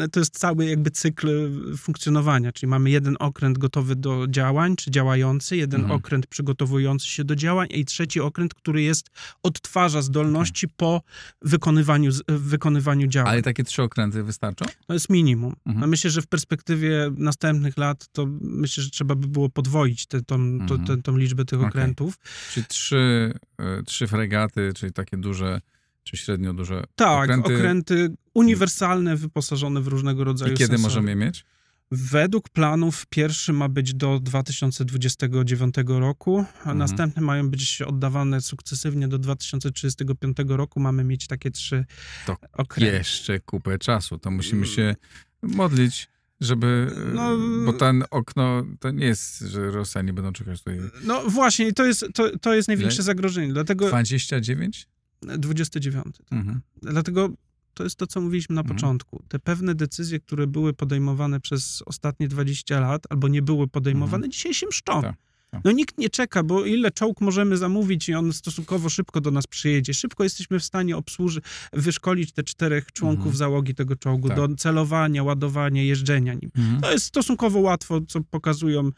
e, 0.00 0.08
to 0.08 0.20
jest 0.20 0.38
cały 0.38 0.66
jakby 0.66 0.90
cykl 0.90 1.50
funkcjonowania, 1.76 2.52
czyli 2.52 2.70
mamy 2.70 2.90
jeden 2.90 3.16
okręt 3.20 3.58
gotowy 3.58 3.96
do 3.96 4.26
działań, 4.28 4.76
czy 4.76 4.90
działający, 4.90 5.56
jeden 5.56 5.80
Mhm. 5.80 5.98
okręt 6.00 6.26
przygotowujący 6.26 7.06
się 7.06 7.24
do 7.24 7.36
działań 7.36 7.68
i 7.70 7.84
trzeci 7.84 8.20
okręt, 8.20 8.54
który 8.54 8.82
jest, 8.82 9.10
odtwarza 9.42 10.02
zdolności 10.02 10.68
po 10.68 11.02
wykonywaniu, 11.42 12.10
z- 12.12 12.22
wykonywaniu 12.28 13.06
działań. 13.06 13.32
Ale 13.32 13.42
takie 13.42 13.64
trzy 13.64 13.82
okręty 13.82 14.22
wystarczą? 14.22 14.64
To 14.86 14.94
jest 14.94 15.10
minimum. 15.10 15.54
Mhm. 15.66 15.80
No 15.80 15.86
myślę, 15.86 16.10
że 16.10 16.22
w 16.22 16.26
perspektywie 16.26 17.10
następnych 17.16 17.76
lat 17.76 18.08
to 18.12 18.26
myślę, 18.40 18.82
że 18.84 18.90
trzeba 18.90 19.14
by 19.14 19.26
było 19.28 19.48
podwoić 19.48 20.06
tę 20.06 20.22
tą, 20.22 20.34
Mhm. 20.34 21.02
tą 21.02 21.16
liczbę 21.16 21.44
tych 21.44 21.58
Okej. 21.58 21.68
okrętów. 21.68 22.14
Czyli 22.56 22.66
trzy, 22.66 23.32
e, 23.58 23.82
trzy 23.82 24.06
fregaty, 24.06 24.72
czyli 24.76 24.92
takie 24.92 25.16
duże, 25.16 25.60
czy 26.04 26.16
średnio 26.16 26.52
duże 26.54 26.84
Tak, 26.94 27.24
okręty. 27.24 27.54
okręty, 27.56 28.14
uniwersalne, 28.34 29.16
wyposażone 29.16 29.80
w 29.80 29.86
różnego 29.86 30.24
rodzaju 30.24 30.52
I 30.54 30.56
kiedy 30.56 30.68
sensory. 30.68 30.82
możemy 30.88 31.10
je 31.10 31.16
mieć? 31.16 31.44
Według 31.90 32.48
planów 32.48 33.06
pierwszy 33.10 33.52
ma 33.52 33.68
być 33.68 33.94
do 33.94 34.20
2029 34.20 35.74
roku, 36.00 36.38
a 36.38 36.58
Mhm. 36.58 36.78
następne 36.78 37.22
mają 37.22 37.50
być 37.50 37.82
oddawane 37.82 38.40
sukcesywnie 38.40 39.08
do 39.08 39.18
2035 39.18 40.36
roku. 40.56 40.80
Mamy 40.80 41.04
mieć 41.04 41.26
takie 41.26 41.50
trzy 41.50 41.84
To 42.26 42.36
okręty. 42.52 42.96
Jeszcze 42.96 43.40
kupę 43.40 43.78
czasu. 43.78 44.18
To 44.18 44.30
musimy 44.30 44.66
się 44.66 44.96
modlić, 45.42 46.08
żeby... 46.40 46.90
No, 47.14 47.36
bo 47.64 47.72
ten 47.72 48.04
okno, 48.10 48.66
to 48.80 48.90
nie 48.90 49.06
jest, 49.06 49.38
że 49.40 49.70
Rosjanie 49.70 50.12
będą 50.12 50.32
czekać 50.32 50.58
tutaj... 50.58 50.80
No 51.04 51.22
właśnie, 51.30 51.72
to 51.72 51.86
jest, 51.86 52.06
to, 52.14 52.38
to 52.38 52.54
jest 52.54 52.68
największe 52.68 53.02
zagrożenie. 53.02 53.52
Dlatego 53.52 53.88
29? 53.88 54.88
29. 55.22 56.16
Mhm. 56.30 56.60
Dlatego 56.82 57.28
to 57.74 57.84
jest 57.84 57.96
to, 57.96 58.06
co 58.06 58.20
mówiliśmy 58.20 58.54
na 58.54 58.60
Mhm. 58.60 58.76
początku. 58.76 59.22
Te 59.28 59.38
pewne 59.38 59.74
decyzje, 59.74 60.20
które 60.20 60.46
były 60.46 60.72
podejmowane 60.72 61.40
przez 61.40 61.82
ostatnie 61.86 62.28
20 62.28 62.80
lat, 62.80 63.02
albo 63.10 63.28
nie 63.28 63.42
były 63.42 63.68
podejmowane, 63.68 64.28
dzisiaj 64.28 64.54
się 64.54 64.66
mszczą. 64.66 64.92
Mhm. 64.96 65.14
Tak, 65.14 65.20
tak. 65.20 65.25
No 65.64 65.72
nikt 65.72 65.98
nie 65.98 66.10
czeka, 66.10 66.42
bo 66.42 66.64
ile 66.64 66.90
czołg 66.90 67.20
możemy 67.20 67.56
zamówić 67.56 68.08
i 68.08 68.14
on 68.14 68.32
stosunkowo 68.32 68.88
szybko 68.88 69.20
do 69.20 69.30
nas 69.30 69.46
przyjedzie. 69.46 69.94
Szybko 69.94 70.24
jesteśmy 70.24 70.58
w 70.60 70.64
stanie 70.64 70.96
obsłużyć, 70.96 71.44
wyszkolić 71.72 72.32
te 72.32 72.42
czterech 72.42 72.92
członków 72.92 73.26
Mhm. 73.26 73.36
załogi 73.36 73.74
tego 73.74 73.96
czołgu 73.96 74.28
Tak. 74.28 74.36
do 74.36 74.48
celowania, 74.56 75.22
ładowania, 75.22 75.82
jeżdżenia 75.82 76.34
nim. 76.34 76.50
Mhm. 76.56 76.80
To 76.80 76.92
jest 76.92 77.04
stosunkowo 77.06 77.58
łatwo, 77.60 78.00
co 78.08 78.20
pokazują 78.30 78.90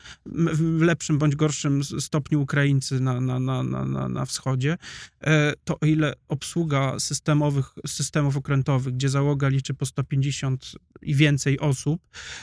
w 0.53 0.81
lepszym 0.83 1.19
bądź 1.19 1.37
gorszym 1.37 1.85
stopniu 1.85 2.43
Ukraińcy 2.43 3.01
na, 3.01 3.21
na, 3.21 3.41
na, 3.41 3.63
na, 3.63 3.85
na, 3.85 4.09
na 4.09 4.25
wschodzie. 4.27 4.77
E, 5.25 5.53
To 5.65 5.81
o 5.81 5.87
ile 5.87 6.15
obsługa 6.29 7.01
systemowych, 7.01 7.67
systemów 7.87 8.37
okrętowych, 8.37 8.95
gdzie 8.95 9.09
załoga 9.09 9.49
liczy 9.49 9.75
po 9.75 9.87
150 9.87 10.73
i 11.03 11.15
więcej 11.15 11.61
osób, 11.61 12.01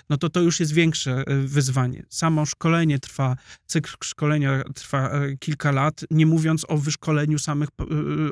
no 0.09 0.17
to 0.17 0.29
to 0.29 0.41
już 0.41 0.59
jest 0.59 0.71
większe 0.73 1.23
e, 1.27 1.35
wyzwanie. 1.41 2.05
Samo 2.09 2.45
szkolenie 2.45 2.99
trwa, 2.99 3.35
cykl 3.65 3.94
szkolenia 4.03 4.63
trwa 4.75 5.09
e, 5.09 5.37
kilka 5.37 5.71
lat, 5.71 6.05
nie 6.11 6.25
mówiąc 6.25 6.65
o 6.67 6.77
wyszkoleniu 6.77 7.39
samych 7.39 7.69
e, 7.69 7.83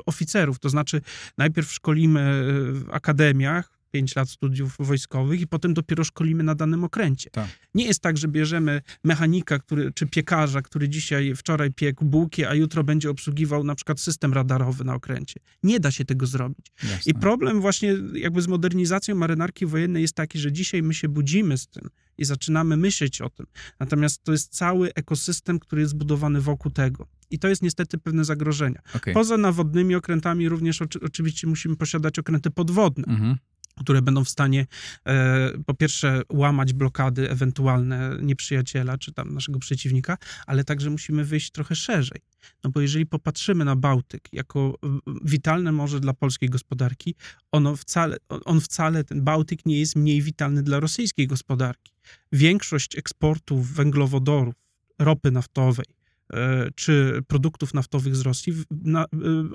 oficerów. 0.06 0.60
To 0.60 0.70
znaczy 0.70 1.02
najpierw 1.38 1.72
szkolimy 1.72 2.44
w 2.74 2.86
akademiach, 2.92 3.84
5 3.94 4.16
lat 4.16 4.30
studiów 4.30 4.76
wojskowych 4.80 5.42
i 5.42 5.48
potem 5.48 5.74
dopiero 5.74 6.04
szkolimy 6.04 6.44
na 6.44 6.56
danym 6.56 6.84
okręcie. 6.84 7.30
Tak. 7.30 7.48
Nie 7.74 7.86
jest 7.86 8.00
tak, 8.00 8.18
że 8.18 8.28
bierzemy 8.28 8.82
mechanika 9.04 9.60
który, 9.60 9.92
czy 9.94 10.08
piekarza, 10.08 10.62
który 10.62 10.90
dzisiaj, 10.90 11.36
wczoraj 11.36 11.72
piekł 11.72 12.06
bułki, 12.06 12.46
a 12.46 12.54
jutro 12.54 12.84
będzie 12.84 13.10
obsługiwał 13.10 13.64
na 13.64 13.76
przykład 13.76 14.00
system 14.00 14.34
radarowy 14.34 14.84
na 14.84 14.96
okręcie. 14.96 15.40
Nie 15.64 15.80
da 15.80 15.92
się 15.92 16.06
tego 16.06 16.26
zrobić. 16.26 16.66
Jasne. 16.84 17.12
I 17.12 17.14
problem 17.14 17.62
właśnie 17.62 17.96
jakby 18.14 18.42
z 18.42 18.48
modernizacją 18.48 19.16
marynarki 19.16 19.66
wojennej 19.66 20.02
jest 20.02 20.16
taki, 20.16 20.40
że 20.40 20.52
dzisiaj 20.52 20.84
my 20.84 20.94
się 20.94 21.10
budzimy 21.10 21.58
z 21.58 21.68
tym 21.68 21.90
i 22.24 22.26
zaczynamy 22.26 22.78
myśleć 22.78 23.22
o 23.22 23.30
tym. 23.30 23.46
Natomiast 23.80 24.24
to 24.24 24.32
jest 24.32 24.56
cały 24.56 24.94
ekosystem, 24.94 25.60
który 25.60 25.82
jest 25.82 25.92
zbudowany 25.92 26.42
wokół 26.42 26.72
tego. 26.72 27.08
I 27.30 27.40
to 27.40 27.48
jest 27.48 27.62
niestety 27.62 27.98
pewne 27.98 28.26
zagrożenie. 28.26 28.82
Okej. 28.96 29.14
Poza 29.14 29.38
nawodnymi 29.38 29.96
okrętami 29.96 30.50
również 30.50 30.82
oczy, 30.82 31.00
oczywiście 31.02 31.48
musimy 31.48 31.76
posiadać 31.76 32.20
okręty 32.20 32.52
podwodne, 32.52 33.04
Mhm. 33.08 33.38
Które 33.80 34.02
będą 34.02 34.24
w 34.24 34.30
stanie 34.30 34.66
e, 35.06 35.52
po 35.66 35.74
pierwsze 35.74 36.22
łamać 36.30 36.74
blokady 36.74 37.30
ewentualne 37.30 38.18
nieprzyjaciela 38.22 38.98
czy 38.98 39.14
tam 39.14 39.34
naszego 39.34 39.60
przeciwnika, 39.60 40.18
ale 40.48 40.64
także 40.64 40.90
musimy 40.90 41.26
wyjść 41.26 41.52
trochę 41.52 41.76
szerzej. 41.76 42.22
No 42.64 42.70
bo 42.70 42.82
jeżeli 42.82 43.06
popatrzymy 43.06 43.66
na 43.66 43.76
Bałtyk 43.76 44.30
jako 44.34 44.78
e, 44.84 45.00
witalne 45.24 45.72
morze 45.72 46.00
dla 46.00 46.14
polskiej 46.14 46.50
gospodarki, 46.50 47.16
ono 47.52 47.76
wcale, 47.76 48.18
on 48.30 48.62
wcale, 48.62 49.04
ten 49.04 49.22
Bałtyk 49.22 49.66
nie 49.66 49.80
jest 49.80 49.96
mniej 49.96 50.22
witalny 50.22 50.64
dla 50.64 50.80
rosyjskiej 50.80 51.28
gospodarki. 51.28 51.94
Większość 52.32 52.98
eksportów 52.98 53.74
węglowodorów, 53.74 54.56
ropy 55.00 55.32
naftowej, 55.32 55.86
e, 56.34 56.70
czy 56.76 57.22
produktów 57.28 57.74
naftowych 57.74 58.16
z 58.16 58.22
Rosji 58.22 58.54
na, 58.72 59.04
e, 59.04 59.08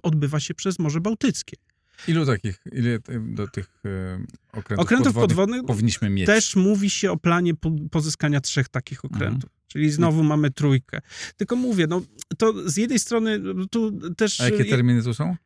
odbywa 0.03 0.41
się 0.41 0.55
przez 0.55 0.79
Morze 0.79 1.01
Bałtyckie. 1.01 1.57
Ilu 2.09 2.27
takich, 2.27 2.59
ile 2.73 2.99
do 3.21 3.49
tych 3.49 3.81
e, 3.85 4.15
okrętów, 4.53 4.85
Okrętów 4.85 5.15
podwodnych 5.15 5.39
podwodnych 5.39 5.65
powinniśmy 5.67 6.11
mieć? 6.11 6.27
też 6.27 6.57
mówi 6.57 6.91
się 6.91 7.13
o 7.13 7.17
planie 7.17 7.55
po, 7.55 7.71
pozyskania 7.91 8.41
trzech 8.41 8.69
takich 8.69 9.05
okrętów. 9.05 9.51
Czyli 9.69 9.91
znowu 9.91 10.23
mamy 10.23 10.51
trójkę. 10.51 11.01
Tylko 11.37 11.57
mówię, 11.57 11.87
no 11.87 12.03
to 12.39 12.71
z 12.71 12.77
jednej 12.77 12.99
strony 12.99 13.41
tu 13.71 13.93
też... 14.17 14.41
A 14.41 14.49
jakie 14.49 14.65
terminy 14.65 15.03
tu 15.03 15.15
są? 15.15 15.37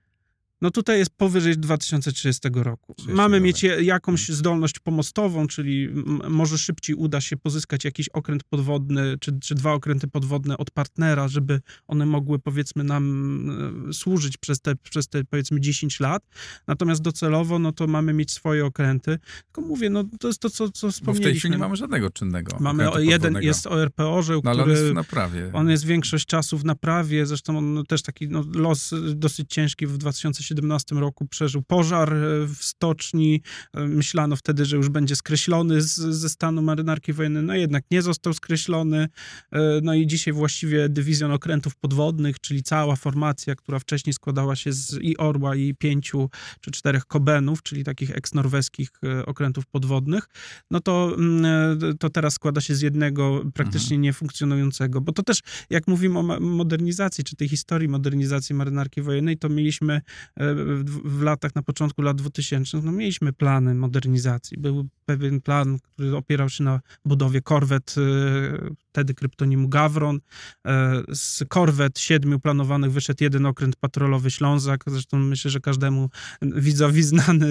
No 0.63 0.71
tutaj 0.71 0.99
jest 0.99 1.11
powyżej 1.17 1.59
2030 1.59 2.49
roku. 2.55 2.95
30 2.95 3.17
Mamy 3.17 3.41
mieć 3.41 3.63
jakąś 3.81 4.29
zdolność 4.29 4.79
pomostową, 4.79 5.47
czyli 5.47 5.89
może 6.29 6.59
szybciej 6.59 6.97
uda 6.97 7.21
się 7.21 7.37
pozyskać 7.37 7.85
jakiś 7.85 8.09
okręt 8.09 8.45
podwodny, 8.45 9.19
czy, 9.21 9.39
czy 9.41 9.55
dwa 9.55 9.73
okręty 9.73 10.09
podwodne 10.09 10.59
od 10.59 10.71
partnera, 10.71 11.29
żeby 11.29 11.61
one 11.87 12.07
mogły 12.07 12.39
powiedzmy 12.39 12.85
nam 12.85 13.85
e, 13.91 13.93
służyć 13.93 14.37
przez 14.37 14.61
te, 14.61 14.77
przez 14.77 15.09
te 15.09 15.25
powiedzmy 15.25 15.61
10 15.61 16.01
lat. 16.01 16.23
Natomiast 16.67 17.03
docelowo, 17.03 17.59
no 17.59 17.73
to 17.73 17.87
mamy 17.87 18.13
mieć 18.13 18.31
swoje 18.31 18.67
okręty. 18.67 19.19
Tylko 19.45 19.61
mówię, 19.61 19.91
no 19.91 20.05
to 20.21 20.29
jest 20.29 20.41
to, 20.41 20.51
co, 20.51 20.71
co 20.71 20.87
Bo 20.87 20.91
w 20.91 20.95
wspomnieliśmy. 20.95 21.31
tej 21.31 21.39
chwili 21.39 21.53
nie 21.53 21.59
mamy 21.59 21.77
żadnego 21.77 22.11
czynnego 22.11 22.57
Mamy 22.61 22.89
jeden, 22.99 23.39
jest 23.41 23.67
ORP 23.67 24.01
Orzeł, 24.01 24.41
No, 24.45 24.51
ale 24.51 24.63
on 24.63 24.69
który... 24.69 24.83
jest 24.83 24.95
naprawie. 24.95 25.51
On 25.53 25.71
jest 25.71 25.85
większość 25.85 26.27
czasu 26.27 26.59
w 26.59 26.65
naprawie, 26.65 27.27
zresztą 27.27 27.59
on 27.59 27.85
też 27.89 28.03
taki 28.03 28.29
no, 28.29 28.45
los 28.55 28.93
y, 28.93 29.15
dosyć 29.15 29.51
ciężki 29.51 29.87
w 29.87 29.99
2017 29.99 30.52
roku 31.01 31.27
przeżył 31.27 31.63
pożar 31.63 32.15
e, 32.15 32.47
w 32.47 32.57
stoczni. 32.61 33.43
E, 33.75 33.81
Myślano 33.81 34.37
wtedy, 34.37 34.65
że 34.65 34.77
już 34.77 34.89
będzie 34.89 35.17
skreślony 35.17 35.81
z, 35.81 35.95
ze 35.95 36.29
stanu 36.29 36.63
marynarki 36.63 37.13
wojennej, 37.13 37.43
no 37.43 37.55
jednak 37.55 37.85
nie 37.91 38.03
został 38.03 38.33
skreślony. 38.33 39.09
E, 39.53 39.81
No 39.83 39.95
i 39.95 40.07
dzisiaj 40.07 40.35
właściwie 40.35 40.89
dywizjon 40.89 41.33
okrętów 41.33 41.77
podwodnych, 41.77 42.41
czyli 42.41 42.63
cała 42.63 42.97
formacja, 42.97 43.55
która 43.55 43.79
wcześniej 43.79 44.13
składała 44.13 44.57
się 44.57 44.73
z 44.73 44.99
i 45.03 45.17
Orła, 45.17 45.57
i 45.57 45.75
pięciu 45.75 46.31
czy 46.61 46.71
czterech 46.71 47.05
Kobenów, 47.05 47.63
czyli 47.63 47.85
takich 47.85 48.11
eks-norweskich 48.11 48.89
okrętów 49.27 49.67
podwodnych, 49.67 50.29
no 50.71 50.81
to, 50.81 51.15
mm, 51.19 51.79
to 51.99 52.11
teraz 52.11 52.35
składa 52.35 52.61
się 52.61 52.75
z 52.75 52.81
jednego 52.81 53.43
praktycznie 53.55 53.99
niefunkcjonującego, 53.99 55.01
bo 55.01 55.13
to 55.13 55.23
też, 55.23 55.41
jak 55.71 55.89
mówimy 55.89 56.19
o 56.19 56.23
modernizacji, 56.41 57.25
czy 57.25 57.37
tej 57.37 57.49
historii 57.49 57.89
modernizacji 57.89 58.55
marynarki 58.55 59.03
wojennej, 59.03 59.39
to 59.39 59.49
mieliśmy 59.49 60.01
w, 60.37 61.01
w 61.05 61.23
latach, 61.23 61.55
na 61.55 61.63
początku 61.63 62.03
lat 62.03 62.17
2000, 62.17 62.81
no 62.83 62.93
mieliśmy 62.93 63.33
plany 63.33 63.75
modernizacji. 63.75 64.59
Był 64.59 64.89
pewien 65.07 65.41
plan, 65.41 65.79
który 65.79 66.17
opierał 66.17 66.49
się 66.49 66.65
na 66.65 66.81
budowie 67.05 67.43
korwet, 67.43 67.95
e, 67.99 68.71
wtedy 68.93 69.15
kryptonimu 69.15 69.69
Gawron. 69.69 70.21
E, 70.67 71.03
Z 71.15 71.45
korwet 71.49 71.99
siedmiu 71.99 72.41
planowanych 72.41 72.93
wyszedł 72.93 73.25
jeden 73.25 73.47
okręt 73.47 73.77
patrolowy 73.77 74.31
Ślązak, 74.31 74.85
zresztą 74.87 75.19
myślę, 75.19 75.51
że 75.51 75.61
każdemu 75.61 76.11
widzowi 76.43 77.03
znany 77.03 77.47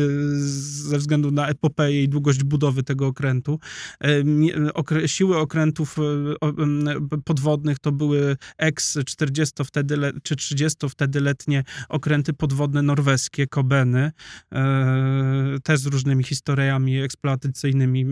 ze 0.90 0.98
względu 0.98 1.32
na 1.32 1.48
epopeję 1.48 2.04
i 2.04 2.10
długość 2.10 2.44
budowy 2.44 2.84
tego 2.84 3.08
okrętu. 3.08 3.60
E, 4.04 5.08
Siły 5.08 5.38
okrętów 5.38 5.98
e, 6.00 6.02
podwodnych 7.26 7.80
to 7.80 7.92
były 7.92 8.38
ex-40 8.58 9.64
wtedy 9.66 9.98
le- 9.98 10.14
czy 10.24 10.36
30 10.36 10.90
wtedy 10.90 11.22
letnie 11.22 11.64
okręty 11.90 12.34
podwodne 12.34 12.82
norweskie, 12.82 13.48
Kobeny, 13.48 14.12
też 15.64 15.80
z 15.80 15.86
różnymi 15.86 16.24
historiami 16.24 17.02
eksploatacyjnymi, 17.02 18.06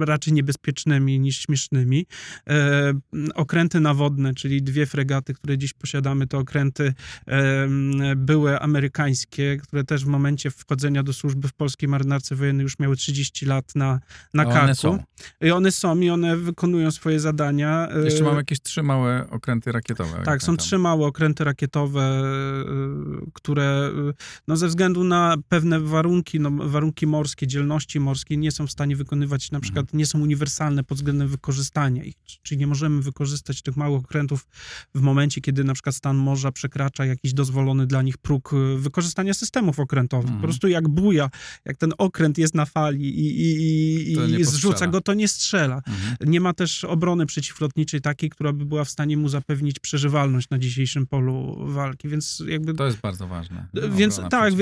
raczej 0.00 0.32
niebezpiecznymi 0.32 1.20
niż 1.20 1.38
śmiesznymi. 1.40 2.05
E, 2.48 2.92
Okręty 3.34 3.80
nawodne, 3.80 4.34
czyli 4.34 4.62
dwie 4.62 4.86
fregaty, 4.86 5.34
które 5.34 5.58
dziś 5.58 5.72
posiadamy, 5.72 6.26
to 6.26 6.38
okręty 6.38 6.94
em, 7.26 7.92
były 8.16 8.60
amerykańskie, 8.60 9.56
które 9.62 9.84
też 9.84 10.04
w 10.04 10.08
momencie 10.08 10.50
wchodzenia 10.50 11.02
do 11.02 11.12
służby 11.12 11.48
w 11.48 11.52
polskiej 11.52 11.88
marynarce 11.88 12.34
wojennej 12.34 12.64
już 12.64 12.78
miały 12.78 12.96
30 12.96 13.46
lat 13.46 13.74
na, 13.74 14.00
na 14.34 14.42
A 14.42 14.52
karku. 14.52 14.74
są. 14.74 14.98
I 15.40 15.50
one 15.50 15.72
są 15.72 16.00
i 16.00 16.10
one 16.10 16.36
wykonują 16.36 16.90
swoje 16.90 17.20
zadania. 17.20 17.88
E, 17.90 18.04
Jeszcze 18.04 18.24
mamy 18.24 18.36
jakieś 18.36 18.60
trzy 18.60 18.82
małe 18.82 19.26
okręty 19.30 19.72
rakietowe. 19.72 20.22
tak, 20.24 20.42
są 20.42 20.56
trzy 20.56 20.78
małe 20.78 21.06
okręty 21.06 21.44
rakietowe, 21.44 22.02
e, 22.02 23.30
które 23.32 23.90
e, 24.08 24.12
no, 24.48 24.56
ze 24.56 24.68
względu 24.68 25.04
na 25.04 25.36
pewne 25.48 25.80
warunki, 25.80 26.40
no, 26.40 26.50
warunki 26.50 27.06
morskie, 27.06 27.46
dzielności 27.46 28.00
morskie, 28.00 28.36
nie 28.36 28.50
są 28.50 28.66
w 28.66 28.70
stanie 28.70 28.96
wykonywać, 28.96 29.50
na 29.50 29.60
przykład 29.60 29.94
nie 29.94 30.06
są 30.06 30.20
uniwersalne 30.20 30.84
pod 30.84 30.98
względem 30.98 31.28
wykorzystania 31.28 31.95
ich. 32.04 32.16
Czyli 32.42 32.58
nie 32.58 32.66
możemy 32.66 33.02
wykorzystać 33.02 33.62
tych 33.62 33.76
małych 33.76 34.00
okrętów 34.00 34.46
w 34.94 35.00
momencie, 35.00 35.40
kiedy 35.40 35.64
na 35.64 35.74
przykład 35.74 35.94
stan 35.94 36.16
morza 36.16 36.52
przekracza 36.52 37.04
jakiś 37.04 37.32
dozwolony 37.32 37.86
dla 37.86 38.02
nich 38.02 38.18
próg 38.18 38.52
e, 38.52 38.78
wykorzystania 38.78 39.34
systemów 39.34 39.80
okrętowych. 39.80 40.24
Mhm. 40.24 40.40
Po 40.40 40.46
prostu 40.46 40.68
jak 40.68 40.88
buja, 40.88 41.30
jak 41.64 41.76
ten 41.76 41.92
okręt 41.98 42.38
jest 42.38 42.54
na 42.54 42.66
fali 42.66 43.20
i, 43.20 43.40
i, 43.40 44.12
i, 44.12 44.40
i 44.40 44.44
zrzuca 44.44 44.86
go, 44.86 45.00
to 45.00 45.14
nie 45.14 45.28
strzela. 45.28 45.76
Mhm. 45.76 46.30
Nie 46.30 46.40
ma 46.40 46.52
też 46.52 46.84
obrony 46.84 47.26
przeciwlotniczej 47.26 48.00
takiej, 48.00 48.30
która 48.30 48.52
by 48.52 48.64
była 48.64 48.84
w 48.84 48.90
stanie 48.90 49.16
mu 49.16 49.28
zapewnić 49.28 49.78
przeżywalność 49.78 50.50
na 50.50 50.58
dzisiejszym 50.58 51.06
polu 51.06 51.56
walki, 51.72 52.08
więc 52.08 52.42
jakby... 52.48 52.74
To 52.74 52.86
jest 52.86 52.98
bardzo 52.98 53.28
ważne. 53.28 53.68
Więc 53.90 54.20
tak. 54.30 54.54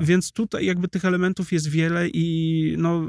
Więc 0.00 0.32
tutaj 0.32 0.66
jakby 0.66 0.88
tych 0.88 1.04
elementów 1.04 1.52
jest 1.52 1.68
wiele 1.68 2.08
i 2.08 2.74
no... 2.78 3.06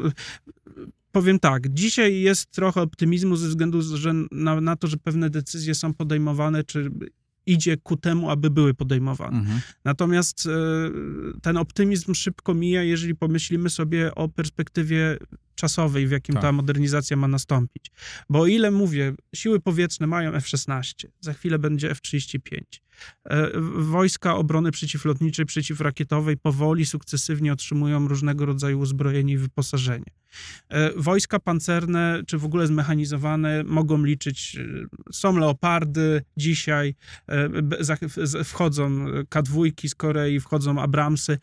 Powiem 1.13 1.39
tak, 1.39 1.73
dzisiaj 1.73 2.21
jest 2.21 2.51
trochę 2.51 2.81
optymizmu 2.81 3.35
ze 3.35 3.47
względu 3.47 3.81
że 3.81 4.13
na, 4.31 4.61
na 4.61 4.75
to, 4.75 4.87
że 4.87 4.97
pewne 4.97 5.29
decyzje 5.29 5.75
są 5.75 5.93
podejmowane, 5.93 6.63
czy 6.63 6.91
idzie 7.45 7.77
ku 7.77 7.97
temu, 7.97 8.29
aby 8.29 8.49
były 8.49 8.73
podejmowane. 8.73 9.37
Mhm. 9.37 9.61
Natomiast 9.85 10.45
e, 10.45 10.49
ten 11.41 11.57
optymizm 11.57 12.13
szybko 12.13 12.53
mija, 12.53 12.83
jeżeli 12.83 13.15
pomyślimy 13.15 13.69
sobie 13.69 14.15
o 14.15 14.29
perspektywie 14.29 15.17
czasowej, 15.55 16.07
w 16.07 16.11
jakim 16.11 16.33
Tak. 16.33 16.41
ta 16.41 16.51
modernizacja 16.51 17.17
ma 17.17 17.27
nastąpić. 17.27 17.91
Bo 18.29 18.39
o 18.39 18.47
ile 18.47 18.71
mówię, 18.71 19.13
siły 19.35 19.59
powietrzne 19.59 20.07
mają 20.07 20.33
F-16, 20.33 21.05
za 21.19 21.33
chwilę 21.33 21.59
będzie 21.59 21.91
F-35. 21.91 22.39
E, 23.25 23.51
Wojska 23.77 24.35
obrony 24.35 24.71
przeciwlotniczej, 24.71 25.45
przeciwrakietowej 25.45 26.37
powoli, 26.37 26.85
sukcesywnie 26.85 27.53
otrzymują 27.53 28.07
różnego 28.07 28.45
rodzaju 28.45 28.79
uzbrojenie 28.79 29.33
i 29.33 29.37
wyposażenie. 29.37 30.11
E, 30.69 30.91
Wojska 30.95 31.39
pancerne, 31.39 32.21
czy 32.27 32.37
w 32.37 32.45
ogóle 32.45 32.67
zmechanizowane, 32.67 33.63
mogą 33.63 34.03
liczyć, 34.03 34.55
e, 34.55 35.13
są 35.13 35.37
leopardy 35.37 36.21
dzisiaj, 36.37 36.95
wchodzą 38.43 39.05
K2 39.29 39.87
z 39.87 39.95
Korei, 39.95 40.39
wchodzą 40.39 40.81
Abramsy, 40.81 41.37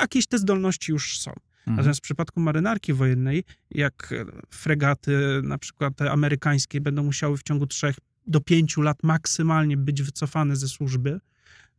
jakieś 0.00 0.26
te 0.26 0.38
zdolności 0.38 0.92
już 0.92 1.18
są. 1.18 1.30
Mhm. 1.30 1.76
Natomiast 1.76 2.00
w 2.00 2.02
przypadku 2.02 2.40
marynarki 2.40 2.92
wojennej, 2.92 3.44
jak 3.70 4.14
fregaty, 4.50 5.40
na 5.42 5.58
przykład 5.58 5.96
te 5.96 6.10
amerykańskie, 6.10 6.80
będą 6.80 7.02
musiały 7.02 7.36
w 7.36 7.42
ciągu 7.42 7.66
trzech 7.66 7.96
do 8.26 8.40
pięciu 8.40 8.82
lat 8.82 9.02
maksymalnie 9.02 9.76
być 9.76 10.02
wycofane 10.02 10.56
ze 10.56 10.68
służby, 10.68 11.20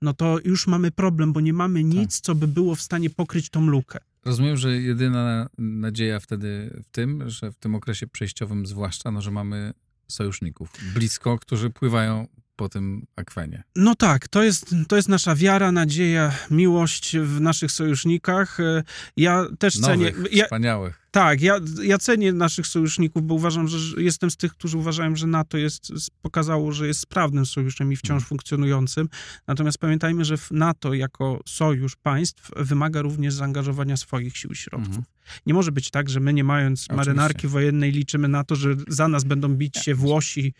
no 0.01 0.13
to 0.13 0.39
już 0.45 0.67
mamy 0.67 0.91
problem, 0.91 1.33
bo 1.33 1.41
nie 1.41 1.53
mamy 1.53 1.83
nic, 1.83 2.19
co 2.19 2.35
by 2.35 2.47
było 2.47 2.75
w 2.75 2.81
stanie 2.81 3.09
pokryć 3.09 3.49
tą 3.49 3.67
lukę. 3.67 3.99
Rozumiem, 4.25 4.57
że 4.57 4.81
jedyna 4.81 5.49
nadzieja 5.57 6.19
wtedy 6.19 6.81
w 6.83 6.91
tym, 6.91 7.29
że 7.29 7.51
w 7.51 7.55
tym 7.55 7.75
okresie 7.75 8.07
przejściowym 8.07 8.65
zwłaszcza, 8.65 9.11
no, 9.11 9.21
że 9.21 9.31
mamy 9.31 9.73
sojuszników 10.07 10.69
blisko, 10.93 11.39
którzy 11.39 11.69
pływają 11.69 12.27
po 12.57 12.69
tym 12.69 13.05
akwenie. 13.15 13.63
No 13.75 13.95
tak, 13.95 14.27
to 14.27 14.43
jest, 14.43 14.75
to 14.87 14.95
jest 14.95 15.09
nasza 15.09 15.35
wiara, 15.35 15.71
nadzieja, 15.71 16.31
miłość 16.51 17.17
w 17.17 17.41
naszych 17.41 17.71
sojusznikach. 17.71 18.59
E, 18.59 18.83
Ja 19.17 19.45
też 19.59 19.79
cenię. 19.79 20.11
Nowych, 20.11 20.33
Ja, 20.33 20.43
wspaniałych. 20.43 21.07
Tak, 21.11 21.41
ja, 21.41 21.59
ja 21.83 21.97
cenię 21.97 22.33
naszych 22.33 22.67
sojuszników, 22.67 23.23
bo 23.23 23.35
uważam, 23.35 23.67
że 23.67 24.01
jestem 24.01 24.31
z 24.31 24.37
tych, 24.37 24.51
którzy 24.51 24.77
uważają, 24.77 25.15
że 25.15 25.27
NATO 25.27 25.57
jest, 25.57 25.91
pokazało, 26.21 26.71
że 26.71 26.87
jest 26.87 26.99
sprawnym 26.99 27.45
sojuszem 27.45 27.91
i 27.91 27.95
wciąż 27.95 28.23
funkcjonującym. 28.25 29.09
Natomiast 29.47 29.77
pamiętajmy, 29.77 30.25
że 30.25 30.35
NATO 30.51 30.93
jako 30.93 31.41
sojusz 31.45 31.95
państw 31.95 32.51
wymaga 32.55 33.01
również 33.01 33.33
zaangażowania 33.33 33.97
swoich 33.97 34.37
sił 34.37 34.51
i 34.51 34.55
środków. 34.55 34.87
Mhm. 34.87 35.05
Nie 35.45 35.53
może 35.53 35.71
być 35.71 35.89
tak, 35.89 36.09
że 36.09 36.19
my 36.19 36.33
nie 36.33 36.43
mając 36.43 36.79
Oczywiście. 36.79 36.95
marynarki 36.95 37.47
wojennej 37.47 37.91
liczymy 37.91 38.27
na 38.27 38.43
to, 38.43 38.55
że 38.55 38.75
za 38.87 39.07
nas 39.07 39.23
będą 39.23 39.49
bić 39.49 39.77
się 39.77 39.95
Włosi, 39.95 40.53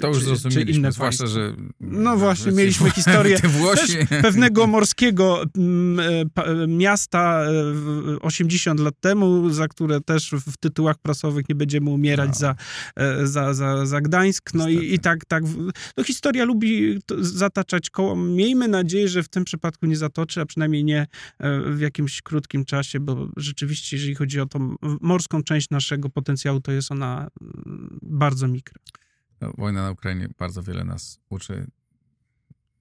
To 0.00 0.08
już 0.08 0.16
czy, 0.18 0.20
czy 0.22 0.26
zrozumieliśmy, 0.26 0.78
inne 0.78 0.92
zwłaszcza, 0.92 1.26
że... 1.26 1.56
No 1.80 2.16
właśnie, 2.16 2.52
mieliśmy 2.52 2.90
historię 2.90 3.38
pewnego 4.22 4.66
morskiego 4.66 5.42
mm, 5.56 6.00
e, 6.36 6.42
e, 6.42 6.66
miasta 6.66 7.44
e, 7.44 7.52
w- 7.72 8.18
80 8.22 8.80
lat 8.80 8.94
temu, 9.00 9.50
za 9.50 9.68
które 9.68 10.00
też 10.00 10.30
w 10.46 10.56
tytułach 10.56 10.98
prasowych 10.98 11.48
nie 11.48 11.54
będziemy 11.54 11.90
umierać 11.90 12.28
No. 12.28 12.34
za, 12.34 12.54
e, 12.96 13.26
za, 13.26 13.54
za, 13.54 13.86
za 13.86 14.00
Gdańsk. 14.00 14.54
No 14.54 14.68
i, 14.68 14.94
i 14.94 14.98
tak, 14.98 15.24
tak. 15.24 15.44
No 15.96 16.04
historia 16.04 16.44
lubi 16.44 16.98
zataczać 17.18 17.90
koło. 17.90 18.16
Miejmy 18.16 18.68
nadzieję, 18.68 19.08
że 19.08 19.22
w 19.22 19.28
tym 19.28 19.44
przypadku 19.44 19.86
nie 19.86 19.96
zatoczy, 19.96 20.40
a 20.40 20.46
przynajmniej 20.46 20.84
nie 20.84 21.06
e, 21.38 21.60
w 21.60 21.80
jakimś 21.80 22.22
krótkim 22.22 22.64
czasie, 22.64 23.00
bo 23.00 23.28
rzeczywiście, 23.36 23.96
jeżeli 23.96 24.14
chodzi 24.14 24.40
o 24.40 24.46
tą 24.46 24.76
morską 25.00 25.42
część 25.42 25.70
naszego 25.70 26.08
potencjału, 26.10 26.60
to 26.60 26.72
jest 26.72 26.92
ona 26.92 27.28
mm, 27.66 27.98
bardzo 28.02 28.48
mikra. 28.48 28.80
No, 29.42 29.52
wojna 29.58 29.82
na 29.82 29.90
Ukrainie 29.90 30.28
bardzo 30.38 30.62
wiele 30.62 30.84
nas 30.84 31.20
uczy, 31.30 31.66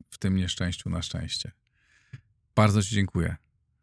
w 0.09 0.17
tym 0.17 0.35
nieszczęściu 0.35 0.89
na 0.89 1.01
szczęście. 1.01 1.51
Bardzo 2.55 2.83
Ci 2.83 2.95
dziękuję. 2.95 3.35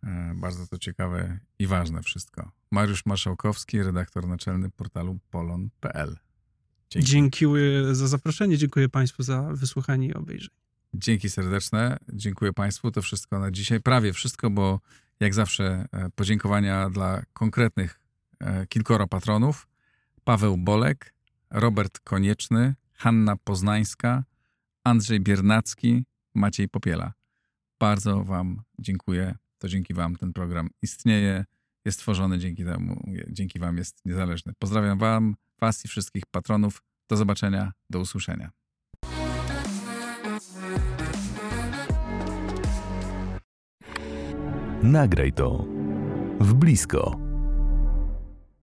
E, 0.02 0.34
Bardzo 0.36 0.66
to 0.66 0.78
ciekawe 0.78 1.38
i 1.58 1.66
ważne 1.66 2.02
wszystko. 2.02 2.52
Mariusz 2.70 3.06
Marszałkowski, 3.06 3.82
redaktor 3.82 4.28
naczelny 4.28 4.70
portalu 4.70 5.18
polon.pl. 5.30 6.16
Dzięki. 6.90 7.08
Dziękuję 7.08 7.94
za 7.94 8.08
zaproszenie, 8.08 8.58
dziękuję 8.58 8.88
Państwu 8.88 9.22
za 9.22 9.42
wysłuchanie 9.42 10.06
i 10.06 10.14
obejrzenie. 10.14 10.56
Dzięki 10.94 11.30
serdeczne. 11.30 11.96
Dziękuję 12.12 12.52
Państwu. 12.52 12.90
To 12.90 13.02
wszystko 13.02 13.38
na 13.38 13.50
dzisiaj. 13.50 13.80
Prawie 13.80 14.12
wszystko, 14.12 14.50
bo 14.50 14.80
jak 15.20 15.34
zawsze 15.34 15.86
e, 15.92 16.10
podziękowania 16.10 16.90
dla 16.90 17.22
konkretnych 17.32 18.00
e, 18.40 18.66
kilkoro 18.66 19.06
patronów. 19.06 19.68
Paweł 20.24 20.56
Bolek, 20.56 21.14
Robert 21.50 22.00
Konieczny, 22.00 22.74
Hanna 22.92 23.36
Poznańska, 23.36 24.24
Andrzej 24.84 25.20
Biernacki, 25.20 26.04
Maciej 26.34 26.68
Popiela. 26.68 27.12
Bardzo 27.80 28.24
Wam 28.24 28.62
dziękuję. 28.78 29.34
To 29.58 29.68
dzięki 29.68 29.94
Wam 29.94 30.16
ten 30.16 30.32
program 30.32 30.68
istnieje, 30.82 31.44
jest 31.84 32.00
tworzony 32.00 32.38
dzięki 32.38 32.64
temu, 32.64 33.02
dzięki 33.28 33.58
Wam 33.58 33.76
jest 33.76 34.04
niezależny. 34.04 34.52
Pozdrawiam 34.58 34.98
Wam, 34.98 35.36
Was 35.60 35.84
i 35.84 35.88
wszystkich 35.88 36.26
patronów. 36.26 36.82
Do 37.08 37.16
zobaczenia, 37.16 37.72
do 37.90 38.00
usłyszenia. 38.00 38.50
Nagraj 44.82 45.32
to 45.32 45.64
w 46.40 46.54
blisko. 46.54 47.27